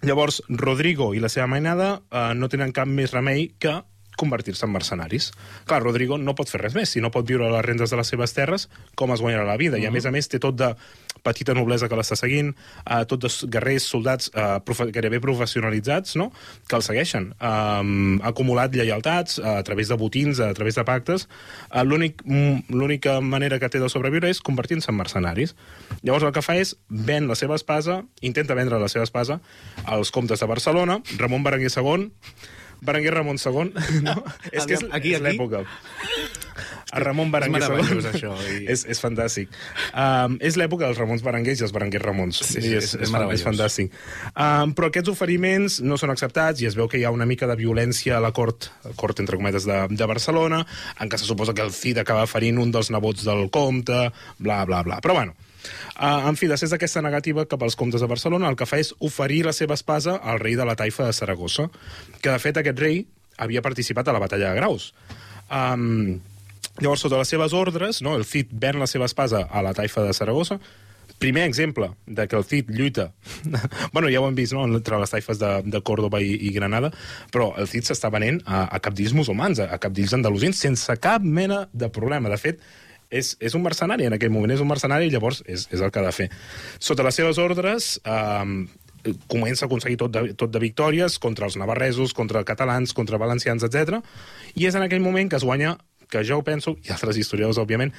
Llavors, 0.05 0.43
Rodrigo 0.49 1.15
i 1.17 1.23
la 1.25 1.31
seva 1.33 1.49
mainada 1.51 1.95
uh, 2.13 2.35
no 2.37 2.51
tenen 2.53 2.75
cap 2.77 2.91
més 2.91 3.15
remei 3.17 3.49
que 3.59 3.79
convertir-se 4.19 4.67
en 4.67 4.75
mercenaris. 4.75 5.31
Clar, 5.69 5.83
Rodrigo 5.85 6.19
no 6.19 6.35
pot 6.39 6.51
fer 6.51 6.61
res 6.65 6.77
més. 6.77 6.91
Si 6.93 7.03
no 7.05 7.13
pot 7.15 7.27
viure 7.29 7.47
a 7.47 7.53
les 7.55 7.65
rendes 7.65 7.93
de 7.95 8.01
les 8.01 8.11
seves 8.11 8.35
terres, 8.37 8.69
com 8.99 9.15
es 9.15 9.23
guanyarà 9.25 9.47
la 9.49 9.59
vida? 9.61 9.79
I, 9.79 9.87
a 9.89 9.95
més 9.95 10.09
a 10.09 10.15
més, 10.15 10.29
té 10.29 10.43
tot 10.43 10.59
de 10.59 10.75
petita 11.23 11.55
noblesa 11.57 11.89
que 11.89 11.97
l'està 11.99 12.17
seguint, 12.19 12.53
eh, 12.85 13.03
tot 13.09 13.23
de 13.23 13.31
guerrers, 13.51 13.87
soldats 13.91 14.31
eh, 14.33 14.59
profe 14.65 14.89
gairebé 14.95 15.21
professionalitzats, 15.25 16.17
no?, 16.21 16.31
que 16.69 16.77
el 16.79 16.85
segueixen. 16.87 17.33
Um, 17.39 18.19
ha 18.23 18.33
acumulat 18.33 18.75
lleialtats 18.75 19.39
eh, 19.39 19.47
a 19.59 19.65
través 19.67 19.91
de 19.91 19.99
botins, 20.01 20.41
a 20.41 20.53
través 20.57 20.79
de 20.79 20.85
pactes. 20.89 21.29
Eh, 21.73 21.85
mm, 21.85 22.69
L'única 22.75 23.19
manera 23.21 23.59
que 23.59 23.69
té 23.69 23.83
de 23.83 23.91
sobreviure 23.93 24.31
és 24.31 24.43
convertir-se 24.45 24.93
en 24.93 24.99
mercenaris. 24.99 25.55
Llavors 26.03 26.29
el 26.29 26.35
que 26.37 26.45
fa 26.45 26.59
és 26.59 26.77
ven 26.89 27.29
la 27.29 27.37
seva 27.39 27.59
espasa, 27.59 28.03
intenta 28.23 28.57
vendre 28.59 28.81
la 28.81 28.89
seva 28.89 29.07
espasa 29.07 29.41
als 29.85 30.13
comtes 30.15 30.41
de 30.41 30.47
Barcelona, 30.47 31.01
Ramon 31.19 31.45
Berenguer 31.45 31.73
II, 31.75 32.09
Berenguer 32.81 33.15
Ramon 33.15 33.37
II, 33.41 33.73
no? 34.07 34.15
és 34.53 34.65
que 34.67 34.75
és, 34.79 34.85
Aquí, 34.93 35.15
és 35.17 35.23
l'època. 35.25 35.65
A 36.91 37.01
Ramon 37.03 37.29
Berenguer 37.31 37.61
És 37.61 37.69
II. 37.69 37.75
meravellós, 37.77 38.07
això, 38.09 38.31
i- 38.49 38.65
és, 38.73 38.85
és 38.89 39.01
fantàstic. 39.03 39.51
Um, 39.93 40.39
és 40.41 40.57
l'època 40.57 40.87
dels 40.89 40.97
Ramons 40.99 41.23
Berenguers 41.23 41.61
i 41.61 41.67
els 41.67 41.75
Berenguers 41.75 42.05
Ramons. 42.07 42.39
Sí, 42.41 42.63
sí, 42.63 42.73
és, 42.75 42.95
és- 42.95 42.95
és 42.95 43.13
és, 43.13 43.35
és 43.37 43.45
fantàstic. 43.45 43.93
Um, 44.33 44.73
però 44.79 44.89
aquests 44.89 45.13
oferiments 45.13 45.81
no 45.85 45.99
són 46.01 46.11
acceptats 46.15 46.63
i 46.65 46.71
es 46.71 46.79
veu 46.79 46.89
que 46.89 46.99
hi 46.99 47.05
ha 47.05 47.13
una 47.15 47.27
mica 47.29 47.47
de 47.51 47.59
violència 47.61 48.17
a 48.17 48.23
la 48.25 48.33
cort, 48.33 48.71
a 48.89 48.95
cort 48.97 49.21
entre 49.21 49.37
cometes, 49.37 49.67
de, 49.69 49.83
de 49.91 50.07
Barcelona, 50.09 50.63
en 50.99 51.11
què 51.13 51.21
se 51.21 51.29
suposa 51.29 51.53
que 51.55 51.63
el 51.67 51.75
Cid 51.77 52.01
acaba 52.01 52.27
ferint 52.31 52.59
un 52.63 52.73
dels 52.73 52.89
nebots 52.95 53.27
del 53.29 53.51
comte, 53.51 54.09
bla, 54.39 54.65
bla, 54.65 54.83
bla. 54.87 55.03
Però 55.05 55.15
bueno, 55.19 55.37
Uh, 55.99 56.29
en 56.31 56.39
fi, 56.39 56.49
després 56.51 56.73
d'aquesta 56.75 57.03
negativa 57.05 57.47
cap 57.51 57.63
als 57.63 57.77
comtes 57.79 58.03
de 58.03 58.11
Barcelona, 58.11 58.51
el 58.51 58.59
que 58.59 58.69
fa 58.69 58.81
és 58.81 58.95
oferir 59.05 59.45
la 59.47 59.55
seva 59.57 59.77
espasa 59.79 60.19
al 60.19 60.41
rei 60.43 60.57
de 60.59 60.67
la 60.69 60.77
taifa 60.79 61.07
de 61.07 61.15
Saragossa, 61.17 61.69
que 62.23 62.33
de 62.33 62.41
fet 62.43 62.61
aquest 62.61 62.83
rei 62.83 63.05
havia 63.39 63.63
participat 63.63 64.09
a 64.09 64.17
la 64.17 64.23
batalla 64.23 64.51
de 64.51 64.59
Graus. 64.59 64.93
Um, 65.49 66.19
llavors, 66.83 67.05
sota 67.05 67.21
les 67.21 67.31
seves 67.31 67.55
ordres, 67.55 68.03
no, 68.03 68.17
el 68.19 68.27
Cid 68.29 68.53
ven 68.53 68.81
la 68.83 68.91
seva 68.91 69.09
espasa 69.09 69.47
a 69.51 69.63
la 69.65 69.75
taifa 69.75 70.05
de 70.07 70.15
Saragossa, 70.15 70.59
primer 71.19 71.45
exemple 71.45 71.91
de 72.07 72.27
que 72.29 72.37
el 72.37 72.45
Cid 72.45 72.71
lluita 72.71 73.13
bueno, 73.93 74.09
ja 74.09 74.21
ho 74.21 74.29
hem 74.29 74.37
vist 74.39 74.55
no? 74.55 74.65
entre 74.65 74.99
les 75.01 75.11
taifes 75.11 75.39
de, 75.39 75.51
de 75.65 75.81
Córdoba 75.83 76.21
i, 76.23 76.31
i 76.47 76.53
Granada 76.55 76.93
però 77.35 77.51
el 77.59 77.69
Cid 77.69 77.89
s'està 77.89 78.11
venent 78.15 78.41
a, 78.47 78.67
a 78.71 78.79
capdills 78.83 79.17
musulmans 79.17 79.59
a, 79.59 79.69
a 79.75 79.81
capdills 79.83 80.15
andalusins 80.15 80.61
sense 80.63 80.97
cap 81.03 81.25
mena 81.25 81.65
de 81.73 81.91
problema 81.91 82.31
de 82.31 82.39
fet 82.41 82.63
és, 83.11 83.37
és 83.41 83.55
un 83.55 83.63
mercenari 83.65 84.07
en 84.09 84.13
aquell 84.17 84.31
moment, 84.35 84.53
és 84.53 84.61
un 84.61 84.69
mercenari 84.69 85.07
i 85.09 85.11
llavors 85.15 85.43
és, 85.47 85.69
és 85.73 85.81
el 85.81 85.91
que 85.91 86.01
ha 86.03 86.07
de 86.07 86.13
fer. 86.13 86.29
Sota 86.79 87.03
les 87.07 87.15
seves 87.17 87.39
ordres 87.39 88.01
eh, 88.05 88.67
comença 89.31 89.65
a 89.65 89.69
aconseguir 89.69 89.97
tot 90.01 90.13
de, 90.13 90.35
tot 90.35 90.51
de 90.53 90.59
victòries 90.61 91.19
contra 91.23 91.47
els 91.49 91.57
navarresos, 91.57 92.13
contra 92.15 92.45
catalans, 92.45 92.93
contra 92.93 93.17
valencians, 93.21 93.63
etc. 93.65 94.01
I 94.59 94.67
és 94.69 94.75
en 94.77 94.83
aquell 94.85 95.01
moment 95.05 95.31
que 95.31 95.37
es 95.41 95.45
guanya 95.47 95.77
que 96.09 96.23
jo 96.25 96.39
ho 96.41 96.43
penso, 96.43 96.73
i 96.89 96.93
altres 96.95 97.19
historiadors, 97.21 97.59
òbviament, 97.61 97.91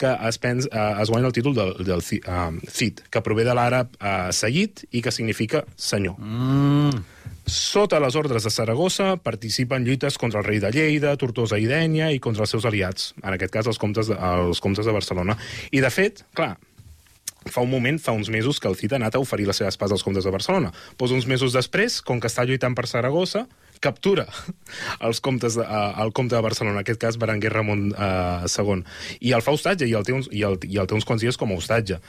que 0.00 0.08
es, 0.24 0.38
pens, 0.40 0.64
eh, 0.72 1.02
es 1.02 1.10
guanya 1.12 1.28
el 1.28 1.34
títol 1.36 1.52
del, 1.54 1.74
del 1.84 2.00
Ci- 2.00 2.22
eh, 2.24 2.70
Cid, 2.72 3.02
que 3.12 3.20
prové 3.20 3.44
de 3.44 3.52
l'àrab 3.52 3.92
eh, 4.00 4.30
Sayid 4.32 4.86
i 4.96 5.02
que 5.04 5.12
significa 5.12 5.60
senyor. 5.76 6.16
Mm. 6.16 7.02
Sota 7.48 7.96
les 8.00 8.14
ordres 8.14 8.44
de 8.44 8.50
Saragossa 8.52 9.16
participa 9.16 9.76
en 9.76 9.86
lluites 9.86 10.18
contra 10.20 10.40
el 10.40 10.46
rei 10.46 10.60
de 10.60 10.70
Lleida, 10.70 11.16
Tortosa 11.16 11.56
i 11.56 11.64
Dènia 11.68 12.10
i 12.12 12.20
contra 12.20 12.44
els 12.44 12.52
seus 12.52 12.66
aliats, 12.68 13.14
en 13.22 13.32
aquest 13.32 13.54
cas 13.54 13.70
els 13.70 13.80
comtes 13.80 14.10
de, 14.12 14.16
els 14.16 14.60
comtes 14.60 14.84
de 14.84 14.92
Barcelona. 14.92 15.38
I, 15.72 15.80
de 15.80 15.90
fet, 15.90 16.26
clar, 16.36 16.56
fa 17.48 17.64
un 17.64 17.70
moment, 17.72 17.96
fa 17.98 18.12
uns 18.12 18.28
mesos, 18.28 18.60
que 18.60 18.68
el 18.68 18.76
Cid 18.76 18.92
ha 18.92 19.00
anat 19.00 19.16
a 19.16 19.22
oferir 19.22 19.48
la 19.48 19.56
seva 19.56 19.72
espasa 19.72 19.96
als 19.96 20.04
comtes 20.04 20.28
de 20.28 20.34
Barcelona. 20.34 20.74
Pues 21.00 21.14
uns 21.16 21.26
mesos 21.26 21.56
després, 21.56 22.02
com 22.04 22.20
que 22.20 22.28
està 22.28 22.44
lluitant 22.44 22.76
per 22.76 22.84
Saragossa, 22.86 23.46
captura 23.80 24.26
els 25.06 25.20
comtes 25.24 25.56
de, 25.56 25.64
uh, 25.64 25.94
el 26.02 26.12
comte 26.12 26.36
de 26.36 26.42
Barcelona, 26.44 26.76
en 26.76 26.82
aquest 26.82 27.00
cas 27.00 27.18
Berenguer 27.20 27.52
Ramon 27.54 27.88
uh, 27.94 28.44
II, 28.44 28.84
i 29.20 29.32
el 29.32 29.44
fa 29.46 29.54
hostatge, 29.56 29.88
i 29.88 29.94
el, 29.96 30.04
té 30.04 30.16
uns, 30.16 30.28
i, 30.34 30.44
el, 30.44 30.58
i 30.68 30.80
el 30.82 30.90
té 30.90 30.98
uns 30.98 31.06
quants 31.08 31.24
dies 31.24 31.40
com 31.40 31.54
a 31.54 31.58
hostatge. 31.58 32.00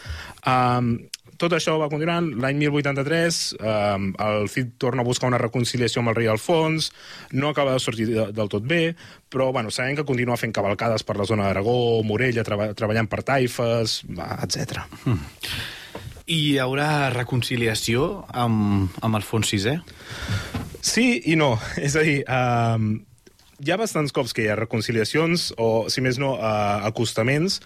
Um, 0.44 0.96
tot 1.40 1.56
això 1.56 1.78
va 1.80 1.90
continuant. 1.92 2.28
L'any 2.44 2.60
1083 2.60 3.40
um, 3.60 4.10
el 4.26 4.50
Cid 4.52 4.76
torna 4.82 5.06
a 5.06 5.08
buscar 5.08 5.30
una 5.32 5.40
reconciliació 5.42 6.04
amb 6.04 6.12
el 6.12 6.20
rei 6.20 6.30
Alfons, 6.32 6.92
no 7.32 7.50
acaba 7.54 7.74
de 7.74 7.84
sortir 7.84 8.10
de, 8.12 8.28
del 8.36 8.52
tot 8.52 8.68
bé, 8.68 8.96
però 9.32 9.50
bueno, 9.56 9.72
sabem 9.72 9.98
que 9.98 10.08
continua 10.08 10.38
fent 10.38 10.54
cavalcades 10.56 11.06
per 11.08 11.18
la 11.20 11.28
zona 11.30 11.48
d'Aragó, 11.48 12.04
Morella, 12.04 12.46
treba, 12.48 12.72
treballant 12.78 13.10
per 13.10 13.24
taifes, 13.28 14.02
etc. 14.44 14.84
I 16.30 16.40
hi 16.40 16.58
haurà 16.62 17.10
reconciliació 17.16 18.26
amb, 18.30 18.92
amb 19.02 19.22
Alfons 19.22 19.56
VI? 19.56 19.80
Sí 20.86 21.08
i 21.32 21.38
no. 21.40 21.56
És 21.88 21.96
a 21.96 22.04
dir, 22.06 22.20
um, 22.28 22.92
hi 23.60 23.74
ha 23.74 23.80
bastants 23.80 24.14
cops 24.16 24.32
que 24.36 24.46
hi 24.46 24.52
ha 24.52 24.60
reconciliacions 24.60 25.50
o, 25.60 25.88
si 25.92 26.04
més 26.06 26.20
no, 26.22 26.36
uh, 26.38 26.86
acostaments, 26.88 27.60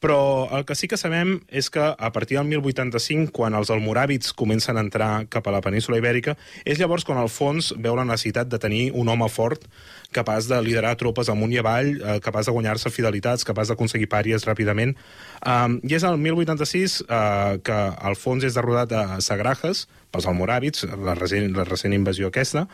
però 0.00 0.48
el 0.56 0.64
que 0.68 0.76
sí 0.78 0.88
que 0.88 0.98
sabem 1.00 1.40
és 1.48 1.70
que 1.70 1.82
a 1.82 2.12
partir 2.12 2.38
del 2.38 2.48
1085, 2.50 3.32
quan 3.32 3.54
els 3.54 3.70
almoràvits 3.70 4.34
comencen 4.36 4.76
a 4.76 4.84
entrar 4.84 5.26
cap 5.32 5.46
a 5.46 5.54
la 5.54 5.62
península 5.64 5.98
ibèrica, 5.98 6.36
és 6.64 6.80
llavors 6.80 7.04
quan 7.04 7.18
Alfons 7.18 7.72
veu 7.78 7.96
la 7.96 8.06
necessitat 8.08 8.48
de 8.48 8.60
tenir 8.62 8.90
un 8.94 9.08
home 9.08 9.28
fort 9.32 9.66
capaç 10.12 10.46
de 10.48 10.60
liderar 10.62 10.96
tropes 10.96 11.28
amunt 11.28 11.52
i 11.52 11.58
avall, 11.60 11.96
eh, 12.00 12.18
capaç 12.20 12.46
de 12.46 12.52
guanyar-se 12.52 12.90
fidelitats, 12.90 13.44
capaç 13.44 13.68
d'aconseguir 13.68 14.08
pàries 14.08 14.46
ràpidament. 14.46 14.96
Um, 15.44 15.80
I 15.82 15.94
és 15.98 16.04
el 16.04 16.16
1086 16.18 17.02
eh, 17.02 17.58
que 17.62 17.78
Alfons 18.10 18.44
és 18.44 18.54
derrotat 18.54 18.92
a 18.92 19.20
Sagrajes 19.20 19.86
pels 20.12 20.26
almoràvits, 20.30 20.86
la 21.04 21.14
recent, 21.18 21.50
la 21.56 21.64
recent 21.66 21.92
invasió 21.92 22.30
aquesta, 22.30 22.66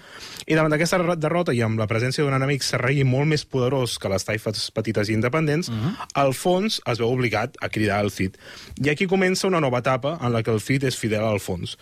i 0.47 0.55
davant 0.55 0.73
d'aquesta 0.73 1.01
derrota 1.17 1.55
i 1.57 1.63
amb 1.65 1.81
la 1.81 1.89
presència 1.91 2.25
d'un 2.25 2.37
enemic 2.37 2.63
serraí 2.63 3.03
molt 3.09 3.27
més 3.33 3.45
poderós 3.45 3.99
que 3.99 4.11
les 4.13 4.27
taifes 4.29 4.69
petites 4.75 5.11
i 5.11 5.17
independents, 5.17 5.69
uh 5.69 5.75
-huh. 5.75 5.93
Alfons 6.15 6.81
es 6.87 6.99
veu 6.99 7.09
obligat 7.13 7.59
a 7.61 7.71
cridar 7.73 8.01
al 8.03 8.13
Cid. 8.15 8.39
I 8.83 8.93
aquí 8.93 9.09
comença 9.11 9.49
una 9.49 9.61
nova 9.61 9.83
etapa 9.85 10.19
en 10.21 10.33
la 10.33 10.43
que 10.43 10.55
el 10.55 10.63
Cid 10.65 10.89
és 10.89 10.99
fidel 10.99 11.25
a 11.27 11.33
Alfons. 11.37 11.77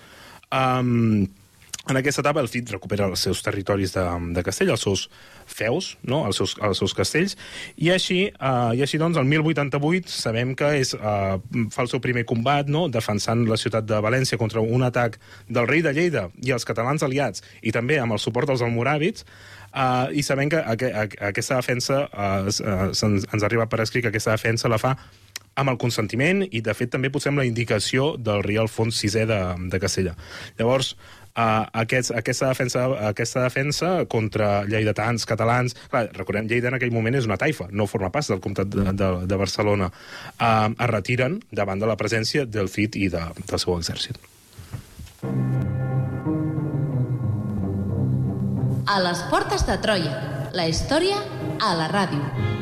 Um, 0.50 1.28
en 1.88 1.96
aquesta 1.96 2.20
etapa 2.20 2.42
el 2.44 2.48
Cid 2.52 2.70
recupera 2.70 3.06
els 3.08 3.22
seus 3.24 3.40
territoris 3.42 3.94
de, 3.94 4.02
de 4.36 4.42
castell, 4.46 4.70
els 4.74 4.82
seus 4.84 5.06
feus, 5.50 5.94
no? 6.06 6.20
els, 6.28 6.36
seus, 6.38 6.52
els 6.62 6.78
seus 6.78 6.92
castells, 6.94 7.36
i 7.80 7.88
així, 7.90 8.18
uh, 8.36 8.70
i 8.76 8.84
així 8.84 9.00
doncs, 9.00 9.18
el 9.18 9.26
1088 9.26 10.12
sabem 10.12 10.52
que 10.58 10.68
és, 10.78 10.92
uh, 10.94 11.40
fa 11.72 11.86
el 11.86 11.90
seu 11.90 12.02
primer 12.04 12.26
combat 12.28 12.68
no? 12.70 12.84
defensant 12.92 13.46
la 13.48 13.58
ciutat 13.58 13.88
de 13.88 13.98
València 14.04 14.38
contra 14.38 14.62
un 14.62 14.84
atac 14.86 15.16
del 15.48 15.66
rei 15.70 15.82
de 15.86 15.94
Lleida 15.96 16.28
i 16.44 16.52
els 16.54 16.68
catalans 16.68 17.02
aliats, 17.06 17.42
i 17.64 17.72
també 17.74 17.98
amb 17.98 18.14
el 18.14 18.22
suport 18.22 18.52
dels 18.52 18.62
almoràvits, 18.66 19.24
uh, 19.72 20.12
i 20.12 20.22
sabem 20.26 20.52
que 20.52 20.60
aqu 20.60 20.92
aqu 20.92 21.24
aquesta 21.32 21.58
defensa, 21.58 22.04
uh, 22.12 22.44
uh, 22.44 22.92
ens, 22.92 23.26
ens 23.26 23.48
arriba 23.48 23.66
per 23.72 23.80
escrit 23.82 24.04
que 24.04 24.12
aquesta 24.14 24.36
defensa 24.36 24.70
la 24.70 24.78
fa 24.78 24.94
amb 25.60 25.74
el 25.74 25.78
consentiment 25.80 26.44
i, 26.48 26.62
de 26.64 26.74
fet, 26.76 26.92
també 26.94 27.12
posem 27.12 27.38
la 27.38 27.46
indicació 27.48 28.14
del 28.18 28.44
rei 28.46 28.60
Alfons 28.60 29.00
VI 29.04 29.26
de, 29.28 29.40
de 29.72 29.82
Castella. 29.82 30.16
Llavors, 30.58 30.94
Uh, 31.30 31.62
aquest, 31.78 32.10
aquesta, 32.10 32.48
defensa, 32.50 32.80
aquesta 33.06 33.44
defensa 33.44 33.90
contra 34.10 34.64
lleidatans, 34.66 35.22
catalans... 35.30 35.76
Clar, 35.88 36.08
recordem, 36.16 36.48
Lleida 36.50 36.72
en 36.72 36.76
aquell 36.76 36.90
moment 36.90 37.14
és 37.14 37.28
una 37.28 37.38
taifa, 37.38 37.68
no 37.70 37.86
forma 37.86 38.10
pas 38.10 38.26
del 38.28 38.42
comtat 38.42 38.68
de, 38.74 38.90
de, 38.98 39.10
de 39.30 39.38
Barcelona. 39.38 39.92
Uh, 40.34 40.74
es 40.74 40.90
retiren 40.90 41.38
davant 41.54 41.80
de 41.80 41.88
la 41.88 41.96
presència 41.96 42.44
del 42.50 42.68
CID 42.68 42.98
i 42.98 43.08
de, 43.14 43.22
del 43.46 43.62
seu 43.62 43.78
exèrcit. 43.78 44.18
A 48.90 48.98
les 49.06 49.22
portes 49.30 49.62
de 49.70 49.78
Troia. 49.78 50.16
La 50.50 50.66
història 50.66 51.22
a 51.62 51.76
la 51.78 51.86
ràdio. 51.94 52.58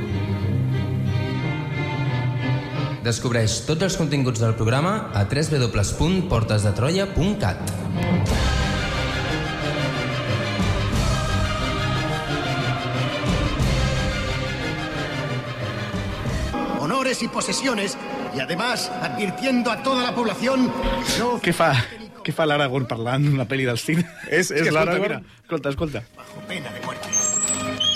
Descobreix 3.07 3.61
tots 3.68 3.86
els 3.86 3.96
continguts 4.01 4.40
del 4.42 4.55
programa 4.59 4.96
a 5.14 5.22
www.portesdetroia.cat. 5.30 7.70
honores 16.80 17.22
y 17.22 17.28
posesiones, 17.28 17.96
y 18.34 18.40
además 18.40 18.90
advirtiendo 19.03 19.70
a 19.70 19.82
toda 19.82 20.03
la 20.03 20.14
población 20.14 20.70
que 20.70 21.18
no 21.18 21.40
Què 21.40 21.53
fa? 21.53 21.72
Què 22.24 22.32
fa 22.34 22.44
l'Aragorn 22.44 22.84
parlant 22.90 23.24
d'una 23.24 23.46
pel·li 23.49 23.64
del 23.64 23.78
cine? 23.80 24.05
És- 24.28 24.51
és 24.53 24.62
escolta, 24.68 24.84
l'Aragorn. 24.84 25.24
Escolta, 25.42 25.68
escolta. 25.70 26.03
bajo 26.16 26.40
pena 26.49 26.70
de 26.72 26.80
muerte. 26.84 27.09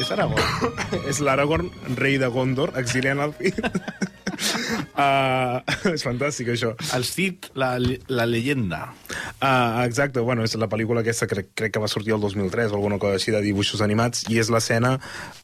És 0.00 0.10
Aragorn. 0.10 0.42
és 1.10 1.20
l'Aragorn, 1.20 1.68
rei 1.96 2.16
de 2.18 2.26
Gondor, 2.32 2.72
exiliant 2.80 3.20
el 3.20 3.34
Cid. 3.38 3.60
uh, 4.32 5.60
és 5.94 6.04
fantàstic, 6.04 6.52
això. 6.54 6.72
El 6.96 7.06
Cid, 7.08 7.50
la, 7.58 7.74
la 8.08 8.26
leyenda. 8.28 8.84
Uh, 9.40 9.82
exacte, 9.86 10.20
bueno, 10.20 10.46
és 10.46 10.56
la 10.60 10.70
pel·lícula 10.72 11.02
aquesta, 11.04 11.28
crec, 11.30 11.52
crec 11.58 11.74
que 11.74 11.82
va 11.82 11.90
sortir 11.90 12.16
el 12.16 12.22
2003 12.24 12.72
o 12.72 12.80
alguna 12.80 13.00
cosa 13.02 13.20
així 13.20 13.34
de 13.34 13.42
dibuixos 13.44 13.84
animats, 13.84 14.26
i 14.32 14.40
és 14.42 14.52
l'escena 14.52 14.96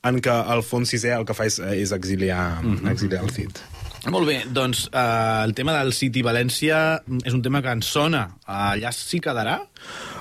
en 0.08 0.22
què 0.24 0.38
Alfons 0.54 0.94
VI 0.94 1.18
el 1.18 1.28
que 1.28 1.36
fa 1.36 1.48
és, 1.48 1.58
és 1.58 1.92
exiliar, 1.96 2.62
mm 2.62 2.76
-hmm. 2.76 2.92
exiliar 2.92 3.24
el 3.24 3.34
Cid. 3.34 3.62
Molt 4.06 4.28
bé, 4.28 4.42
doncs 4.54 4.84
eh, 4.92 5.42
el 5.42 5.54
tema 5.58 5.74
del 5.74 5.90
City 5.96 6.22
València 6.22 7.00
és 7.26 7.34
un 7.34 7.42
tema 7.42 7.58
que 7.64 7.72
ens 7.74 7.88
sona. 7.90 8.28
Allà 8.46 8.92
s'hi 8.94 9.18
quedarà? 9.24 9.58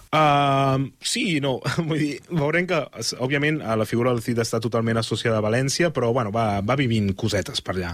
Uh, 0.08 0.88
sí 1.04 1.24
i 1.36 1.40
no. 1.44 1.58
Vull 1.90 2.00
dir, 2.00 2.12
veurem 2.32 2.66
que, 2.70 2.80
òbviament, 3.22 3.60
eh, 3.62 3.76
la 3.78 3.86
figura 3.86 4.14
del 4.16 4.24
Cid 4.26 4.40
està 4.42 4.60
totalment 4.64 4.98
associada 4.98 5.38
a 5.42 5.46
València, 5.46 5.92
però, 5.94 6.10
bueno, 6.16 6.32
va, 6.34 6.62
va 6.66 6.78
vivint 6.80 7.12
cosetes 7.20 7.62
per 7.62 7.76
allà. 7.76 7.94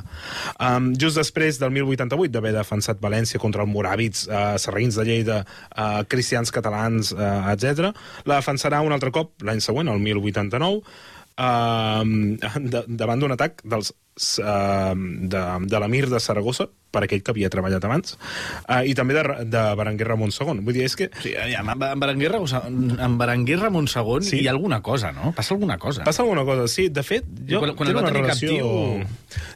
Um, 0.56 0.94
just 1.00 1.20
després 1.20 1.60
del 1.62 1.74
1088, 1.76 2.32
d'haver 2.32 2.54
defensat 2.56 3.02
València 3.04 3.42
contra 3.42 3.66
els 3.66 3.74
moràbits, 3.74 4.28
uh, 4.30 4.54
sarraïns 4.62 5.00
de 5.00 5.08
Lleida, 5.10 5.42
uh, 5.74 6.04
cristians 6.10 6.54
catalans, 6.54 7.12
uh, 7.18 7.50
etc., 7.52 7.92
la 8.30 8.40
defensarà 8.40 8.84
un 8.86 8.96
altre 8.96 9.12
cop 9.12 9.44
l'any 9.44 9.64
següent, 9.66 9.92
el 9.92 10.00
1089, 10.06 11.12
uh, 11.38 12.04
de, 12.74 12.84
davant 12.88 13.20
d'un 13.22 13.34
atac 13.36 13.62
dels 13.64 13.92
uh, 13.94 14.94
de, 14.96 15.44
de 15.68 15.80
l'emir 15.84 16.08
de 16.12 16.20
Saragossa, 16.22 16.70
per 16.94 17.02
aquell 17.08 17.24
que 17.26 17.32
havia 17.34 17.50
treballat 17.50 17.82
abans, 17.88 18.12
uh, 18.70 18.84
i 18.86 18.94
també 18.94 19.16
de, 19.18 19.24
de 19.50 19.62
Berenguer 19.80 20.06
Ramon 20.12 20.30
II. 20.30 20.60
Vull 20.62 20.76
dir, 20.78 20.84
és 20.86 20.94
que 21.00 21.08
Sí, 21.24 21.32
aviam, 21.34 21.72
en 21.74 21.82
en 21.88 22.00
Berenguer, 22.04 22.30
Ramon- 22.36 23.00
en 23.02 23.16
Berenguer 23.18 23.58
Ramon 23.64 23.88
II 23.90 24.22
Sí. 24.28 24.42
hi 24.44 24.48
ha 24.48 24.52
alguna 24.54 24.82
cosa, 24.86 25.12
no? 25.12 25.32
Passa 25.34 25.56
alguna 25.56 25.80
cosa. 25.82 26.04
Passa 26.06 26.22
alguna 26.22 26.44
cosa, 26.46 26.68
sí. 26.70 26.90
De 26.94 27.02
fet, 27.02 27.26
jo... 27.50 27.64
Quan- 27.64 27.74
quan 27.76 27.90
el 27.90 27.96
va 27.98 28.04
una 28.06 28.12
tenir 28.12 28.22
relació... 28.28 28.52
captiu- 28.54 29.08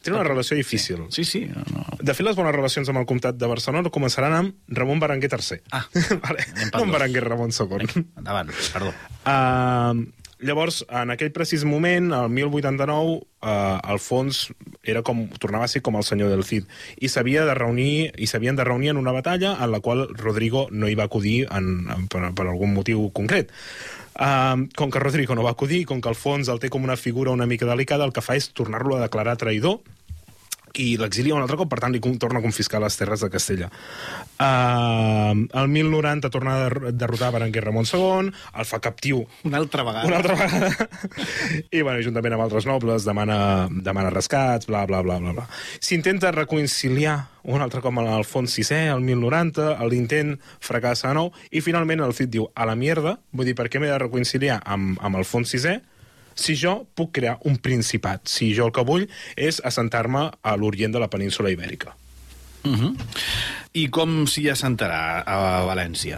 Té 0.01 0.09
una 0.09 0.23
relació 0.25 0.57
difícil. 0.57 1.03
Sí, 1.13 1.23
sí. 1.23 1.43
No, 1.53 1.61
no. 1.75 1.85
De 2.01 2.13
fet, 2.17 2.25
les 2.25 2.35
bones 2.35 2.55
relacions 2.55 2.89
amb 2.89 3.03
el 3.03 3.05
comtat 3.05 3.37
de 3.37 3.45
Barcelona 3.51 3.91
començaran 3.93 4.33
amb 4.33 4.55
Ramon 4.73 4.97
Berenguer 5.03 5.29
III. 5.37 5.61
Ah, 5.77 5.83
vale. 6.25 6.47
no 6.73 6.81
amb. 6.81 6.95
Berenguer 6.97 7.21
Ramon 7.27 7.53
II. 7.53 8.05
Endavant, 8.17 8.49
perdó. 8.73 8.89
Uh, 9.27 10.07
llavors, 10.39 10.83
en 10.89 11.11
aquell 11.13 11.31
precís 11.33 11.63
moment, 11.67 12.11
el 12.13 12.29
1089, 12.33 13.17
uh, 13.41 13.49
Alfons 13.89 14.47
era 14.83 15.03
com, 15.05 15.25
tornava 15.41 15.65
a 15.65 15.71
ser 15.71 15.81
com 15.85 15.97
el 15.97 16.05
senyor 16.07 16.31
del 16.33 16.45
Cid 16.47 16.67
i 17.01 17.09
s'havia 17.11 17.45
de 17.47 17.55
reunir 17.57 18.11
i 18.17 18.29
s'havien 18.29 18.57
de 18.57 18.65
reunir 18.67 18.93
en 18.93 19.01
una 19.01 19.15
batalla 19.15 19.55
en 19.57 19.71
la 19.73 19.81
qual 19.81 20.07
Rodrigo 20.13 20.67
no 20.71 20.89
hi 20.89 20.97
va 20.99 21.07
acudir 21.09 21.47
en, 21.51 21.87
en, 21.93 22.07
per, 22.11 22.23
per 22.37 22.47
algun 22.47 22.73
motiu 22.77 23.09
concret. 23.17 23.53
Uh, 24.17 24.65
com 24.77 24.89
que 24.89 25.01
Rodrigo 25.01 25.35
no 25.37 25.45
va 25.45 25.53
acudir, 25.53 25.83
com 25.85 26.01
que 26.01 26.09
Alfons 26.09 26.49
el 26.49 26.61
té 26.61 26.71
com 26.73 26.85
una 26.85 26.97
figura 26.97 27.33
una 27.33 27.45
mica 27.45 27.69
delicada, 27.69 28.05
el 28.05 28.15
que 28.15 28.25
fa 28.25 28.37
és 28.37 28.49
tornar-lo 28.57 28.97
a 28.97 29.03
declarar 29.05 29.37
traïdor 29.37 29.81
i 30.77 30.97
l'exilia 30.99 31.35
un 31.35 31.41
altre 31.43 31.57
cop, 31.57 31.69
per 31.71 31.79
tant, 31.83 31.93
li 31.93 31.99
torna 32.21 32.39
a 32.39 32.43
confiscar 32.45 32.79
les 32.83 32.95
terres 32.97 33.21
de 33.23 33.29
Castella. 33.33 33.69
Uh, 34.37 35.47
el 35.57 35.67
1090 35.73 36.29
torna 36.29 36.55
a 36.55 36.59
der- 36.69 36.93
derrotar 36.93 37.31
Berenguer 37.33 37.63
Ramon 37.65 37.87
II, 37.89 38.29
el 38.57 38.65
fa 38.69 38.79
captiu 38.79 39.23
Una 39.43 39.57
altra 39.57 39.83
vegada. 39.83 40.05
una 40.07 40.17
altra 40.17 40.35
vegada. 40.35 40.89
I, 41.71 41.81
bueno, 41.81 42.01
juntament 42.05 42.35
amb 42.37 42.45
altres 42.45 42.67
nobles, 42.69 43.05
demana, 43.07 43.67
demana 43.71 44.11
rescats, 44.13 44.67
bla, 44.69 44.85
bla, 44.85 45.01
bla, 45.01 45.17
bla, 45.19 45.33
bla. 45.33 45.47
S'intenta 45.79 46.31
reconciliar 46.35 47.17
un 47.47 47.61
altre 47.63 47.81
cop 47.81 47.93
amb 47.95 48.05
l'Alfons 48.05 48.53
VI, 48.59 48.87
el 48.93 49.01
1090, 49.07 49.69
l'intent 49.89 50.35
fracassa 50.59 51.09
de 51.09 51.17
nou, 51.17 51.31
i 51.51 51.61
finalment 51.65 52.03
el 52.05 52.13
Cid 52.13 52.29
diu, 52.33 52.49
a 52.53 52.65
la 52.67 52.75
mierda, 52.75 53.17
vull 53.31 53.47
dir, 53.47 53.55
per 53.57 53.69
què 53.71 53.79
m'he 53.81 53.89
de 53.89 53.97
reconciliar 54.03 54.61
amb, 54.65 54.99
amb 55.01 55.21
Alfons 55.23 55.53
VI 55.55 55.79
si 56.37 56.55
jo 56.55 56.79
puc 56.95 57.15
crear 57.19 57.37
un 57.49 57.57
principat, 57.57 58.27
si 58.29 58.53
jo 58.55 58.69
el 58.69 58.75
que 58.75 58.85
vull 58.87 59.07
és 59.35 59.61
assentar-me 59.65 60.29
a 60.41 60.57
l'orient 60.57 60.93
de 60.93 61.01
la 61.03 61.09
península 61.11 61.51
ibèrica. 61.53 61.95
Uh 62.63 62.75
-huh. 62.75 62.95
I 63.73 63.87
com 63.93 64.25
s'hi 64.25 64.49
assentarà 64.49 65.23
a 65.25 65.65
València? 65.67 66.17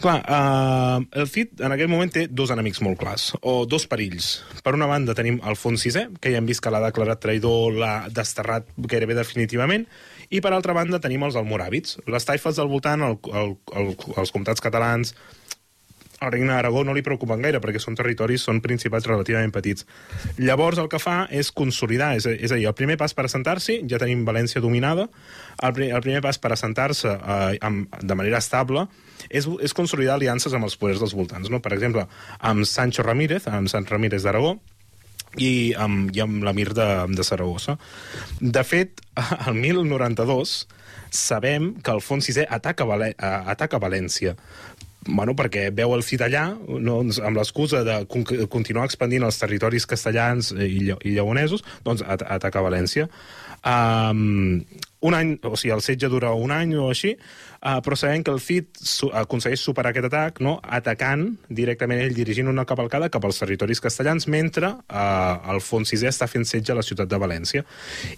Clar, 0.00 0.18
uh, 0.26 1.04
el 1.12 1.28
Cid 1.28 1.60
en 1.60 1.72
aquell 1.72 1.88
moment 1.88 2.12
té 2.12 2.26
dos 2.30 2.50
enemics 2.50 2.80
molt 2.80 2.98
clars, 2.98 3.32
o 3.40 3.66
dos 3.66 3.86
perills. 3.86 4.42
Per 4.64 4.74
una 4.74 4.86
banda 4.86 5.14
tenim 5.14 5.40
Alfons 5.42 5.84
VI, 5.84 6.18
que 6.20 6.30
ja 6.30 6.38
hem 6.38 6.46
vist 6.46 6.60
que 6.60 6.70
l'ha 6.70 6.80
declarat 6.80 7.20
traïdor, 7.20 7.72
l'ha 7.72 8.08
desterrat 8.10 8.66
gairebé 8.76 9.14
definitivament, 9.14 9.86
i 10.30 10.40
per 10.40 10.52
altra 10.52 10.74
banda 10.76 11.00
tenim 11.00 11.22
els 11.22 11.36
almoràvits, 11.36 11.98
les 12.06 12.24
taifes 12.24 12.56
del 12.56 12.68
voltant, 12.68 13.00
el, 13.02 13.18
el, 13.32 13.56
el, 13.74 13.94
els 14.16 14.30
comtats 14.34 14.60
catalans, 14.60 15.14
el 16.20 16.32
regne 16.32 16.52
d'Aragó 16.52 16.82
no 16.86 16.94
li 16.96 17.02
preocupen 17.06 17.42
gaire 17.44 17.60
perquè 17.62 17.80
són 17.82 17.96
territoris, 17.98 18.42
són 18.44 18.62
principats 18.64 19.06
relativament 19.06 19.52
petits. 19.54 19.86
Llavors 20.38 20.80
el 20.82 20.90
que 20.90 21.00
fa 21.02 21.18
és 21.30 21.52
consolidar, 21.54 22.14
és, 22.18 22.26
és 22.26 22.52
a 22.52 22.58
dir, 22.58 22.66
el 22.70 22.76
primer 22.78 22.98
pas 23.00 23.14
per 23.14 23.28
assentar-s'hi, 23.28 23.80
ja 23.90 24.00
tenim 24.02 24.24
València 24.28 24.62
dominada, 24.64 25.08
el, 25.62 25.84
el 25.88 26.02
primer 26.04 26.22
pas 26.24 26.40
per 26.42 26.52
assentar-se 26.54 27.14
eh, 27.14 27.74
de 28.02 28.18
manera 28.18 28.42
estable 28.42 28.88
és, 29.28 29.46
és 29.46 29.76
consolidar 29.76 30.16
aliances 30.18 30.54
amb 30.54 30.66
els 30.68 30.78
poders 30.80 31.02
dels 31.02 31.14
voltants. 31.14 31.50
No? 31.52 31.62
Per 31.62 31.74
exemple, 31.76 32.08
amb 32.40 32.66
Sancho 32.66 33.06
Ramírez, 33.06 33.46
amb 33.50 33.70
Sant 33.70 33.86
Ramírez 33.90 34.26
d'Aragó, 34.26 34.56
i 35.36 35.74
amb, 35.76 36.08
i 36.16 36.22
amb 36.24 36.42
l'emir 36.46 36.72
de, 36.74 36.88
de 37.12 37.24
Saragossa. 37.26 37.76
De 38.40 38.64
fet, 38.64 39.02
el 39.46 39.58
1092 39.58 40.64
sabem 41.10 41.72
que 41.82 41.92
Alfons 41.92 42.28
VI 42.28 42.46
ataca, 42.48 42.84
Vale, 42.88 43.12
eh, 43.12 43.34
ataca 43.52 43.80
València 43.80 44.34
bueno, 45.06 45.34
perquè 45.38 45.68
veu 45.74 45.94
el 45.94 46.02
Cid 46.02 46.24
allà 46.26 46.48
no, 46.54 46.98
doncs, 46.98 47.20
amb 47.22 47.38
l'excusa 47.38 47.84
de 47.86 48.00
con 48.10 48.26
continuar 48.50 48.88
expandint 48.88 49.24
els 49.26 49.38
territoris 49.40 49.86
castellans 49.88 50.50
i, 50.52 50.88
lla 50.88 50.98
i 51.04 51.14
lleonesos, 51.16 51.64
doncs 51.86 52.02
at 52.02 52.24
ataca 52.26 52.64
València. 52.64 53.08
Um, 53.66 54.64
un 55.00 55.14
any, 55.14 55.36
o 55.46 55.56
sigui, 55.56 55.72
el 55.74 55.82
setge 55.84 56.08
dura 56.10 56.32
un 56.34 56.50
any 56.50 56.72
o 56.74 56.88
així, 56.90 57.12
uh, 57.62 57.78
però 57.86 57.96
sabem 57.98 58.24
que 58.26 58.32
el 58.34 58.40
Cid 58.42 58.80
su 58.82 59.10
aconsegueix 59.14 59.62
superar 59.62 59.92
aquest 59.92 60.08
atac 60.10 60.40
no? 60.42 60.56
atacant 60.62 61.28
directament 61.48 62.02
ell, 62.02 62.16
dirigint 62.16 62.50
una 62.50 62.66
cavalcada 62.66 63.10
cap 63.14 63.24
als 63.28 63.38
territoris 63.38 63.82
castellans, 63.84 64.26
mentre 64.26 64.72
uh, 64.74 65.52
Alfons 65.54 65.94
VI 65.94 66.10
està 66.10 66.26
fent 66.30 66.46
setge 66.48 66.74
a 66.74 66.78
la 66.80 66.86
ciutat 66.86 67.10
de 67.10 67.22
València. 67.22 67.64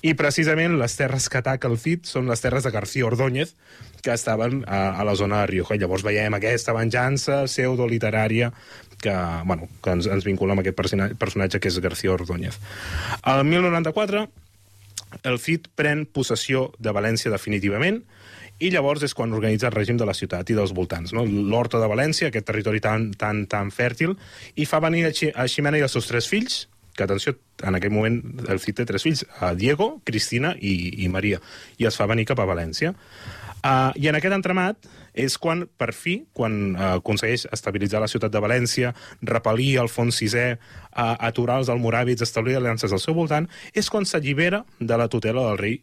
I 0.01 0.17
precisament 0.17 0.79
les 0.81 0.97
terres 0.97 1.29
que 1.29 1.43
ataca 1.43 1.69
el 1.69 1.77
Cid 1.81 2.09
són 2.09 2.31
les 2.33 2.41
terres 2.41 2.65
de 2.65 2.73
García 2.73 3.07
Ordóñez, 3.07 3.55
que 4.01 4.15
estaven 4.17 4.65
a, 4.67 4.97
a 4.97 5.05
la 5.05 5.15
zona 5.15 5.43
de 5.43 5.51
Rioja. 5.53 5.77
Llavors 5.77 6.05
veiem 6.07 6.33
aquesta 6.35 6.73
venjança 6.73 7.43
pseudo-literària 7.45 8.55
que, 9.01 9.13
bueno, 9.45 9.69
que 9.85 9.93
ens, 9.97 10.09
ens 10.09 10.25
vincula 10.25 10.57
amb 10.57 10.65
aquest 10.65 10.77
persona- 10.77 11.11
personatge 11.19 11.61
que 11.61 11.69
és 11.69 11.81
García 11.81 12.13
Ordóñez. 12.13 12.57
El 13.25 13.45
1094 13.45 14.29
el 15.25 15.39
Cid 15.43 15.69
pren 15.77 16.07
possessió 16.07 16.71
de 16.79 16.93
València 16.95 17.33
definitivament 17.33 18.03
i 18.61 18.69
llavors 18.71 19.03
és 19.07 19.15
quan 19.17 19.33
organitza 19.33 19.71
el 19.71 19.77
règim 19.77 19.97
de 19.97 20.05
la 20.09 20.15
ciutat 20.17 20.51
i 20.53 20.57
dels 20.57 20.75
voltants, 20.77 21.15
no? 21.17 21.25
l'Horta 21.25 21.81
de 21.81 21.89
València, 21.89 22.29
aquest 22.29 22.47
territori 22.51 22.83
tan, 22.85 23.11
tan, 23.17 23.47
tan 23.49 23.71
fèrtil, 23.73 24.19
i 24.61 24.67
fa 24.69 24.83
venir 24.85 25.07
a, 25.09 25.15
Xi- 25.17 25.33
a 25.33 25.47
Ximena 25.49 25.81
i 25.81 25.87
els 25.87 25.97
seus 25.97 26.11
tres 26.11 26.29
fills, 26.29 26.67
que, 26.93 27.07
atenció, 27.07 27.37
en 27.65 27.79
aquell 27.79 27.95
moment 27.95 28.19
el 28.53 28.61
Cid 28.61 28.83
té 28.83 28.85
tres 28.85 29.07
fills, 29.07 29.25
a 29.41 29.55
Diego, 29.57 30.03
Cristina 30.05 30.53
i, 30.61 31.05
i 31.05 31.09
Maria, 31.09 31.41
i 31.81 31.89
els 31.89 31.97
fa 31.97 32.09
venir 32.11 32.27
cap 32.29 32.43
a 32.43 32.49
València. 32.51 32.93
Uh, 33.61 33.93
I 33.97 34.09
en 34.13 34.17
aquest 34.21 34.37
entremat 34.37 34.91
és 35.21 35.37
quan, 35.39 35.67
per 35.79 35.91
fi, 35.97 36.17
quan 36.37 36.57
uh, 36.73 36.97
aconsegueix 36.99 37.47
estabilitzar 37.53 38.01
la 38.03 38.09
ciutat 38.11 38.33
de 38.33 38.43
València, 38.43 38.93
repel·lir 39.27 39.75
Alfons 39.83 40.21
VI, 40.23 40.57
uh, 40.57 41.15
aturar 41.31 41.61
els 41.61 41.71
almoràvits, 41.73 42.25
establir 42.25 42.59
aliances 42.59 42.93
al 42.93 43.03
seu 43.03 43.17
voltant, 43.17 43.49
és 43.75 43.91
quan 43.93 44.09
s'allibera 44.09 44.65
de 44.81 45.01
la 45.01 45.09
tutela 45.13 45.47
del 45.51 45.61
rei 45.61 45.81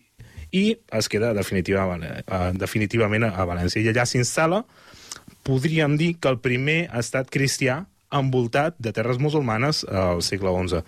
i 0.56 0.78
es 0.96 1.10
queda 1.12 1.34
definitiva, 1.36 1.86
uh, 1.94 2.50
definitivament 2.58 3.28
a 3.30 3.46
València. 3.48 3.84
I 3.84 3.92
allà 3.92 4.08
s'instal·la 4.08 4.64
podríem 5.48 5.98
dir 6.00 6.16
que 6.20 6.32
el 6.32 6.42
primer 6.44 6.88
estat 6.98 7.30
cristià 7.32 7.86
envoltat 8.14 8.78
de 8.80 8.94
terres 8.96 9.20
musulmanes 9.20 9.84
al 9.90 10.22
segle 10.24 10.54
XI. 10.56 10.82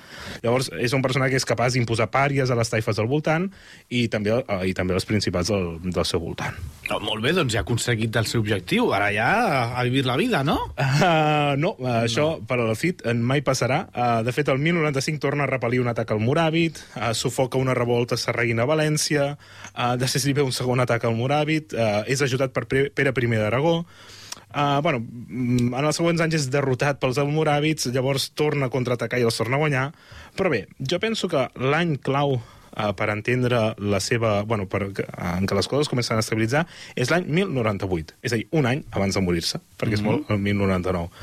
Llavors, 0.44 0.70
és 0.80 0.94
un 0.96 1.04
personatge 1.04 1.36
que 1.36 1.42
és 1.42 1.48
capaç 1.48 1.76
d'imposar 1.76 2.10
pàries 2.14 2.50
a 2.50 2.58
les 2.58 2.72
taifes 2.72 2.96
del 2.96 3.10
voltant 3.12 3.50
i 3.90 4.08
també, 4.12 4.38
eh, 4.40 4.60
i 4.70 4.74
també 4.78 4.96
als 4.96 5.08
principats 5.10 5.52
del, 5.52 5.80
del 5.84 6.06
seu 6.08 6.22
voltant. 6.24 6.56
Oh, 6.90 7.00
molt 7.04 7.22
bé, 7.24 7.34
doncs 7.36 7.54
ja 7.54 7.62
ha 7.62 7.66
aconseguit 7.68 8.16
el 8.16 8.28
seu 8.30 8.42
objectiu. 8.42 8.94
Ara 8.96 9.12
ja 9.14 9.30
a 9.78 9.84
vivir 9.88 10.06
la 10.08 10.18
vida, 10.20 10.44
no? 10.48 10.58
Uh, 10.80 11.56
no, 11.64 11.76
uh, 11.78 12.00
això 12.06 12.30
per 12.48 12.60
a 12.60 12.64
l'Alcid 12.64 13.04
en 13.10 13.24
mai 13.26 13.44
passarà. 13.46 13.84
Uh, 13.92 14.22
de 14.26 14.34
fet, 14.36 14.52
el 14.52 14.62
1095 14.64 15.22
torna 15.24 15.46
a 15.46 15.52
repel·lir 15.52 15.82
un 15.84 15.92
atac 15.92 16.16
al 16.16 16.24
Moràvit, 16.24 16.80
uh, 16.96 17.12
sufoca 17.18 17.60
una 17.60 17.76
revolta 17.78 18.18
sarraïna 18.20 18.64
a 18.64 18.72
València, 18.72 19.34
uh, 19.74 19.96
després 20.00 20.30
li 20.30 20.38
ve 20.40 20.48
un 20.48 20.56
segon 20.56 20.80
atac 20.84 21.06
al 21.06 21.18
Moràvit, 21.20 21.76
uh, 21.76 22.02
és 22.08 22.24
ajudat 22.24 22.56
per 22.56 22.66
Pere 22.70 23.12
I 23.12 23.36
d'Aragó, 23.36 23.84
Uh, 24.50 24.82
bueno, 24.82 25.00
mm, 25.00 25.74
en 25.78 25.86
els 25.86 26.00
següents 26.00 26.22
anys 26.26 26.40
és 26.40 26.48
derrotat 26.50 26.98
pels 27.02 27.20
almoràvits, 27.22 27.92
llavors 27.94 28.32
torna 28.34 28.66
a 28.66 28.74
contraatacar 28.74 29.20
i 29.22 29.28
els 29.28 29.38
torna 29.38 29.60
a 29.60 29.62
guanyar. 29.62 29.84
Però 30.38 30.50
bé, 30.50 30.64
jo 30.80 30.98
penso 31.02 31.30
que 31.30 31.46
l'any 31.62 31.98
clau 32.02 32.40
uh, 32.40 32.90
per 32.98 33.12
entendre 33.14 33.62
la 33.78 34.00
seva... 34.02 34.40
Bueno, 34.50 34.66
per, 34.72 34.88
uh, 34.90 35.06
en 35.36 35.46
què 35.46 35.58
les 35.58 35.70
coses 35.70 35.92
comencen 35.92 36.18
a 36.18 36.26
estabilitzar 36.26 36.66
és 36.96 37.14
l'any 37.14 37.30
1098, 37.30 38.18
és 38.26 38.34
a 38.34 38.42
dir, 38.42 38.50
un 38.58 38.66
any 38.70 38.82
abans 38.90 39.20
de 39.20 39.24
morir-se, 39.26 39.62
perquè 39.78 40.00
és 40.00 40.06
molt 40.06 40.32
el 40.34 40.42
1099. 40.42 41.14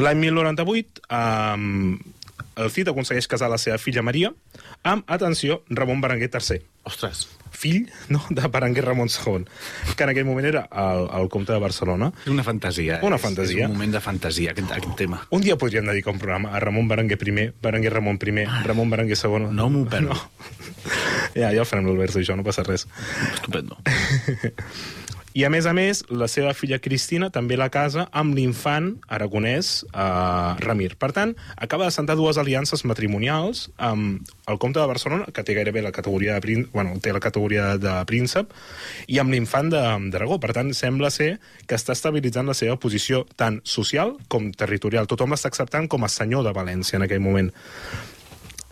L'any 0.00 0.24
1098, 0.24 1.04
um, 1.12 1.98
el 2.56 2.70
Cid 2.70 2.90
aconsegueix 2.92 3.28
casar 3.30 3.50
la 3.52 3.58
seva 3.60 3.78
filla 3.82 4.04
Maria 4.04 4.32
amb, 4.82 5.04
atenció, 5.10 5.62
Ramon 5.70 6.02
Berenguer 6.04 6.30
III. 6.32 6.60
Ostres. 6.84 7.24
Fill 7.54 7.86
no, 8.12 8.20
de 8.34 8.48
Berenguer 8.50 8.84
Ramon 8.84 9.08
II, 9.08 9.46
que 9.96 10.04
en 10.04 10.10
aquell 10.12 10.26
moment 10.26 10.46
era 10.48 10.64
el, 10.70 11.06
el 11.20 11.28
comte 11.32 11.54
de 11.54 11.60
Barcelona. 11.62 12.10
És 12.24 12.32
una 12.32 12.44
fantasia. 12.44 12.98
Una 13.06 13.16
és, 13.16 13.22
fantasia. 13.22 13.64
És 13.64 13.70
un 13.70 13.76
moment 13.78 13.94
de 13.94 14.02
fantasia, 14.04 14.52
aquest, 14.52 14.74
aquest 14.74 14.96
tema. 14.98 15.22
Un 15.34 15.44
dia 15.46 15.56
podríem 15.60 15.86
dedicar 15.88 16.12
un 16.12 16.20
programa 16.22 16.52
a 16.52 16.60
Ramon 16.62 16.90
Berenguer 16.90 17.18
I, 17.20 17.48
Berenguer 17.62 17.94
Ramon 17.94 18.18
I, 18.20 18.44
Ramon 18.66 18.90
Berenguer 18.90 19.18
II... 19.18 19.48
No 19.54 19.70
m'ho 19.70 19.86
perdo. 19.88 20.14
No. 20.14 20.20
Ja, 21.34 21.48
ja 21.50 21.64
ho 21.64 21.66
farem 21.66 21.88
l'Albert, 21.88 22.14
això, 22.20 22.36
no 22.38 22.44
passa 22.46 22.62
res. 22.62 22.84
Estupendo. 23.32 23.78
I, 25.34 25.42
a 25.42 25.50
més 25.50 25.66
a 25.66 25.72
més, 25.74 26.04
la 26.14 26.28
seva 26.30 26.52
filla 26.54 26.78
Cristina 26.78 27.26
també 27.34 27.56
la 27.58 27.66
casa 27.74 28.04
amb 28.14 28.36
l'infant 28.38 28.92
aragonès 29.10 29.80
eh, 29.88 30.04
Ramir. 30.62 30.92
Per 30.94 31.10
tant, 31.16 31.32
acaba 31.58 31.88
de 31.88 31.94
sentar 31.96 32.14
dues 32.14 32.38
aliances 32.38 32.84
matrimonials 32.86 33.64
amb 33.82 34.30
el 34.46 34.60
comte 34.62 34.78
de 34.78 34.86
Barcelona, 34.86 35.26
que 35.34 35.42
té 35.42 35.56
gairebé 35.58 35.82
la 35.82 35.90
categoria 35.90 36.38
de, 36.38 36.44
prín... 36.44 36.68
bueno, 36.70 36.94
té 37.02 37.10
la 37.10 37.22
categoria 37.24 37.72
de 37.82 37.96
príncep, 38.06 38.54
i 39.10 39.18
amb 39.18 39.34
l'infant 39.34 39.74
d'Aragó. 39.74 40.38
Per 40.38 40.54
tant, 40.54 40.70
sembla 40.70 41.10
ser 41.10 41.32
que 41.66 41.74
està 41.74 41.98
estabilitzant 41.98 42.46
la 42.46 42.54
seva 42.54 42.78
posició 42.78 43.24
tant 43.34 43.58
social 43.66 44.14
com 44.30 44.52
territorial. 44.54 45.10
Tothom 45.10 45.34
l'està 45.34 45.50
acceptant 45.50 45.90
com 45.90 46.06
a 46.06 46.12
senyor 46.12 46.46
de 46.46 46.54
València 46.54 47.00
en 47.00 47.08
aquell 47.08 47.24
moment. 47.26 47.50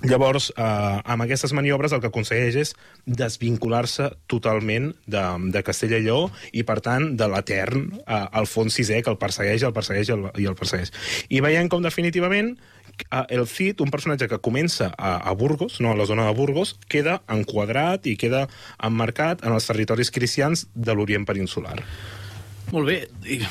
Llavors, 0.02 0.50
eh, 0.56 0.62
amb 1.04 1.22
aquestes 1.22 1.52
maniobres 1.54 1.92
el 1.94 2.00
que 2.02 2.08
aconsegueix 2.10 2.56
és 2.58 2.72
desvincular-se 3.06 4.08
totalment 4.30 4.90
de, 5.06 5.22
de 5.54 5.62
Castella 5.62 6.00
i 6.00 6.06
Lleó 6.06 6.24
i, 6.50 6.64
per 6.66 6.80
tant, 6.82 7.12
de 7.18 7.28
l'etern 7.30 7.86
eh, 8.00 8.18
Alfons 8.40 8.80
VI, 8.80 9.02
que 9.06 9.12
el 9.14 9.18
persegueix, 9.20 9.62
el 9.62 9.74
persegueix 9.76 10.10
el, 10.14 10.26
i 10.42 10.48
el 10.50 10.58
persegueix. 10.58 10.90
I 11.30 11.42
veiem 11.44 11.70
com, 11.70 11.84
definitivament, 11.86 12.56
eh, 12.98 13.24
el 13.36 13.46
Cid, 13.46 13.84
un 13.84 13.94
personatge 13.94 14.26
que 14.32 14.42
comença 14.42 14.90
a, 14.96 15.14
a 15.22 15.36
Burgos, 15.38 15.78
no, 15.80 15.94
a 15.94 15.98
la 15.98 16.08
zona 16.10 16.26
de 16.26 16.34
Burgos, 16.34 16.74
queda 16.90 17.20
enquadrat 17.30 18.10
i 18.10 18.18
queda 18.18 18.48
emmarcat 18.82 19.46
en 19.46 19.54
els 19.54 19.70
territoris 19.70 20.10
cristians 20.10 20.66
de 20.74 20.98
l'Orient 20.98 21.28
peninsular. 21.28 21.78
Molt 22.74 22.90
bé. 22.90 23.04
I 23.30 23.42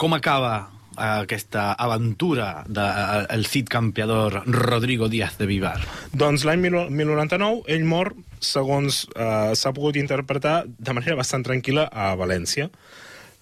com 0.00 0.16
acaba 0.16 0.70
aquesta 0.96 1.72
aventura 1.72 2.64
del 2.66 2.74
de, 2.74 3.26
el 3.34 3.46
Cid 3.46 3.68
campeador 3.68 4.42
Rodrigo 4.46 5.08
Díaz 5.08 5.38
de 5.38 5.46
Vivar? 5.46 5.78
Doncs 6.12 6.46
l'any 6.48 6.66
1099 6.68 7.64
ell 7.72 7.86
mor, 7.88 8.12
segons 8.40 9.04
eh, 9.14 9.54
s'ha 9.58 9.72
pogut 9.76 9.96
interpretar, 10.00 10.62
de 10.66 10.96
manera 10.96 11.18
bastant 11.18 11.46
tranquil·la 11.46 11.88
a 11.88 12.12
València. 12.18 12.70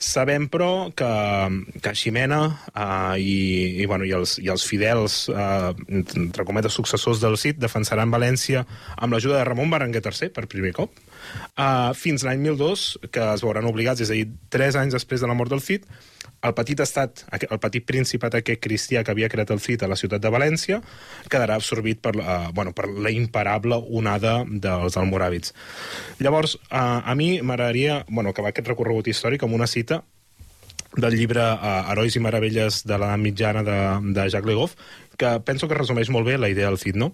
Sabem, 0.00 0.46
però, 0.48 0.88
que, 0.96 1.08
que 1.84 1.90
Ximena 1.92 2.38
eh, 2.72 3.20
i, 3.20 3.34
i, 3.82 3.86
bueno, 3.86 4.06
i, 4.08 4.14
els, 4.16 4.38
i 4.40 4.48
els 4.48 4.64
fidels, 4.64 5.26
eh, 5.28 5.74
entre 5.92 6.46
cometes, 6.48 6.72
successors 6.72 7.20
del 7.20 7.36
Cid, 7.36 7.60
defensaran 7.60 8.12
València 8.12 8.64
amb 8.96 9.12
l'ajuda 9.12 9.36
de 9.36 9.44
Ramon 9.44 9.68
Berenguer 9.68 10.00
III 10.00 10.30
per 10.32 10.46
primer 10.48 10.72
cop, 10.78 10.96
eh, 11.52 11.92
fins 12.00 12.24
l'any 12.24 12.40
1002, 12.46 12.86
que 13.12 13.26
es 13.34 13.44
veuran 13.44 13.68
obligats, 13.68 14.00
és 14.00 14.08
a 14.08 14.16
dir, 14.16 14.30
tres 14.48 14.80
anys 14.80 14.96
després 14.96 15.20
de 15.20 15.28
la 15.28 15.36
mort 15.36 15.52
del 15.52 15.60
Cid, 15.60 15.84
el 16.40 16.54
petit 16.56 16.80
estat, 16.80 17.24
el 17.36 17.58
petit 17.60 17.84
principat 17.86 18.38
aquest 18.38 18.62
cristià 18.64 19.02
que 19.04 19.12
havia 19.12 19.28
creat 19.32 19.50
el 19.52 19.60
Cid 19.60 19.82
a 19.84 19.90
la 19.90 19.98
ciutat 20.00 20.22
de 20.24 20.32
València 20.32 20.80
quedarà 21.28 21.58
absorbit 21.60 22.00
per, 22.00 22.14
uh, 22.16 22.48
bueno, 22.56 22.72
per 22.76 22.88
la 22.88 23.12
imparable 23.12 23.76
onada 24.00 24.40
dels 24.48 24.96
almoràvits. 25.00 25.52
Llavors, 26.20 26.56
uh, 26.70 27.02
a 27.04 27.14
mi 27.14 27.34
m'agradaria 27.42 28.04
bueno, 28.08 28.32
acabar 28.32 28.54
aquest 28.54 28.72
recorregut 28.72 29.12
històric 29.12 29.44
amb 29.44 29.58
una 29.58 29.68
cita 29.68 30.02
del 30.96 31.14
llibre 31.14 31.44
uh, 31.44 31.92
Herois 31.92 32.16
i 32.16 32.24
meravelles 32.24 32.82
de 32.88 32.96
l'edat 32.96 33.20
mitjana 33.20 33.62
de, 33.66 33.78
de 34.16 34.28
Jacques 34.32 34.48
Le 34.48 34.56
Goff, 34.58 34.74
que 35.20 35.36
penso 35.44 35.68
que 35.68 35.76
resumeix 35.76 36.08
molt 36.10 36.26
bé 36.26 36.38
la 36.40 36.48
idea 36.48 36.72
del 36.72 36.80
Cid, 36.80 36.96
no? 36.96 37.12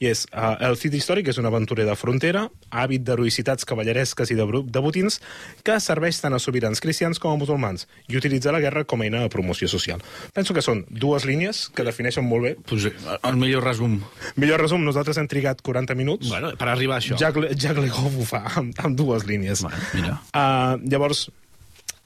I 0.00 0.06
és, 0.08 0.22
uh, 0.32 0.54
el 0.64 0.78
Cid 0.80 0.94
històric 0.96 1.26
és 1.28 1.36
un 1.36 1.44
aventurer 1.44 1.84
de 1.84 1.92
frontera, 1.98 2.46
hàbit 2.72 3.02
d'heroïcitats 3.04 3.66
cavalleresques 3.68 4.30
i 4.32 4.36
de, 4.38 4.46
de 4.72 4.80
botins, 4.80 5.18
que 5.62 5.74
serveix 5.84 6.16
tant 6.22 6.32
a 6.32 6.38
sobirans 6.40 6.80
cristians 6.80 7.20
com 7.20 7.34
a 7.34 7.36
musulmans 7.36 7.84
i 8.08 8.16
utilitza 8.16 8.54
la 8.54 8.62
guerra 8.64 8.86
com 8.88 9.02
a 9.02 9.04
eina 9.04 9.20
de 9.26 9.28
promoció 9.28 9.68
social. 9.68 10.00
Penso 10.32 10.56
que 10.56 10.62
són 10.64 10.86
dues 10.88 11.26
línies 11.28 11.66
que 11.76 11.84
defineixen 11.84 12.24
molt 12.24 12.46
bé. 12.48 12.54
Pues, 12.70 12.86
eh, 12.88 12.94
el 13.28 13.36
millor 13.36 13.66
resum. 13.68 13.98
Millor 14.40 14.64
resum, 14.64 14.86
nosaltres 14.88 15.20
hem 15.20 15.28
trigat 15.28 15.60
40 15.60 15.94
minuts. 16.00 16.30
Bueno, 16.32 16.54
per 16.56 16.70
arribar 16.72 16.96
a 16.96 17.04
això. 17.04 17.18
Jacques, 17.20 17.44
Le- 17.44 17.54
Jacques 17.54 17.84
Le 17.84 17.90
Goff 17.92 18.16
ho 18.22 18.24
fa 18.24 18.40
amb, 18.56 18.72
amb 18.80 18.96
dues 18.96 19.26
línies. 19.28 19.60
Bueno, 19.68 19.76
mira. 19.92 20.16
Uh, 20.32 20.80
llavors, 20.88 21.26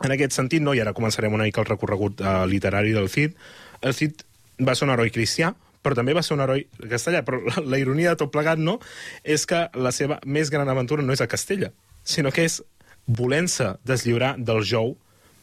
en 0.03 0.11
aquest 0.19 0.35
sentit, 0.35 0.67
no, 0.67 0.75
i 0.75 0.83
ara 0.83 0.93
començarem 0.99 1.33
una 1.33 1.47
mica 1.47 1.63
el 1.63 1.71
recorregut 1.71 2.19
uh, 2.27 2.41
literari 2.51 2.91
del 2.91 3.07
Cid, 3.09 3.39
el 3.87 3.95
Cid 3.95 4.27
va 4.67 4.75
ser 4.75 4.89
un 4.91 4.97
heroi 4.99 5.15
cristià, 5.15 5.55
però 5.85 5.99
també 5.99 6.17
va 6.17 6.25
ser 6.25 6.35
un 6.39 6.43
heroi 6.45 6.67
castellà. 6.91 7.23
Però 7.27 7.43
la, 7.45 7.63
la 7.75 7.81
ironia 7.81 8.15
de 8.15 8.23
tot 8.25 8.33
plegat, 8.35 8.61
no?, 8.61 8.79
és 9.23 9.47
que 9.47 9.67
la 9.77 9.93
seva 9.93 10.19
més 10.25 10.51
gran 10.53 10.69
aventura 10.73 11.05
no 11.05 11.15
és 11.15 11.23
a 11.23 11.31
Castella, 11.31 11.71
sinó 12.05 12.33
que 12.35 12.49
és 12.49 12.63
volent-se 13.05 13.75
deslliurar 13.85 14.35
del 14.41 14.65
jou 14.65 14.95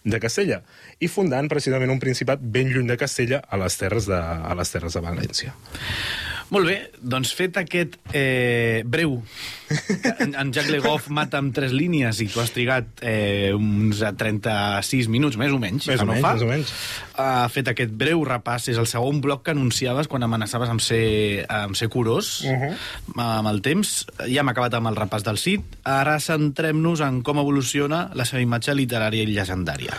de 0.03 0.17
Castella 0.17 0.63
i 0.97 1.09
fundant 1.13 1.45
precisament 1.49 1.91
un 1.93 2.01
principat 2.01 2.41
ben 2.41 2.71
lluny 2.73 2.89
de 2.89 2.97
Castella 2.97 3.41
a 3.45 3.59
les 3.61 3.77
terres 3.77 4.09
de, 4.09 4.17
a 4.17 4.55
les 4.57 4.73
terres 4.73 4.97
de 4.97 5.03
València. 5.05 5.53
Molt 6.51 6.67
bé, 6.67 6.73
doncs 6.99 7.29
fet 7.31 7.55
aquest 7.61 7.93
eh, 8.11 8.83
breu, 8.83 9.13
en, 9.71 10.33
en 10.35 10.49
Jacques 10.51 10.67
Le 10.73 10.81
Goff 10.83 11.05
mata 11.07 11.39
amb 11.39 11.53
tres 11.55 11.71
línies 11.71 12.17
i 12.19 12.25
tu 12.27 12.41
has 12.43 12.51
trigat 12.51 12.99
eh, 13.07 13.53
uns 13.55 14.01
36 14.03 15.07
minuts, 15.07 15.39
més 15.39 15.55
o 15.55 15.59
menys, 15.61 15.87
Més 15.87 16.03
o 16.03 16.07
no 16.09 16.11
menys, 16.11 16.25
fa. 16.25 16.33
més 16.35 16.43
o 16.43 16.49
menys. 16.49 16.73
Uh, 17.15 17.45
fet 17.53 17.71
aquest 17.71 17.93
breu 17.95 18.25
repàs, 18.27 18.67
és 18.73 18.81
el 18.81 18.89
segon 18.91 19.21
bloc 19.23 19.45
que 19.45 19.55
anunciaves 19.55 20.11
quan 20.11 20.27
amenaçaves 20.27 20.73
amb 20.73 20.83
ser, 20.83 21.45
amb 21.47 21.79
ser 21.79 21.87
curós 21.93 22.33
uh. 22.43 22.51
-huh. 22.51 22.75
amb 23.15 23.47
el 23.47 23.61
temps. 23.63 23.93
Ja 24.27 24.43
hem 24.43 24.51
acabat 24.51 24.75
amb 24.75 24.91
el 24.91 24.99
repàs 24.99 25.23
del 25.23 25.39
Cid. 25.39 25.63
Ara 25.87 26.19
centrem-nos 26.19 26.99
en 26.99 27.23
com 27.23 27.39
evoluciona 27.39 28.09
la 28.13 28.25
seva 28.25 28.41
imatge 28.41 28.75
literària 28.75 29.23
i 29.23 29.31
llegendària. 29.31 29.95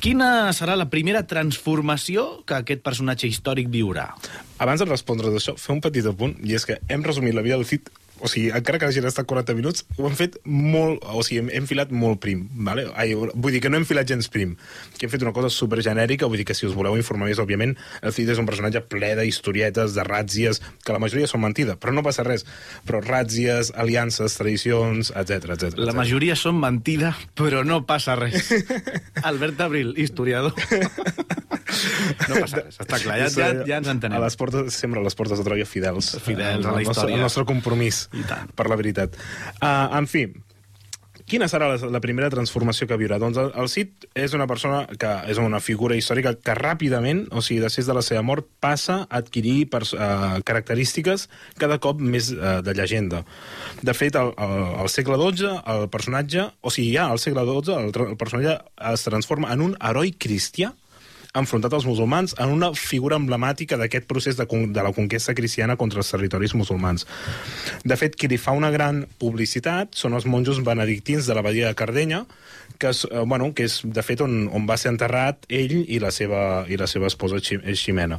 Quina 0.00 0.52
serà 0.52 0.76
la 0.76 0.90
primera 0.90 1.26
transformació 1.26 2.44
que 2.44 2.60
aquest 2.60 2.82
personatge 2.82 3.26
històric 3.26 3.72
viurà? 3.72 4.12
Abans 4.60 4.82
de 4.82 4.86
respondre 4.88 5.30
d'això, 5.32 5.54
fer 5.56 5.72
un 5.72 5.80
petit 5.80 6.04
apunt, 6.04 6.34
i 6.44 6.52
és 6.58 6.66
que 6.68 6.76
hem 6.92 7.04
resumit 7.06 7.32
la 7.32 7.44
vida 7.46 7.56
del 7.56 7.64
Cid 7.68 7.88
o 8.20 8.28
sigui, 8.30 8.50
encara 8.54 8.78
que 8.78 8.86
hagin 8.88 9.06
estat 9.08 9.26
40 9.28 9.54
minuts, 9.58 9.84
ho 9.98 10.06
hem 10.08 10.16
fet 10.18 10.38
molt... 10.44 11.02
O 11.14 11.22
sigui, 11.26 11.40
hem, 11.42 11.50
hem 11.60 11.66
filat 11.70 11.90
molt 11.92 12.20
prim, 12.22 12.46
vale? 12.66 12.86
Ai, 13.00 13.14
vull 13.16 13.52
dir 13.54 13.60
que 13.64 13.70
no 13.72 13.78
hem 13.80 13.86
filat 13.88 14.08
gens 14.10 14.28
prim, 14.32 14.54
que 14.98 15.06
hem 15.08 15.12
fet 15.12 15.24
una 15.24 15.32
cosa 15.36 15.50
supergenèrica, 15.52 16.28
vull 16.30 16.40
dir 16.42 16.46
que 16.48 16.56
si 16.56 16.66
us 16.68 16.74
voleu 16.76 16.96
informar 17.00 17.30
més, 17.30 17.40
òbviament, 17.42 17.74
el 18.04 18.12
Cid 18.16 18.30
és 18.34 18.40
un 18.42 18.48
personatge 18.48 18.82
ple 18.92 19.14
d'historietes, 19.18 19.94
de 19.96 20.04
ràtzies, 20.06 20.60
que 20.84 20.92
la 20.96 21.00
majoria 21.02 21.28
són 21.30 21.42
mentida, 21.44 21.76
però 21.80 21.94
no 21.96 22.04
passa 22.06 22.24
res. 22.26 22.44
Però 22.86 23.00
ràtzies, 23.04 23.72
aliances, 23.74 24.36
tradicions, 24.38 25.12
etc 25.16 25.54
etc. 25.56 25.78
La 25.80 25.96
majoria 25.96 26.36
són 26.38 26.60
mentida, 26.60 27.14
però 27.38 27.64
no 27.66 27.82
passa 27.88 28.16
res. 28.20 28.50
Albert 29.30 29.60
Abril, 29.66 29.94
historiador. 29.98 30.54
No 32.28 32.34
passa 32.42 32.60
res, 32.64 32.76
està 32.82 32.98
clar, 33.00 33.16
ja, 33.20 33.28
ja, 33.30 33.48
ja 33.66 33.76
ens 33.78 33.88
entenem. 33.90 34.16
A 34.18 34.24
les 34.24 34.34
portes, 34.38 34.74
sempre 34.74 35.00
a 35.00 35.04
les 35.06 35.14
portes 35.16 35.38
de 35.38 35.44
Troia 35.46 35.66
fidels. 35.68 36.10
Fidels 36.24 36.66
a 36.66 36.72
la 36.74 36.80
El 36.80 36.88
nostre- 36.88 36.90
història. 36.90 37.16
El 37.16 37.22
nostre 37.24 37.44
compromís 37.48 38.00
I 38.16 38.24
tant. 38.28 38.50
per 38.56 38.68
la 38.70 38.78
veritat. 38.80 39.18
Uh, 39.60 39.88
en 39.98 40.08
fi, 40.10 40.26
Quina 41.30 41.46
serà 41.46 41.68
la, 41.70 41.76
la 41.94 42.00
primera 42.02 42.26
transformació 42.32 42.88
que 42.90 42.96
viurà? 42.98 43.20
Doncs 43.22 43.38
el, 43.38 43.52
el 43.62 43.68
Cid 43.70 44.06
és 44.18 44.32
una 44.34 44.48
persona 44.50 44.80
que 44.98 45.10
és 45.30 45.38
una 45.38 45.60
figura 45.62 45.94
històrica 45.94 46.32
que 46.34 46.56
ràpidament, 46.58 47.20
o 47.30 47.42
sigui, 47.44 47.60
després 47.62 47.86
de 47.86 47.94
la 47.94 48.02
seva 48.02 48.24
mort, 48.26 48.48
passa 48.58 49.04
a 49.04 49.20
adquirir 49.20 49.68
pers- 49.70 49.94
eh, 49.94 50.40
característiques 50.48 51.28
cada 51.60 51.78
cop 51.78 52.02
més 52.02 52.32
eh, 52.34 52.56
de 52.66 52.74
llegenda. 52.74 53.22
De 53.86 53.94
fet, 53.94 54.18
al, 54.18 54.32
al, 54.42 54.90
segle 54.90 55.20
XII, 55.22 55.54
el 55.76 55.86
personatge, 55.94 56.48
o 56.66 56.74
sigui, 56.74 56.96
ja 56.98 57.06
al 57.06 57.22
segle 57.22 57.46
XII, 57.46 57.78
el, 57.78 57.94
el 58.10 58.18
personatge 58.18 58.58
es 58.90 59.06
transforma 59.06 59.54
en 59.54 59.62
un 59.70 59.78
heroi 59.78 60.16
cristià 60.18 60.74
enfrontat 61.34 61.72
als 61.76 61.84
musulmans 61.86 62.34
en 62.42 62.50
una 62.50 62.72
figura 62.74 63.16
emblemàtica 63.20 63.76
d'aquest 63.78 64.06
procés 64.10 64.36
de, 64.36 64.46
de 64.46 64.82
la 64.82 64.92
conquesta 64.92 65.34
cristiana 65.34 65.76
contra 65.76 66.00
els 66.02 66.10
territoris 66.10 66.54
musulmans. 66.58 67.06
De 67.84 67.96
fet, 67.96 68.16
qui 68.18 68.26
li 68.28 68.38
fa 68.38 68.50
una 68.56 68.70
gran 68.74 69.04
publicitat 69.22 69.94
són 69.94 70.14
els 70.18 70.26
monjos 70.26 70.58
benedictins 70.66 71.26
de 71.30 71.34
l'abadia 71.38 71.68
de 71.70 71.78
Cardenya, 71.78 72.24
que 72.78 72.90
és, 72.90 73.04
eh, 73.10 73.22
bueno, 73.26 73.52
que 73.54 73.64
és 73.68 73.80
de 73.84 74.02
fet 74.02 74.20
on, 74.26 74.48
on 74.52 74.66
va 74.66 74.76
ser 74.80 74.90
enterrat 74.90 75.46
ell 75.48 75.76
i 75.86 76.00
la 76.02 76.10
seva, 76.10 76.64
i 76.68 76.76
la 76.80 76.86
seva 76.90 77.06
esposa 77.06 77.38
Xi- 77.38 77.62
Ximena. 77.78 78.18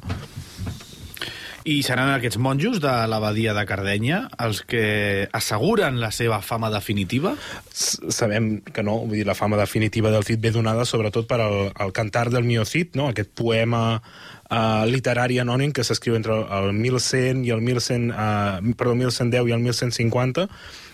I 1.65 1.83
seran 1.85 2.09
aquests 2.09 2.37
monjos 2.41 2.79
de 2.81 2.91
l'abadia 3.07 3.53
de 3.53 3.65
Cardenya 3.69 4.23
els 4.41 4.63
que 4.65 5.27
asseguren 5.31 5.99
la 6.01 6.09
seva 6.11 6.41
fama 6.41 6.71
definitiva? 6.73 7.35
S- 7.71 7.99
Sabem 8.09 8.61
que 8.61 8.81
no, 8.83 8.99
vull 9.05 9.19
dir, 9.19 9.27
la 9.27 9.35
fama 9.35 9.57
definitiva 9.57 10.09
del 10.11 10.23
Cid 10.25 10.41
ve 10.41 10.51
donada 10.51 10.85
sobretot 10.85 11.27
per 11.29 11.39
al, 11.41 11.71
al 11.75 11.91
cantar 11.93 12.29
del 12.31 12.43
Mio 12.43 12.65
Cid, 12.65 12.95
no? 12.95 13.09
aquest 13.09 13.29
poema 13.37 14.01
uh, 14.01 14.85
literari 14.89 15.37
anònim 15.39 15.71
que 15.71 15.83
s'escriu 15.85 16.15
entre 16.17 16.33
el 16.33 16.73
1100 16.73 17.45
i 17.45 17.51
el 17.53 17.61
1100, 17.61 18.09
uh, 18.11 18.73
perdó, 18.75 18.95
1110 18.95 19.47
i 19.47 19.53
el 19.53 19.59
1150, 19.61 20.47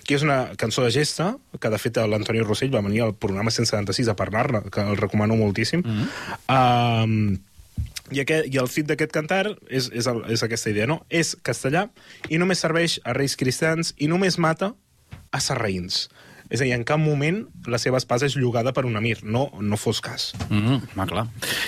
que 0.07 0.15
és 0.15 0.23
una 0.23 0.53
cançó 0.55 0.83
de 0.83 0.91
gesta, 0.91 1.33
que 1.59 1.69
de 1.71 1.77
fet 1.79 1.97
l'Antoni 1.99 2.39
Rossell 2.43 2.71
va 2.75 2.79
venir 2.83 3.01
al 3.03 3.15
programa 3.15 3.51
176 3.51 4.07
a 4.07 4.15
parlar-ne, 4.15 4.61
que 4.71 4.83
el 4.83 4.95
recomano 4.99 5.35
moltíssim. 5.35 5.81
Mm 5.83 6.07
-hmm. 6.47 7.39
I, 8.11 8.21
aquest, 8.23 8.47
I 8.53 8.59
el 8.61 8.69
Cid 8.71 8.87
d'aquest 8.91 9.11
cantar 9.15 9.43
és, 9.67 9.89
és, 9.91 10.07
el, 10.07 10.23
és 10.31 10.43
aquesta 10.43 10.71
idea, 10.71 10.87
no? 10.87 11.01
És 11.09 11.35
castellà 11.43 11.87
i 12.29 12.39
només 12.39 12.63
serveix 12.63 12.99
a 13.03 13.15
reis 13.17 13.35
cristians 13.39 13.93
i 13.97 14.07
només 14.11 14.39
mata 14.39 14.73
a 15.31 15.43
sarraïns. 15.43 16.07
És 16.47 16.61
a 16.61 16.63
dir, 16.63 16.71
en 16.77 16.85
cap 16.87 16.99
moment 17.01 17.41
la 17.67 17.79
seva 17.81 17.99
espasa 17.99 18.27
és 18.29 18.37
llogada 18.39 18.71
per 18.75 18.85
un 18.87 18.95
emir, 18.95 19.17
no, 19.23 19.47
no 19.59 19.79
fos 19.79 19.99
cas. 20.01 20.31
Mm 20.47 20.79
-hmm, 20.79 21.07
clar. 21.09 21.25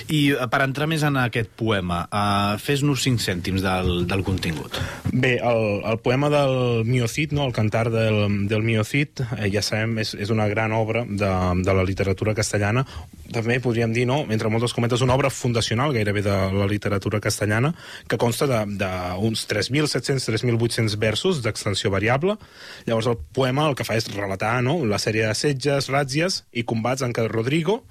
I 0.08 0.32
eh, 0.32 0.48
per 0.48 0.62
entrar 0.62 0.88
més 0.88 1.04
en 1.04 1.18
aquest 1.18 1.50
poema, 1.50 2.08
uh, 2.08 2.58
fes-nos 2.58 3.04
cinc 3.04 3.20
cèntims 3.20 3.62
del, 3.62 4.08
del 4.08 4.24
contingut. 4.24 4.80
Bé, 5.12 5.40
el, 5.44 5.82
el 5.84 6.00
poema 6.00 6.30
del 6.30 6.86
Miocid, 6.86 7.32
no, 7.32 7.46
el 7.46 7.54
cantar 7.54 7.92
del, 7.92 8.48
del 8.48 8.64
Miocid, 8.64 9.20
eh, 9.38 9.52
ja 9.52 9.62
sabem, 9.62 9.98
és, 10.00 10.14
és 10.14 10.30
una 10.30 10.48
gran 10.48 10.72
obra 10.72 11.06
de, 11.06 11.64
de 11.64 11.74
la 11.74 11.84
literatura 11.84 12.34
castellana. 12.34 12.86
També 13.30 13.60
podríem 13.62 13.94
dir, 13.94 14.08
no, 14.10 14.24
entre 14.34 14.50
moltes 14.50 14.74
cometes, 14.74 15.04
una 15.06 15.14
obra 15.14 15.30
fundacional 15.30 15.94
gairebé 15.94 16.24
de 16.26 16.36
la 16.56 16.66
literatura 16.70 17.20
castellana, 17.22 17.76
que 18.10 18.18
consta 18.18 18.48
d'uns 18.50 19.46
3.700-3.800 19.52 20.98
versos 20.98 21.44
d'extensió 21.46 21.92
variable. 21.94 22.40
Llavors 22.88 23.12
el 23.12 23.20
poema 23.38 23.68
el 23.70 23.78
que 23.78 23.86
fa 23.86 24.00
és 24.00 24.10
relatar 24.16 24.56
no, 24.66 24.80
la 24.86 24.98
sèrie 25.02 25.28
de 25.28 25.36
setges, 25.38 25.92
ràtzies 25.94 26.44
i 26.52 26.66
combats 26.66 27.06
en 27.06 27.14
què 27.14 27.28
Rodrigo 27.30 27.84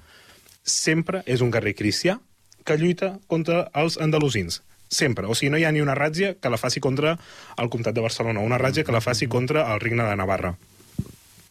sempre 0.69 1.23
és 1.27 1.41
un 1.41 1.53
guerrer 1.55 1.77
cristià 1.79 2.19
que 2.67 2.77
lluita 2.77 3.15
contra 3.31 3.69
els 3.79 3.97
andalusins. 4.03 4.63
Sempre. 4.89 5.29
O 5.29 5.37
sigui, 5.37 5.53
no 5.53 5.61
hi 5.61 5.67
ha 5.69 5.73
ni 5.73 5.85
una 5.85 5.97
ràtzia 5.97 6.35
que 6.41 6.51
la 6.51 6.59
faci 6.61 6.81
contra 6.81 7.15
el 7.61 7.71
comtat 7.73 7.95
de 7.95 8.05
Barcelona, 8.05 8.45
una 8.45 8.59
ràtzia 8.61 8.85
que 8.85 8.95
la 8.95 9.05
faci 9.05 9.29
contra 9.29 9.67
el 9.73 9.81
regne 9.85 10.05
de 10.05 10.17
Navarra. 10.17 10.55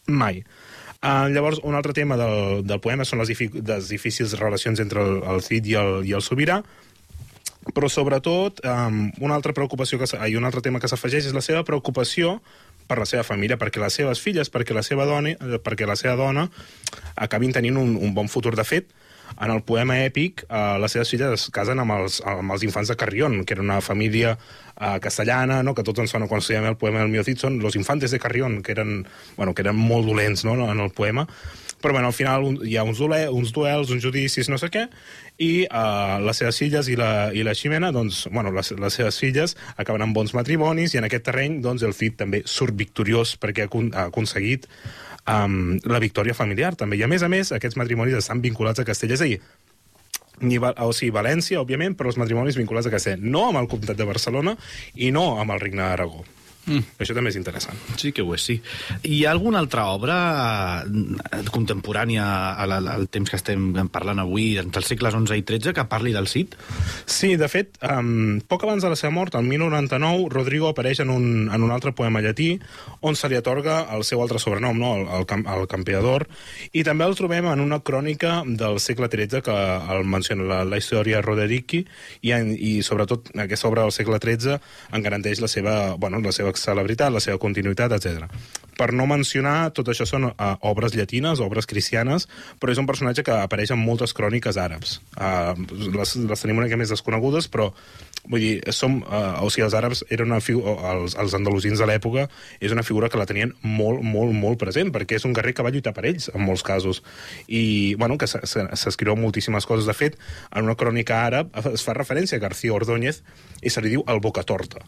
Mai. 0.07 0.43
Uh, 0.97 1.29
llavors, 1.29 1.61
un 1.63 1.75
altre 1.77 1.93
tema 1.93 2.17
del, 2.17 2.63
del 2.65 2.81
poema 2.81 3.05
són 3.05 3.21
les, 3.21 3.29
difi 3.29 3.51
les 3.53 3.89
difícils 3.91 4.33
relacions 4.39 4.81
entre 4.81 5.03
el, 5.03 5.19
el 5.29 5.43
Cid 5.45 5.69
i 5.69 5.77
el, 5.77 5.99
i 6.09 6.15
el 6.17 6.23
sobirà, 6.25 6.61
però 7.75 7.89
sobretot 7.91 8.61
um, 8.65 9.07
una 9.21 9.35
altra 9.35 9.53
preocupació 9.53 9.99
que 9.99 10.07
i 10.29 10.37
un 10.39 10.47
altre 10.47 10.63
tema 10.63 10.79
que 10.79 10.89
s'afegeix 10.89 11.27
és 11.29 11.35
la 11.35 11.43
seva 11.43 11.65
preocupació 11.67 12.37
per 12.87 12.97
la 13.01 13.05
seva 13.05 13.25
família, 13.27 13.57
perquè 13.59 13.81
les 13.83 13.97
seves 13.99 14.21
filles, 14.23 14.49
perquè 14.49 14.75
la 14.75 14.83
seva 14.85 15.05
dona, 15.05 15.33
eh, 15.35 15.59
perquè 15.63 15.85
la 15.85 15.97
seva 15.99 16.15
dona 16.15 16.47
acabin 17.15 17.51
tenint 17.51 17.77
un, 17.77 17.97
un 17.99 18.13
bon 18.15 18.31
futur. 18.31 18.55
De 18.55 18.63
fet, 18.63 18.87
en 19.35 19.51
el 19.51 19.61
poema 19.67 19.99
èpic, 20.05 20.45
eh, 20.47 20.77
les 20.79 20.95
seves 20.95 21.11
filles 21.11 21.35
es 21.35 21.49
casen 21.53 21.83
amb 21.83 21.97
els, 21.97 22.21
amb 22.25 22.55
els 22.55 22.63
infants 22.63 22.87
de 22.93 22.95
Carrión, 22.95 23.43
que 23.43 23.57
era 23.57 23.65
una 23.65 23.81
família 23.83 24.37
eh, 24.79 24.97
castellana, 25.01 25.61
no? 25.63 25.75
que 25.75 25.85
tots 25.85 26.03
ens 26.03 26.13
sona 26.13 26.27
quan 26.29 26.43
estudiam 26.43 26.67
el 26.69 26.77
poema 26.77 27.03
del 27.03 27.13
Miocid, 27.13 27.39
són 27.41 27.61
los 27.63 27.75
infantes 27.75 28.11
de 28.11 28.19
Carrión, 28.19 28.61
que 28.63 28.73
eren, 28.75 29.05
bueno, 29.35 29.53
que 29.53 29.65
eren 29.65 29.77
molt 29.77 30.07
dolents 30.07 30.45
no? 30.45 30.57
en 30.71 30.79
el 30.79 30.91
poema. 30.91 31.27
Però 31.81 31.93
bueno, 31.93 32.07
al 32.07 32.13
final 32.13 32.43
un, 32.43 32.55
hi 32.65 32.75
ha 32.77 32.83
uns, 32.83 32.97
dole, 32.97 33.19
uns 33.29 33.51
duels, 33.53 33.91
uns 33.93 34.01
judicis, 34.01 34.49
no 34.49 34.57
sé 34.57 34.71
què, 34.73 34.87
i 35.37 35.67
uh, 35.69 36.17
les 36.25 36.39
seves 36.41 36.57
filles 36.57 36.87
i 36.89 36.95
la, 36.97 37.29
i 37.37 37.43
la 37.45 37.53
Ximena, 37.53 37.91
doncs, 37.93 38.23
bueno, 38.33 38.49
les, 38.55 38.71
les 38.73 38.97
seves 38.97 39.19
filles 39.21 39.53
acaben 39.77 40.01
amb 40.01 40.17
bons 40.17 40.33
matrimonis 40.33 40.95
i 40.95 41.01
en 41.01 41.05
aquest 41.05 41.27
terreny 41.29 41.59
doncs, 41.61 41.85
el 41.85 41.93
Cid 41.93 42.17
també 42.17 42.41
surt 42.49 42.73
victoriós 42.77 43.35
perquè 43.37 43.67
ha, 43.67 43.69
ha 43.93 44.07
aconseguit 44.07 44.65
um, 45.29 45.77
la 45.85 46.01
victòria 46.01 46.33
familiar 46.33 46.73
també. 46.75 46.97
I 46.97 47.05
a 47.05 47.11
més 47.11 47.21
a 47.21 47.29
més, 47.29 47.53
aquests 47.53 47.77
matrimonis 47.77 48.17
estan 48.17 48.41
vinculats 48.41 48.81
a 48.81 48.87
Castella, 48.87 49.13
és 49.13 49.21
a 49.21 49.29
dir, 49.29 49.39
ni, 50.41 50.59
o 50.59 50.89
sigui, 50.93 51.13
València, 51.15 51.61
òbviament, 51.61 51.97
però 51.97 52.11
els 52.11 52.19
matrimonis 52.21 52.57
vinculats 52.59 52.89
a 52.89 52.93
Castella, 52.93 53.21
no 53.21 53.47
amb 53.49 53.61
el 53.61 53.69
comtat 53.71 53.97
de 53.97 54.07
Barcelona 54.07 54.57
i 54.95 55.11
no 55.15 55.29
amb 55.41 55.55
el 55.55 55.63
regne 55.63 55.85
d'Aragó. 55.85 56.25
Mm. 56.67 56.83
Això 56.99 57.15
també 57.15 57.31
és 57.31 57.37
interessant. 57.39 57.79
Sí 57.99 58.11
que 58.11 58.25
ho 58.25 58.33
és, 58.35 58.43
sí. 58.43 58.57
Hi 59.07 59.21
ha 59.23 59.31
alguna 59.31 59.61
altra 59.63 59.85
obra 59.93 60.17
eh, 60.83 61.41
contemporània 61.53 62.25
al, 62.59 62.75
al, 62.77 63.07
temps 63.11 63.31
que 63.31 63.39
estem 63.39 63.69
parlant 63.93 64.19
avui, 64.19 64.49
entre 64.59 64.83
els 64.83 64.91
segles 64.91 65.15
XI 65.15 65.39
i 65.39 65.45
XIII, 65.47 65.73
que 65.77 65.87
parli 65.87 66.11
del 66.15 66.27
Cid? 66.27 66.57
Sí, 67.07 67.35
de 67.39 67.47
fet, 67.51 67.79
um, 67.87 68.41
poc 68.47 68.65
abans 68.67 68.83
de 68.83 68.91
la 68.91 68.99
seva 68.99 69.13
mort, 69.15 69.37
el 69.39 69.47
1099, 69.47 70.27
Rodrigo 70.33 70.67
apareix 70.71 71.01
en 71.05 71.13
un, 71.13 71.47
en 71.53 71.63
un 71.63 71.71
altre 71.71 71.93
poema 71.95 72.21
llatí 72.21 72.57
on 72.99 73.15
se 73.15 73.29
li 73.31 73.39
atorga 73.39 73.79
el 73.95 74.03
seu 74.03 74.21
altre 74.23 74.41
sobrenom, 74.43 74.75
no? 74.77 74.93
el, 74.97 75.07
el, 75.21 75.45
el 75.55 75.67
campeador, 75.71 76.27
i 76.75 76.83
també 76.83 77.07
el 77.07 77.15
trobem 77.15 77.47
en 77.47 77.63
una 77.63 77.79
crònica 77.79 78.41
del 78.43 78.81
segle 78.83 79.07
XIII 79.13 79.43
que 79.45 79.55
el 79.95 80.03
menciona 80.03 80.47
la, 80.49 80.59
la 80.67 80.81
història 80.81 81.23
Rodericki 81.23 81.83
i, 82.21 82.35
en, 82.35 82.51
i 82.51 82.81
sobretot 82.83 83.31
aquesta 83.39 83.71
obra 83.71 83.87
del 83.87 83.95
segle 83.95 84.19
XIII 84.19 84.59
en 84.91 85.05
garanteix 85.05 85.39
la 85.43 85.51
seva, 85.51 85.77
bueno, 85.95 86.19
la 86.23 86.35
seva 86.35 86.51
celebritat, 86.65 87.13
la 87.13 87.21
seva 87.23 87.39
continuïtat, 87.41 87.93
etc. 87.97 88.25
Per 88.77 88.91
no 88.93 89.07
mencionar, 89.09 89.71
tot 89.73 89.89
això 89.89 90.05
són 90.05 90.29
uh, 90.29 90.51
obres 90.69 90.93
llatines, 90.97 91.41
obres 91.41 91.65
cristianes, 91.69 92.27
però 92.61 92.73
és 92.73 92.81
un 92.81 92.89
personatge 92.89 93.25
que 93.25 93.33
apareix 93.33 93.73
en 93.73 93.81
moltes 93.81 94.13
cròniques 94.17 94.59
àrabs. 94.61 94.99
Uh, 95.17 95.53
les, 95.95 96.15
les 96.29 96.45
tenim 96.45 96.61
una 96.61 96.67
mica 96.67 96.77
més 96.79 96.93
desconegudes, 96.93 97.49
però 97.49 97.71
vull 98.29 98.41
dir, 98.43 98.73
som, 98.75 98.99
uh, 99.03 99.39
o 99.43 99.49
sigui, 99.49 99.63
els 99.65 99.73
àrabs 99.77 100.03
eren 100.09 100.27
una 100.31 100.41
figu- 100.43 100.63
o 100.67 100.75
els, 100.91 101.15
els 101.15 101.33
andalusins 101.37 101.79
de 101.79 101.85
l'època 101.87 102.27
és 102.59 102.71
una 102.71 102.83
figura 102.83 103.09
que 103.09 103.17
la 103.17 103.25
tenien 103.25 103.53
molt, 103.61 104.01
molt, 104.03 104.33
molt 104.35 104.59
present, 104.59 104.91
perquè 104.91 105.15
és 105.15 105.25
un 105.25 105.33
guerrer 105.33 105.53
que 105.53 105.63
va 105.63 105.71
lluitar 105.71 105.93
per 105.93 106.05
ells, 106.09 106.29
en 106.33 106.43
molts 106.43 106.63
casos. 106.63 107.03
I, 107.47 107.95
bueno, 107.95 108.17
que 108.17 108.27
se- 108.27 108.45
se- 108.45 108.67
s'escriu 108.75 109.15
moltíssimes 109.15 109.65
coses. 109.65 109.85
De 109.87 109.93
fet, 109.93 110.17
en 110.53 110.63
una 110.67 110.75
crònica 110.75 111.21
àrab 111.25 111.51
es 111.73 111.83
fa 111.83 111.93
referència 111.95 112.37
a 112.37 112.41
García 112.43 112.73
Ordóñez 112.73 113.23
i 113.61 113.69
se 113.69 113.81
li 113.81 113.89
diu 113.89 114.03
el 114.07 114.19
bocatorta. 114.19 114.83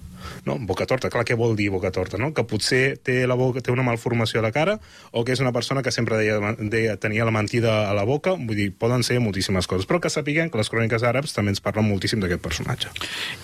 No? 0.45 0.57
Bocatorta, 0.59 1.09
clar, 1.09 1.23
què 1.25 1.35
vol 1.39 1.55
dir 1.55 1.69
bocatorta? 1.71 2.17
No? 2.19 2.33
Que 2.33 2.43
potser 2.43 2.97
té, 3.01 3.25
la 3.27 3.35
boca, 3.39 3.61
té 3.61 3.71
una 3.71 3.83
malformació 3.87 4.39
a 4.41 4.43
la 4.43 4.51
cara 4.51 4.79
o 5.11 5.23
que 5.23 5.31
és 5.33 5.39
una 5.39 5.53
persona 5.55 5.81
que 5.81 5.91
sempre 5.91 6.17
deia, 6.19 6.37
deia, 6.59 6.97
tenia 6.97 7.25
la 7.25 7.31
mentida 7.31 7.89
a 7.89 7.93
la 7.95 8.03
boca, 8.03 8.33
vull 8.35 8.55
dir, 8.57 8.71
poden 8.75 9.03
ser 9.03 9.19
moltíssimes 9.23 9.67
coses, 9.67 9.87
però 9.87 9.99
que 10.03 10.09
sapiguem 10.11 10.49
que 10.51 10.57
les 10.59 10.69
cròniques 10.69 11.03
àrabs 11.07 11.33
també 11.33 11.53
ens 11.55 11.61
parlen 11.63 11.87
moltíssim 11.87 12.19
d'aquest 12.19 12.41
personatge. 12.43 12.89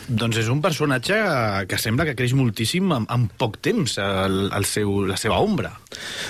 Doncs 0.06 0.38
és 0.38 0.50
un 0.54 0.62
personatge 0.62 1.16
que 1.70 1.80
sembla 1.82 2.06
que 2.06 2.14
creix 2.18 2.36
moltíssim 2.38 2.92
en, 2.94 3.08
en 3.10 3.26
poc 3.42 3.58
temps, 3.66 3.98
el, 4.02 4.36
el 4.54 4.68
seu, 4.70 4.92
la 5.10 5.18
seva 5.18 5.40
ombra. 5.42 5.72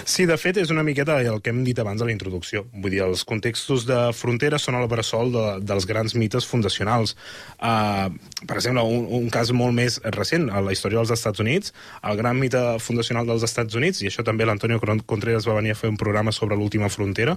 Sí, 0.08 0.24
de 0.30 0.38
fet, 0.40 0.62
és 0.62 0.72
una 0.72 0.86
miqueta 0.88 1.18
el 1.20 1.42
que 1.44 1.52
hem 1.52 1.64
dit 1.68 1.80
abans 1.82 2.02
a 2.02 2.08
la 2.08 2.14
introducció. 2.14 2.64
Vull 2.72 2.96
dir, 2.96 3.02
els 3.04 3.26
contextos 3.28 3.84
de 3.90 4.00
frontera 4.16 4.60
són 4.62 4.80
el 4.80 4.88
bressol 4.92 5.34
de, 5.34 5.46
dels 5.66 5.88
grans 5.90 6.16
mites 6.16 6.48
fundacionals. 6.48 7.16
Uh, 7.60 8.14
per 8.46 8.60
exemple, 8.62 8.86
un, 8.86 9.10
un 9.20 9.28
cas 9.34 9.52
molt 9.52 9.76
més 9.76 10.00
recent, 10.16 10.48
a 10.50 10.64
la 10.64 10.76
història 10.76 11.02
dels 11.02 11.14
Estats 11.16 11.44
Units, 11.44 11.76
el 12.08 12.20
gran 12.22 12.40
mite 12.40 12.62
fundacional 12.80 13.28
dels 13.28 13.44
Estats 13.48 13.76
Units, 13.76 14.04
i 14.04 14.12
això 14.12 14.24
també 14.24 14.48
l'Antonio 14.48 14.80
Contreras 14.80 15.48
va 15.50 15.58
venir 15.60 15.76
a 15.76 15.80
fer 15.80 15.92
un 15.92 16.00
programa 16.00 16.32
sobre 16.36 16.56
l'última 16.56 16.90
frontera, 16.94 17.36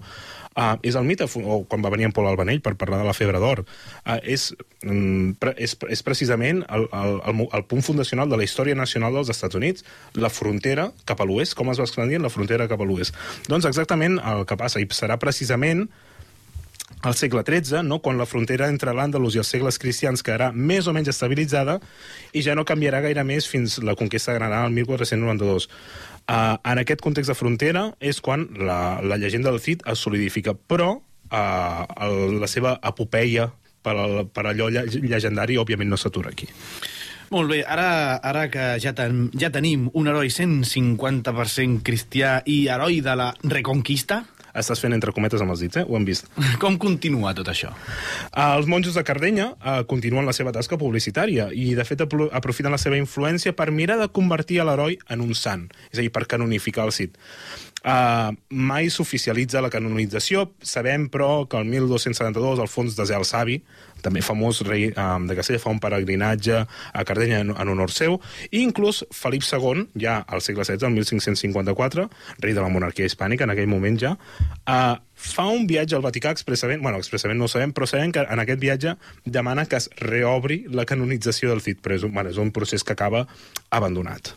uh, 0.59 0.75
és 0.83 0.99
el 0.99 1.07
mite, 1.07 1.29
o 1.39 1.63
quan 1.71 1.85
va 1.85 1.93
venir 1.95 2.09
en 2.09 2.15
Pol 2.17 2.27
Albanell 2.29 2.61
per 2.65 2.75
parlar 2.81 3.01
de 3.03 3.07
la 3.09 3.15
febre 3.17 3.41
d'or, 3.43 3.63
uh, 3.63 4.19
és, 4.23 4.51
mm, 4.83 5.39
és, 5.57 5.77
és 5.95 6.05
precisament 6.07 6.65
el, 6.67 6.89
el, 6.91 7.21
el, 7.31 7.47
el 7.47 7.65
punt 7.71 7.87
fundacional 7.87 8.29
de 8.31 8.41
la 8.41 8.47
història 8.49 8.77
nacional 8.79 9.15
dels 9.17 9.31
Estats 9.35 9.59
Units, 9.59 9.87
la 10.19 10.33
frontera 10.33 10.91
cap 11.09 11.23
a 11.23 11.29
l'oest, 11.29 11.57
com 11.59 11.71
es 11.73 11.81
va 11.81 11.89
expandint 11.89 12.25
la 12.25 12.33
frontera 12.35 12.69
cap 12.71 12.83
a 12.83 12.89
l'oest. 12.89 13.17
Doncs 13.49 13.71
exactament 13.71 14.19
el 14.19 14.45
que 14.49 14.59
passa, 14.61 14.83
i 14.83 14.91
serà 14.91 15.19
precisament 15.23 15.87
al 17.03 17.15
segle 17.15 17.45
XIII, 17.47 17.83
no? 17.87 18.01
quan 18.03 18.19
la 18.19 18.27
frontera 18.27 18.69
entre 18.73 18.95
l'Àndalus 18.97 19.37
i 19.37 19.43
els 19.43 19.51
segles 19.53 19.79
cristians 19.79 20.25
quedarà 20.25 20.51
més 20.53 20.89
o 20.89 20.95
menys 20.97 21.13
estabilitzada 21.13 21.79
i 22.33 22.43
ja 22.43 22.57
no 22.59 22.67
canviarà 22.67 23.03
gaire 23.05 23.23
més 23.29 23.47
fins 23.47 23.79
la 23.85 23.95
conquesta 23.95 24.33
de 24.33 24.41
Granada 24.41 24.67
el 24.67 24.75
1492. 24.75 25.69
Uh, 26.29 26.59
en 26.69 26.77
aquest 26.83 27.01
context 27.01 27.33
de 27.33 27.35
frontera 27.39 27.87
és 28.05 28.19
quan 28.21 28.43
la, 28.61 29.01
la 29.01 29.17
llegenda 29.17 29.49
del 29.49 29.63
Cid 29.65 29.87
es 29.89 30.03
solidifica, 30.05 30.53
però 30.53 30.91
uh, 30.99 31.85
el, 32.05 32.37
la 32.43 32.49
seva 32.53 32.75
epopeia 32.85 33.47
per, 33.81 33.95
al, 33.97 34.27
per 34.29 34.45
allò 34.51 34.69
lle- 34.69 34.85
llegendari 35.09 35.57
òbviament 35.57 35.89
no 35.89 35.97
s'atura 35.97 36.29
aquí. 36.35 36.51
Molt 37.33 37.49
bé, 37.53 37.63
ara, 37.65 38.21
ara 38.25 38.47
que 38.53 38.67
ja, 38.81 38.95
ten, 38.97 39.27
ja 39.37 39.49
tenim 39.53 39.89
un 39.97 40.09
heroi 40.09 40.29
150% 40.33 41.83
cristià 41.85 42.39
i 42.49 42.67
heroi 42.73 43.01
de 43.05 43.17
la 43.21 43.31
Reconquista, 43.45 44.23
Estàs 44.59 44.81
fent 44.83 44.95
entre 44.97 45.13
cometes 45.17 45.41
amb 45.45 45.55
els 45.55 45.63
dits, 45.65 45.81
eh? 45.81 45.85
Ho 45.89 45.97
hem 45.99 46.05
vist. 46.09 46.27
com 46.63 46.77
continua 46.81 47.35
tot 47.39 47.49
això? 47.53 47.71
Els 48.35 48.67
monjos 48.71 48.97
de 48.99 49.05
Cardenya 49.07 49.53
uh, 49.55 49.83
continuen 49.89 50.27
la 50.29 50.35
seva 50.37 50.53
tasca 50.55 50.79
publicitària 50.81 51.49
i, 51.55 51.71
de 51.79 51.85
fet, 51.89 52.03
apro- 52.07 52.29
aprofiten 52.35 52.75
la 52.75 52.81
seva 52.83 52.99
influència 52.99 53.55
per 53.57 53.71
mirar 53.75 53.99
de 54.03 54.09
convertir 54.13 54.61
a 54.61 54.67
l'heroi 54.69 54.99
en 55.09 55.23
un 55.25 55.35
sant, 55.39 55.69
és 55.93 55.99
a 55.99 56.03
dir, 56.05 56.11
per 56.15 56.27
canonificar 56.31 56.85
el 56.89 56.93
Cid. 56.97 57.15
Uh, 57.79 58.35
mai 58.51 58.89
s'oficialitza 58.91 59.63
la 59.63 59.71
canonització. 59.71 60.49
Sabem, 60.67 61.07
però, 61.13 61.47
que 61.47 61.61
el 61.61 61.69
1272 61.71 62.59
Alfons 62.65 62.97
de 62.99 63.07
Zel 63.07 63.27
Savi, 63.29 63.61
també 64.03 64.23
famós 64.23 64.61
rei 64.67 64.89
um, 64.91 65.27
de 65.29 65.37
Castella, 65.39 65.61
fa 65.63 65.73
un 65.75 65.81
peregrinatge 65.83 66.59
a 66.59 67.05
Cardenya 67.07 67.41
en, 67.45 67.53
en 67.55 67.71
honor 67.73 67.93
seu, 67.95 68.19
i 68.51 68.63
inclús 68.63 69.05
Felip 69.15 69.47
II, 69.47 69.87
ja 70.03 70.19
al 70.27 70.43
segle 70.45 70.67
XVI, 70.67 70.89
el 70.89 70.97
1554, 70.99 72.09
rei 72.43 72.57
de 72.57 72.65
la 72.65 72.73
monarquia 72.73 73.07
hispànica, 73.09 73.47
en 73.47 73.55
aquell 73.55 73.71
moment 73.71 73.99
ja, 74.01 74.15
uh, 74.15 74.99
fa 75.19 75.47
un 75.51 75.67
viatge 75.71 75.99
al 75.99 76.05
Vaticà 76.05 76.35
expressament, 76.35 76.83
bueno, 76.83 76.99
expressament 77.03 77.39
no 77.39 77.47
ho 77.47 77.53
sabem, 77.53 77.75
però 77.75 77.87
sabem 77.91 78.15
que 78.15 78.27
en 78.27 78.43
aquest 78.43 78.63
viatge 78.63 78.99
demana 79.25 79.67
que 79.71 79.79
es 79.79 79.91
reobri 80.03 80.65
la 80.71 80.87
canonització 80.87 81.55
del 81.55 81.63
Cid, 81.65 81.83
però 81.83 81.99
és 81.99 82.07
un, 82.07 82.15
bueno, 82.15 82.35
és 82.35 82.43
un 82.43 82.55
procés 82.55 82.87
que 82.87 82.95
acaba 82.95 83.27
abandonat. 83.71 84.35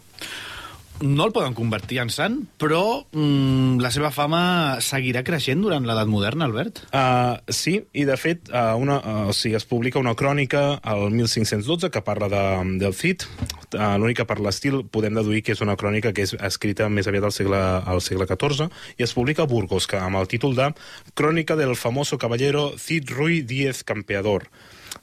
No 1.01 1.25
el 1.25 1.33
poden 1.33 1.55
convertir 1.57 1.97
en 2.03 2.11
sant, 2.13 2.35
però 2.61 3.01
mm, 3.09 3.81
la 3.81 3.89
seva 3.93 4.11
fama 4.13 4.41
seguirà 4.85 5.23
creixent 5.25 5.63
durant 5.63 5.85
l'edat 5.87 6.09
moderna, 6.09 6.45
Albert? 6.45 6.83
Uh, 6.93 7.41
sí, 7.49 7.79
i 7.97 8.05
de 8.05 8.17
fet 8.21 8.51
uh, 8.53 8.75
una, 8.77 8.99
uh, 9.01 9.23
o 9.31 9.35
sigui, 9.35 9.55
es 9.57 9.65
publica 9.65 10.01
una 10.01 10.13
crònica 10.17 10.77
al 10.77 11.07
1512 11.09 11.89
que 11.89 12.03
parla 12.05 12.29
de, 12.29 12.43
del 12.83 12.93
Cid. 12.97 13.25
Uh, 13.73 13.97
L'únic 14.01 14.21
que 14.21 14.27
per 14.29 14.37
l'estil 14.45 14.83
podem 14.93 15.17
deduir 15.17 15.41
que 15.45 15.55
és 15.55 15.63
una 15.65 15.77
crònica 15.79 16.13
que 16.13 16.27
és 16.27 16.35
escrita 16.37 16.89
més 16.89 17.09
aviat 17.09 17.25
al 17.25 17.33
segle, 17.33 17.61
al 17.81 18.03
segle 18.05 18.29
XIV 18.29 18.69
i 18.99 19.07
es 19.07 19.15
publica 19.17 19.47
a 19.47 19.49
Burgos, 19.49 19.89
que, 19.89 19.97
amb 19.97 20.21
el 20.21 20.29
títol 20.29 20.53
de 20.57 20.69
Crònica 21.17 21.57
del 21.57 21.73
famoso 21.75 22.21
caballero 22.21 22.71
Cid 22.77 23.09
Ruy 23.09 23.41
Díez 23.41 23.83
Campeador. 23.83 24.51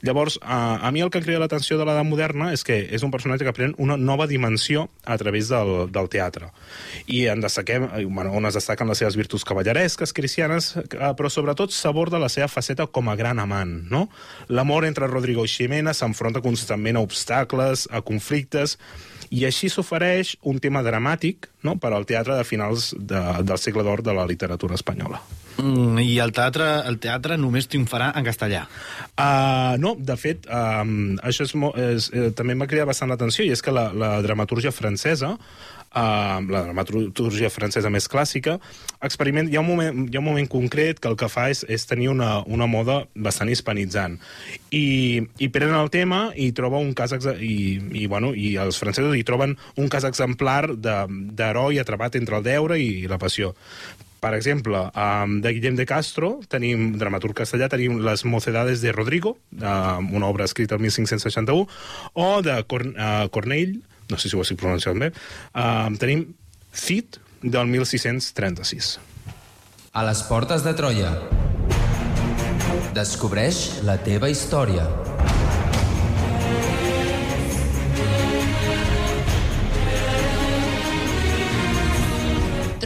Llavors, 0.00 0.38
a, 0.42 0.78
a 0.86 0.92
mi 0.94 1.02
el 1.02 1.10
que 1.10 1.22
crea 1.24 1.40
l'atenció 1.42 1.74
de 1.78 1.86
l'edat 1.86 2.06
moderna 2.06 2.52
és 2.54 2.62
que 2.62 2.76
és 2.94 3.02
un 3.02 3.10
personatge 3.10 3.42
que 3.48 3.54
pren 3.56 3.74
una 3.82 3.96
nova 3.98 4.28
dimensió 4.30 4.86
a 5.02 5.16
través 5.18 5.50
del, 5.50 5.90
del 5.90 6.10
teatre. 6.12 6.52
I 7.10 7.24
en 7.32 7.42
destaquem, 7.42 7.88
eh, 7.90 8.04
bueno, 8.06 8.30
on 8.38 8.46
es 8.46 8.54
destaquen 8.54 8.86
les 8.86 9.02
seves 9.02 9.18
virtuts 9.18 9.46
cavalleresques, 9.48 10.14
cristianes, 10.14 10.70
eh, 10.78 11.12
però 11.18 11.32
sobretot 11.32 11.74
s'aborda 11.74 12.22
la 12.22 12.30
seva 12.30 12.46
faceta 12.46 12.86
com 12.86 13.10
a 13.10 13.18
gran 13.18 13.42
amant, 13.42 13.74
no? 13.90 14.06
L'amor 14.48 14.86
entre 14.86 15.10
Rodrigo 15.10 15.42
i 15.42 15.50
Ximena 15.50 15.96
s'enfronta 15.96 16.44
constantment 16.46 17.00
a 17.00 17.02
obstacles, 17.02 17.88
a 17.90 18.04
conflictes, 18.06 18.78
i 19.34 19.44
així 19.48 19.68
s'ofereix 19.72 20.36
un 20.48 20.60
tema 20.62 20.82
dramàtic 20.84 21.50
no? 21.66 21.76
per 21.80 21.92
al 21.92 22.06
teatre 22.08 22.36
de 22.38 22.46
finals 22.48 22.92
de, 22.96 23.20
del 23.44 23.60
segle 23.60 23.84
d'or 23.84 24.02
de 24.06 24.14
la 24.16 24.24
literatura 24.28 24.78
espanyola. 24.78 25.20
Mm, 25.58 25.98
I 25.98 26.18
el 26.22 26.32
teatre, 26.32 26.68
el 26.88 27.00
teatre 27.02 27.36
només 27.40 27.66
triomfarà 27.68 28.12
en 28.16 28.26
castellà. 28.26 28.62
Uh, 29.18 29.74
no, 29.82 29.87
de 29.96 30.16
fet, 30.20 30.46
um, 30.50 31.16
això 31.24 31.46
és, 31.46 31.54
és, 31.84 32.10
eh, 32.12 32.28
també 32.36 32.56
m'ha 32.58 32.68
cridat 32.68 32.88
bastant 32.90 33.10
l'atenció, 33.12 33.46
i 33.46 33.52
és 33.54 33.62
que 33.64 33.74
la, 33.74 33.88
la 33.96 34.10
dramatúrgia 34.24 34.72
francesa, 34.74 35.34
uh, 35.34 36.38
la 36.42 36.62
dramatúrgia 36.66 37.50
francesa 37.50 37.90
més 37.90 38.08
clàssica, 38.10 38.58
experiment, 39.04 39.48
hi, 39.48 39.56
ha 39.56 39.62
un 39.62 39.68
moment, 39.68 40.02
hi 40.08 40.18
ha 40.18 40.22
un 40.22 40.28
moment 40.28 40.50
concret 40.50 41.00
que 41.00 41.10
el 41.10 41.16
que 41.20 41.30
fa 41.32 41.48
és, 41.52 41.64
és 41.68 41.86
tenir 41.88 42.10
una, 42.12 42.42
una 42.46 42.66
moda 42.70 43.00
bastant 43.14 43.52
hispanitzant. 43.52 44.18
I, 44.74 45.22
I 45.38 45.48
prenen 45.54 45.78
el 45.78 45.92
tema 45.94 46.28
i 46.36 46.50
troba 46.56 46.82
un 46.82 46.92
cas 46.98 47.14
i, 47.14 47.78
i, 47.92 48.04
bueno, 48.06 48.34
i 48.34 48.56
els 48.60 48.80
francesos 48.80 49.16
hi 49.16 49.24
troben 49.24 49.56
un 49.76 49.88
cas 49.88 50.04
exemplar 50.08 50.64
d'heroi 50.74 51.80
atrapat 51.80 52.20
entre 52.20 52.40
el 52.40 52.46
deure 52.46 52.78
i 52.82 53.08
la 53.08 53.20
passió. 53.22 53.54
Per 54.18 54.32
exemple, 54.34 54.80
um, 54.98 55.38
de 55.44 55.52
Guillem 55.54 55.76
de 55.78 55.86
Castro, 55.86 56.40
tenim, 56.50 56.90
dramaturg 56.98 57.36
castellà, 57.38 57.68
tenim 57.70 58.00
Les 58.02 58.24
mocedades 58.26 58.82
de 58.82 58.92
Rodrigo, 58.92 59.36
um, 59.60 60.10
una 60.18 60.26
obra 60.26 60.48
escrita 60.48 60.74
el 60.74 60.82
1561, 60.82 61.68
o 62.14 62.28
de 62.42 62.58
Corn 62.66 62.96
uh, 62.96 63.28
Cornell, 63.30 63.78
no 64.08 64.18
sé 64.18 64.30
si 64.30 64.36
ho 64.36 64.42
estic 64.42 64.58
pronunciant 64.58 64.98
bé, 64.98 65.12
um, 65.54 65.98
tenim 66.00 66.26
Cid, 66.74 67.20
del 67.42 67.66
1636. 67.66 68.98
A 69.92 70.04
les 70.04 70.22
portes 70.26 70.64
de 70.66 70.74
Troia. 70.78 71.12
Descobreix 72.96 73.80
la 73.86 73.98
teva 74.02 74.30
història. 74.30 74.88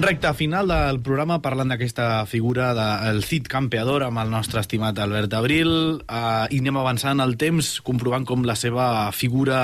Recte 0.00 0.30
final 0.38 0.68
del 0.70 1.00
programa 1.02 1.40
parlant 1.42 1.72
d'aquesta 1.72 2.22
figura 2.30 2.68
del 2.76 3.24
Cid 3.26 3.48
campeador 3.50 4.04
amb 4.06 4.20
el 4.22 4.28
nostre 4.30 4.60
estimat 4.62 4.98
Albert 5.02 5.34
Abril 5.34 5.72
eh, 6.06 6.44
i 6.54 6.60
anem 6.62 6.78
avançant 6.78 7.18
el 7.24 7.34
temps 7.40 7.72
comprovant 7.82 8.22
com 8.28 8.46
la 8.46 8.54
seva 8.54 9.10
figura 9.10 9.58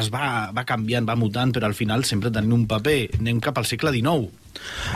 es 0.00 0.08
va, 0.14 0.48
va 0.56 0.64
canviant, 0.64 1.04
va 1.04 1.18
mutant 1.20 1.52
però 1.52 1.68
al 1.68 1.76
final 1.76 2.06
sempre 2.08 2.32
tenint 2.32 2.56
un 2.56 2.64
paper 2.70 2.96
anem 3.20 3.44
cap 3.44 3.60
al 3.60 3.68
segle 3.68 3.92
XIX 3.92 4.32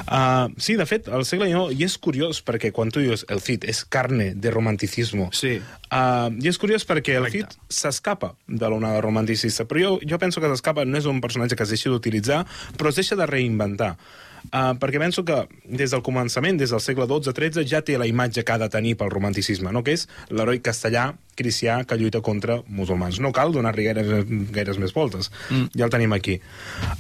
Uh, 0.07 0.49
sí, 0.57 0.77
de 0.79 0.85
fet, 0.87 1.09
el 1.13 1.25
segle 1.27 1.49
XIX, 1.51 1.75
i 1.75 1.85
és 1.85 1.97
curiós 2.01 2.39
perquè 2.47 2.71
quan 2.73 2.93
tu 2.95 3.03
dius 3.03 3.25
el 3.29 3.43
Cid 3.43 3.67
és 3.69 3.83
carne 3.91 4.31
de 4.39 4.53
romanticismo, 4.55 5.29
Sí. 5.35 5.57
uh, 5.91 6.31
i 6.39 6.49
és 6.49 6.59
curiós 6.63 6.87
perquè 6.87 7.17
el 7.19 7.27
Correcte. 7.27 7.59
Cid 7.59 7.75
s'escapa 7.81 8.31
de 8.47 8.71
l'onada 8.71 9.03
romanticista, 9.05 9.67
però 9.69 9.83
jo, 9.83 9.93
jo 10.07 10.19
penso 10.23 10.41
que 10.41 10.49
s'escapa, 10.55 10.87
no 10.87 10.97
és 10.97 11.11
un 11.11 11.21
personatge 11.21 11.59
que 11.59 11.67
es 11.67 11.75
deixi 11.75 11.91
d'utilitzar, 11.91 12.45
però 12.79 12.95
es 12.95 13.03
deixa 13.03 13.19
de 13.19 13.27
reinventar. 13.27 13.97
Uh, 14.49 14.75
perquè 14.81 14.99
penso 15.03 15.25
que 15.29 15.43
des 15.65 15.91
del 15.93 16.03
començament, 16.03 16.57
des 16.59 16.71
del 16.73 16.81
segle 16.81 17.07
XII-XIII, 17.11 17.67
ja 17.69 17.83
té 17.85 17.99
la 18.01 18.07
imatge 18.09 18.45
que 18.45 18.53
ha 18.55 18.59
de 18.59 18.69
tenir 18.73 18.97
pel 18.97 19.11
romanticisme, 19.13 19.73
no? 19.73 19.83
que 19.85 19.93
és 19.99 20.07
l'heroi 20.31 20.61
castellà 20.65 21.11
cristià 21.39 21.85
que 21.87 21.95
lluita 22.01 22.19
contra 22.25 22.57
musulmans. 22.67 23.21
No 23.23 23.31
cal 23.33 23.53
donar-li 23.55 23.85
gaires, 23.87 24.09
gaires 24.51 24.79
més 24.83 24.95
voltes. 24.97 25.29
Mm. 25.53 25.69
Ja 25.79 25.87
el 25.87 25.93
tenim 25.95 26.13
aquí. 26.17 26.39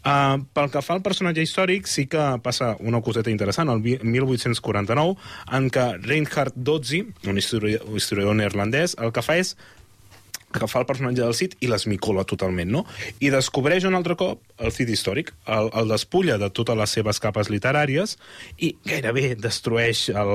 Uh, 0.04 0.44
pel 0.54 0.70
que 0.70 0.82
fa 0.84 0.94
al 0.94 1.02
personatge 1.02 1.42
històric, 1.42 1.88
sí 1.90 2.06
que 2.06 2.26
passa 2.44 2.76
una 2.78 3.00
coseta 3.02 3.32
interessant, 3.32 3.72
el 3.72 3.82
vi- 3.82 3.98
1849, 4.02 5.16
en 5.58 5.66
què 5.74 5.88
Reinhard 6.04 6.54
Dotzi, 6.54 7.02
un 7.26 7.38
historiador 7.40 8.36
neerlandès, 8.38 8.94
el 9.02 9.10
que 9.12 9.24
fa 9.26 9.38
és 9.40 9.56
agafar 10.52 10.82
el 10.82 10.88
personatge 10.88 11.20
del 11.20 11.34
Cid 11.36 11.56
i 11.60 11.68
l'esmicola 11.68 12.24
totalment, 12.28 12.70
no? 12.72 12.84
I 13.20 13.30
descobreix 13.34 13.84
un 13.88 13.96
altre 13.98 14.16
cop 14.18 14.42
el 14.58 14.72
Cid 14.74 14.90
històric, 14.92 15.34
el, 15.46 15.70
el 15.76 15.92
despulla 15.92 16.38
de 16.40 16.48
totes 16.54 16.78
les 16.78 16.96
seves 16.98 17.20
capes 17.20 17.50
literàries 17.52 18.16
i 18.58 18.74
gairebé 18.86 19.34
destrueix 19.38 20.08
el... 20.14 20.34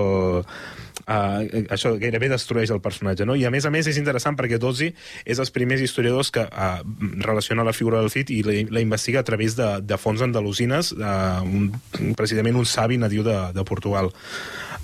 Uh, 1.03 1.65
això 1.73 1.95
gairebé 1.99 2.29
destrueix 2.31 2.71
el 2.71 2.79
personatge, 2.79 3.25
no? 3.27 3.35
I 3.35 3.43
a 3.47 3.51
més 3.51 3.65
a 3.65 3.71
més 3.73 3.89
és 3.89 3.97
interessant 3.99 4.37
perquè 4.39 4.59
Dozzi 4.61 4.91
és 5.25 5.41
els 5.41 5.51
primers 5.51 5.81
historiadors 5.83 6.29
que 6.31 6.45
uh, 6.45 6.77
relaciona 7.25 7.65
la 7.65 7.73
figura 7.75 7.99
del 7.99 8.13
Cid 8.13 8.31
i 8.31 8.39
la, 8.45 8.55
la 8.77 8.83
investiga 8.85 9.19
a 9.19 9.27
través 9.27 9.57
de, 9.59 9.69
de 9.83 9.97
fonts 9.99 10.23
andalusines, 10.23 10.93
uh, 10.95 11.41
un, 11.43 12.13
precisament 12.15 12.61
un 12.61 12.69
savi 12.69 13.01
nadiu 13.01 13.25
de, 13.25 13.39
de 13.57 13.65
Portugal. 13.67 14.13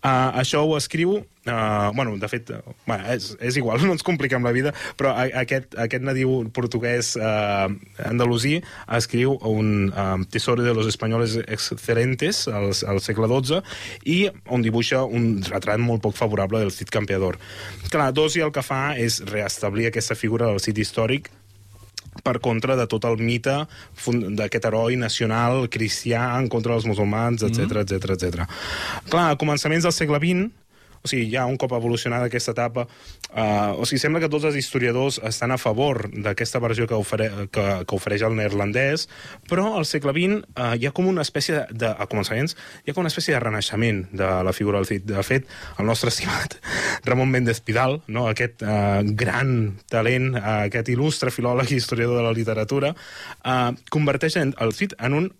Uh, 0.03 0.39
això 0.39 0.63
ho 0.65 0.77
escriu... 0.77 1.19
Uh, 1.49 1.89
bueno, 1.95 2.11
de 2.19 2.27
fet, 2.29 2.49
uh, 2.53 2.73
bueno, 2.85 3.07
és, 3.09 3.31
és 3.41 3.55
igual, 3.57 3.79
no 3.87 3.95
ens 3.95 4.03
compliquem 4.05 4.43
la 4.45 4.51
vida, 4.53 4.73
però 4.99 5.15
a, 5.17 5.23
aquest, 5.41 5.73
aquest 5.81 6.03
nadiu 6.05 6.43
portuguès 6.53 7.15
uh, 7.17 7.71
andalusí 8.05 8.59
escriu 8.99 9.33
un 9.49 9.89
uh, 9.89 10.19
Tesoro 10.29 10.61
de 10.61 10.75
los 10.77 10.85
Españoles 10.91 11.39
Excelentes 11.47 12.43
al, 12.51 12.69
al 12.91 13.01
segle 13.01 13.31
XII 13.31 13.63
i 14.05 14.19
on 14.51 14.61
dibuixa 14.61 15.01
un 15.07 15.39
retrat 15.47 15.81
molt 15.81 16.03
poc 16.05 16.19
favorable 16.19 16.61
del 16.61 16.75
Cid 16.75 16.93
Campeador. 16.93 17.39
Clar, 17.89 18.11
Dosi 18.13 18.45
el 18.45 18.53
que 18.53 18.61
fa 18.61 18.93
és 18.99 19.23
reestablir 19.31 19.89
aquesta 19.89 20.19
figura 20.19 20.51
del 20.51 20.61
Cid 20.61 20.77
històric 20.85 21.31
per 22.23 22.37
contra 22.43 22.77
de 22.79 22.87
tot 22.89 23.05
el 23.09 23.19
mite 23.21 23.55
d'aquest 24.39 24.69
heroi 24.69 24.97
nacional 24.99 25.67
cristià 25.71 26.29
en 26.37 26.49
contra 26.51 26.75
dels 26.75 26.87
musulmans, 26.89 27.43
etc 27.47 27.83
etc 27.83 28.15
etc. 28.15 28.49
Clar, 29.09 29.29
a 29.31 29.39
començaments 29.39 29.87
del 29.87 29.95
segle 29.95 30.21
XX, 30.21 30.49
o 31.03 31.09
sigui, 31.09 31.29
ja 31.31 31.45
un 31.49 31.57
cop 31.59 31.73
evolucionada 31.77 32.29
aquesta 32.29 32.53
etapa, 32.55 32.87
eh, 33.33 33.71
o 33.75 33.85
sigui, 33.87 34.01
sembla 34.01 34.21
que 34.23 34.29
tots 34.31 34.47
els 34.49 34.57
historiadors 34.59 35.19
estan 35.25 35.51
a 35.51 35.59
favor 35.61 36.07
d'aquesta 36.11 36.61
versió 36.63 36.87
que, 36.87 36.97
ofere, 36.97 37.29
que, 37.53 37.65
que 37.87 37.97
ofereix 37.97 38.25
el 38.27 38.35
neerlandès, 38.37 39.07
però 39.49 39.73
al 39.77 39.87
segle 39.89 40.13
XX 40.15 40.43
eh, 40.43 40.71
hi 40.79 40.89
ha 40.89 40.93
com 40.95 41.09
una 41.09 41.25
espècie 41.25 41.65
de, 41.71 41.89
a 41.89 42.07
començaments, 42.11 42.55
hi 42.83 42.91
ha 42.91 42.97
com 42.97 43.05
una 43.05 43.13
espècie 43.13 43.35
de 43.35 43.41
renaixement 43.43 44.05
de 44.11 44.29
la 44.45 44.53
figura 44.55 44.79
del 44.79 44.89
Cid. 44.89 45.07
De 45.09 45.23
fet, 45.25 45.47
el 45.79 45.87
nostre 45.89 46.11
estimat 46.13 46.57
Ramon 47.07 47.31
Méndez 47.31 47.61
Pidal, 47.65 47.99
no? 48.07 48.27
aquest 48.29 48.63
eh, 48.63 49.01
gran 49.19 49.79
talent, 49.91 50.33
eh, 50.35 50.45
aquest 50.69 50.91
il·lustre 50.93 51.33
filòleg 51.33 51.71
i 51.71 51.79
historiador 51.79 52.19
de 52.21 52.27
la 52.27 52.35
literatura, 52.35 52.93
eh, 53.43 53.71
converteix 53.93 54.39
el 54.39 54.75
Cid 54.75 54.97
en 54.99 55.17
un... 55.17 55.31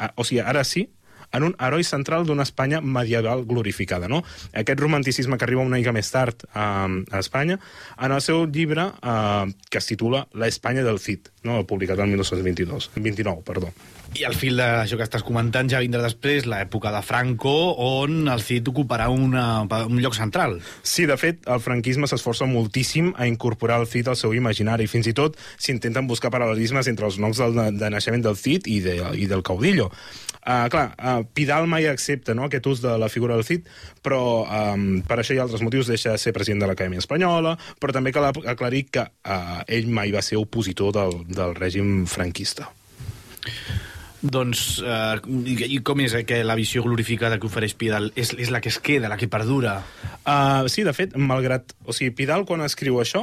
eh, 0.00 0.12
o 0.14 0.24
sigui, 0.24 0.42
ara 0.44 0.64
sí, 0.64 0.86
en 1.32 1.48
un 1.48 1.56
heroi 1.58 1.84
central 1.84 2.26
d'una 2.26 2.46
Espanya 2.46 2.80
medieval 2.80 3.44
glorificada. 3.46 4.08
No? 4.08 4.22
Aquest 4.52 4.80
romanticisme 4.80 5.38
que 5.38 5.44
arriba 5.48 5.64
una 5.64 5.78
mica 5.78 5.94
més 5.96 6.10
tard 6.12 6.46
eh, 6.46 6.60
a 6.60 7.20
Espanya, 7.20 7.58
en 8.00 8.12
el 8.12 8.22
seu 8.24 8.46
llibre 8.46 8.90
eh, 9.02 9.52
que 9.70 9.78
es 9.78 9.86
titula 9.86 10.26
La 10.34 10.48
Espanya 10.48 10.84
del 10.86 11.00
Cid, 11.00 11.32
no? 11.44 11.62
publicat 11.66 12.00
el 12.00 12.12
1922, 12.14 12.90
29, 12.96 13.42
perdó. 13.46 13.72
I 14.14 14.24
al 14.24 14.36
fil 14.38 14.56
d'això 14.56 14.96
que 14.96 15.04
estàs 15.04 15.24
comentant 15.26 15.68
ja 15.68 15.80
vindrà 15.82 16.00
després 16.04 16.46
l'època 16.48 16.92
de 16.94 17.02
Franco, 17.04 17.52
on 17.82 18.30
el 18.32 18.42
Cid 18.44 18.68
ocuparà 18.70 19.08
una, 19.12 19.66
un 19.66 19.98
lloc 20.00 20.14
central. 20.16 20.60
Sí, 20.86 21.04
de 21.10 21.18
fet, 21.20 21.42
el 21.50 21.60
franquisme 21.60 22.08
s'esforça 22.08 22.46
moltíssim 22.48 23.12
a 23.16 23.26
incorporar 23.28 23.80
el 23.82 23.88
Cid 23.90 24.08
al 24.08 24.16
seu 24.16 24.32
imaginari. 24.36 24.86
Fins 24.88 25.10
i 25.10 25.14
tot 25.16 25.36
s'intenten 25.58 26.08
buscar 26.08 26.30
paral·lelismes 26.32 26.88
entre 26.92 27.10
els 27.10 27.18
noms 27.20 27.42
del, 27.42 27.58
de 27.76 27.90
naixement 27.92 28.24
del 28.24 28.38
Cid 28.40 28.70
i, 28.70 28.78
de, 28.84 28.96
i 29.18 29.28
del 29.28 29.44
caudillo. 29.46 29.90
Uh, 30.46 30.68
clar, 30.70 30.92
uh, 30.94 31.24
Pidal 31.34 31.66
mai 31.66 31.88
accepta 31.90 32.34
no, 32.38 32.46
aquest 32.46 32.68
ús 32.70 32.82
de 32.84 32.92
la 33.02 33.08
figura 33.10 33.34
del 33.34 33.42
Cid, 33.42 33.66
però 34.06 34.20
um, 34.46 35.00
per 35.02 35.18
això 35.18 35.34
ha 35.34 35.42
altres 35.42 35.64
motius, 35.66 35.90
deixa 35.90 36.14
de 36.14 36.22
ser 36.22 36.30
president 36.36 36.62
de 36.62 36.70
l'Acadèmia 36.70 37.02
Espanyola, 37.02 37.56
però 37.82 37.96
també 37.96 38.14
cal 38.14 38.30
aclarir 38.30 38.84
que 38.94 39.02
uh, 39.02 39.58
ell 39.66 39.90
mai 39.90 40.14
va 40.14 40.22
ser 40.22 40.38
opositor 40.38 40.94
del, 40.94 41.18
del 41.26 41.58
règim 41.58 42.06
franquista. 42.06 42.70
Doncs, 44.22 44.80
eh, 44.80 45.18
i, 45.68 45.78
com 45.84 46.00
és 46.00 46.14
eh, 46.16 46.22
que 46.28 46.40
la 46.46 46.56
visió 46.56 46.82
glorificada 46.84 47.36
que 47.40 47.48
ofereix 47.48 47.74
Pidal 47.76 48.08
és, 48.16 48.32
és 48.40 48.50
la 48.52 48.62
que 48.64 48.70
es 48.72 48.78
queda, 48.80 49.10
la 49.12 49.18
que 49.20 49.28
perdura? 49.28 49.76
Uh, 50.26 50.66
sí, 50.72 50.86
de 50.86 50.94
fet, 50.96 51.14
malgrat... 51.20 51.74
O 51.86 51.94
sigui, 51.94 52.14
Pidal, 52.16 52.46
quan 52.48 52.64
escriu 52.64 52.96
això, 53.02 53.22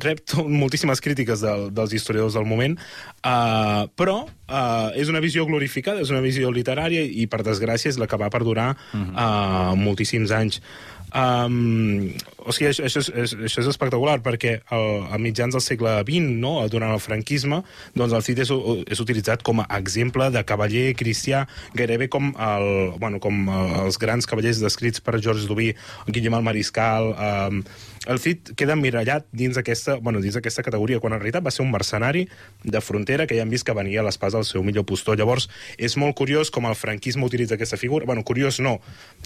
rep 0.00 0.22
moltíssimes 0.38 1.02
crítiques 1.04 1.42
del, 1.44 1.68
dels 1.74 1.92
historiadors 1.96 2.38
del 2.38 2.46
moment, 2.48 2.78
uh, 3.20 3.88
però 3.98 4.20
uh, 4.24 4.90
és 4.96 5.10
una 5.12 5.22
visió 5.24 5.44
glorificada, 5.48 6.04
és 6.06 6.14
una 6.14 6.22
visió 6.24 6.52
literària 6.54 7.02
i, 7.02 7.26
per 7.28 7.42
desgràcia, 7.46 7.90
és 7.92 7.98
la 8.00 8.08
que 8.08 8.20
va 8.20 8.30
perdurar 8.32 8.70
uh, 8.94 9.74
moltíssims 9.76 10.32
anys. 10.32 10.62
Um, 11.08 12.10
o 12.44 12.52
sigui, 12.52 12.68
això, 12.68 12.84
això, 12.84 13.00
és, 13.00 13.34
això 13.48 13.62
és 13.62 13.68
espectacular 13.70 14.18
perquè 14.24 14.58
el, 14.74 14.88
a 15.08 15.20
mitjans 15.20 15.56
del 15.56 15.64
segle 15.64 15.94
XX, 16.02 16.34
no, 16.42 16.54
durant 16.68 16.92
el 16.92 17.02
franquisme, 17.02 17.62
doncs 17.96 18.16
el 18.16 18.24
Cid 18.26 18.42
és, 18.44 18.52
és 18.92 19.02
utilitzat 19.04 19.44
com 19.46 19.62
a 19.62 19.68
exemple 19.78 20.28
de 20.34 20.44
cavaller 20.48 20.92
cristià, 20.98 21.46
gairebé 21.78 22.10
com, 22.12 22.32
el, 22.34 22.68
bueno, 23.00 23.22
com 23.24 23.48
els 23.84 24.00
grans 24.00 24.28
cavallers 24.28 24.60
descrits 24.64 25.04
per 25.04 25.20
Georges 25.20 25.48
Duby, 25.48 25.72
Guillem 26.08 26.40
el 26.40 26.50
Mariscal... 26.50 27.14
Um, 27.16 27.62
el 28.06 28.20
Cid 28.22 28.52
queda 28.56 28.76
emmirallat 28.76 29.26
dins 29.32 29.58
aquesta, 29.58 29.96
bueno, 29.96 30.20
dins 30.20 30.36
aquesta 30.38 30.62
categoria, 30.62 31.00
quan 31.00 31.16
en 31.16 31.20
realitat 31.20 31.44
va 31.44 31.52
ser 31.54 31.64
un 31.64 31.72
mercenari 31.72 32.26
de 32.64 32.80
frontera 32.80 33.26
que 33.26 33.36
ja 33.36 33.42
hem 33.42 33.52
vist 33.52 33.66
que 33.66 33.74
venia 33.76 34.00
a 34.00 34.06
l'espàs 34.06 34.36
del 34.36 34.46
seu 34.48 34.62
millor 34.62 34.86
postor. 34.88 35.18
Llavors, 35.18 35.48
és 35.76 35.96
molt 36.00 36.16
curiós 36.18 36.52
com 36.54 36.68
el 36.68 36.76
franquisme 36.78 37.26
utilitza 37.26 37.58
aquesta 37.58 37.80
figura. 37.80 38.06
Bueno, 38.06 38.24
curiós 38.24 38.60
no. 38.60 38.78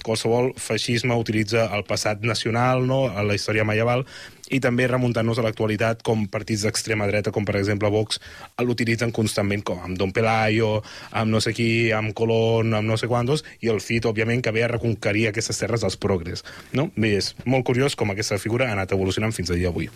Qualsevol 0.03 0.53
feixisme 0.57 1.15
utilitza 1.19 1.69
el 1.77 1.85
passat 1.85 2.25
nacional, 2.25 2.87
no?, 2.87 3.05
la 3.23 3.37
història 3.37 3.65
medieval, 3.65 4.07
i 4.53 4.61
també 4.61 4.87
remuntant-nos 4.91 5.41
a 5.41 5.47
l'actualitat 5.47 6.05
com 6.07 6.27
partits 6.31 6.67
d'extrema 6.67 7.09
dreta, 7.09 7.33
com 7.35 7.47
per 7.49 7.57
exemple 7.61 7.91
Vox, 7.93 8.21
l'utilitzen 8.61 9.15
constantment 9.17 9.65
com 9.67 9.81
amb 9.83 9.99
Don 9.99 10.13
Pelayo, 10.15 10.83
amb 11.11 11.33
no 11.33 11.41
sé 11.41 11.55
qui, 11.57 11.91
amb 11.97 12.15
Colón, 12.17 12.75
amb 12.77 12.89
no 12.89 12.99
sé 13.01 13.09
quantos, 13.11 13.47
i 13.65 13.73
el 13.73 13.81
Cid, 13.85 14.07
òbviament, 14.11 14.45
que 14.45 14.55
ve 14.55 14.67
a 14.67 14.71
reconquerir 14.71 15.29
aquestes 15.31 15.59
terres 15.65 15.85
dels 15.85 15.97
progres. 15.97 16.45
No? 16.77 16.91
Bé, 16.97 17.17
és 17.19 17.33
molt 17.47 17.67
curiós 17.69 17.97
com 17.97 18.13
aquesta 18.13 18.41
figura 18.43 18.69
ha 18.69 18.77
anat 18.77 18.93
evolucionant 18.93 19.35
fins 19.37 19.51
a 19.51 19.59
dia 19.59 19.71
d'avui. 19.71 19.89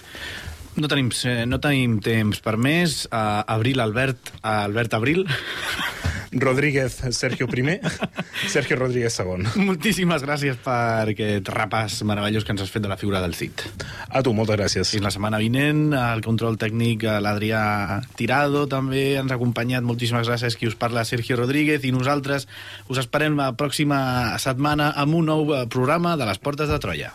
No 0.77 0.89
tenim, 0.93 1.09
eh, 1.25 1.47
no 1.49 1.59
tenim 1.59 2.01
temps 2.05 2.43
per 2.45 2.59
més. 2.61 3.07
Uh, 3.07 3.41
Abril 3.49 3.81
Albert, 3.81 4.35
uh, 4.43 4.67
Albert 4.67 4.99
Abril. 4.99 5.25
Rodríguez 6.41 7.01
Sergio 7.11 7.49
I, 7.49 7.81
Sergio 8.55 8.77
Rodríguez 8.77 9.19
II. 9.21 9.65
Moltíssimes 9.67 10.23
gràcies 10.25 10.59
per 10.63 11.13
aquest 11.13 11.51
repàs 11.53 11.99
meravellós 12.07 12.45
que 12.45 12.55
ens 12.55 12.65
has 12.65 12.73
fet 12.73 12.85
de 12.85 12.91
la 12.93 12.99
figura 13.01 13.21
del 13.25 13.35
Cid. 13.35 13.65
A 14.09 14.23
tu, 14.23 14.35
moltes 14.37 14.59
gràcies. 14.59 14.95
Fins 14.95 15.05
la 15.05 15.13
setmana 15.15 15.41
vinent, 15.43 15.91
el 15.97 16.25
control 16.25 16.59
tècnic, 16.61 17.05
eh, 17.05 17.19
l'Adrià 17.21 18.01
Tirado 18.17 18.67
també 18.71 19.17
ens 19.21 19.33
ha 19.33 19.39
acompanyat. 19.41 19.87
Moltíssimes 19.87 20.29
gràcies 20.29 20.57
qui 20.57 20.71
us 20.71 20.79
parla, 20.79 21.05
Sergio 21.05 21.37
Rodríguez, 21.41 21.85
i 21.85 21.93
nosaltres 21.93 22.49
us 22.89 23.03
esperem 23.03 23.37
la 23.39 23.53
pròxima 23.59 24.39
setmana 24.43 24.93
amb 24.97 25.21
un 25.21 25.33
nou 25.33 25.55
eh, 25.55 25.67
programa 25.69 26.17
de 26.17 26.29
les 26.29 26.43
Portes 26.43 26.73
de 26.73 26.81
Troia. 26.83 27.15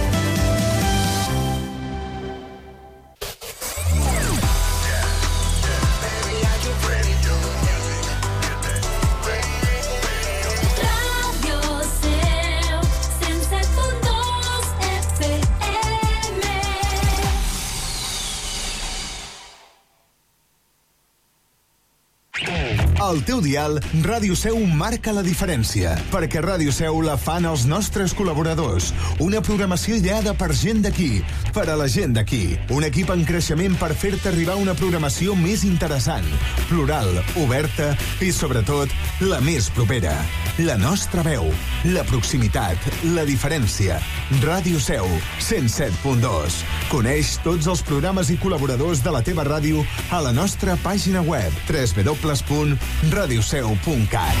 Dial, 23.41 23.79
Ràdio 24.05 24.35
Seu 24.37 24.57
marca 24.77 25.13
la 25.15 25.23
diferència, 25.25 25.93
perquè 26.11 26.41
Ràdio 26.43 26.73
Seu 26.75 27.01
la 27.05 27.17
fan 27.19 27.47
els 27.49 27.65
nostres 27.69 28.13
col·laboradors. 28.17 28.91
Una 29.23 29.41
programació 29.45 29.97
ideada 29.99 30.33
per 30.37 30.51
gent 30.57 30.83
d'aquí, 30.85 31.23
per 31.55 31.67
a 31.69 31.77
la 31.79 31.87
gent 31.91 32.15
d'aquí. 32.17 32.57
Un 32.75 32.85
equip 32.87 33.11
en 33.13 33.25
creixement 33.27 33.77
per 33.81 33.91
fer-te 33.97 34.31
arribar 34.31 34.59
una 34.61 34.75
programació 34.77 35.35
més 35.37 35.65
interessant, 35.67 36.27
plural, 36.69 37.09
oberta 37.41 37.91
i, 38.21 38.31
sobretot, 38.35 38.93
la 39.25 39.41
més 39.45 39.71
propera. 39.75 40.15
La 40.61 40.77
nostra 40.79 41.25
veu, 41.25 41.49
la 41.93 42.05
proximitat, 42.09 42.91
la 43.15 43.25
diferència. 43.27 43.99
Ràdio 44.45 44.81
Seu, 44.83 45.07
107.2. 45.39 46.80
Coneix 46.91 47.37
tots 47.39 47.69
els 47.71 47.79
programes 47.87 48.27
i 48.33 48.35
col·laboradors 48.35 48.99
de 48.99 49.11
la 49.15 49.21
teva 49.23 49.45
ràdio 49.47 49.79
a 50.11 50.19
la 50.19 50.35
nostra 50.35 50.75
pàgina 50.83 51.23
web 51.23 51.47
www.radioseu.cat. 51.71 54.35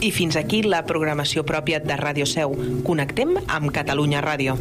I 0.00 0.08
fins 0.08 0.40
aquí 0.40 0.64
la 0.64 0.88
programació 0.88 1.44
pròpia 1.44 1.84
de 1.84 2.00
Ràdio 2.00 2.24
Seu. 2.24 2.56
Connectem 2.88 3.36
amb 3.44 3.68
Catalunya 3.76 4.24
Ràdio. 4.24 4.56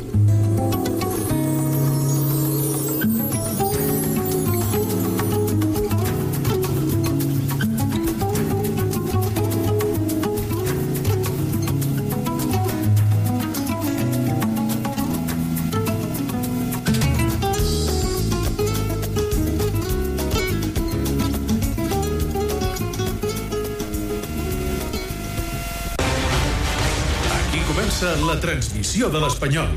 La 28.29 28.37
transmissió 28.37 29.07
de 29.09 29.19
l'Espanyol. 29.23 29.69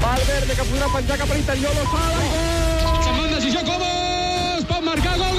Valverde 0.00 0.54
que 0.56 0.64
podrà 0.64 0.86
penjar 0.94 1.18
cap 1.20 1.28
a 1.28 1.36
l'interior, 1.36 1.74
lo 1.76 1.82
sala 1.90 2.22
i 2.24 2.30
gol! 2.32 3.02
Se'n 3.04 3.18
van 3.18 3.34
decisió 3.34 3.60
Cobos! 3.66 4.64
Pot 4.70 4.86
marcar 4.86 5.12
gol, 5.20 5.26
gol, 5.26 5.32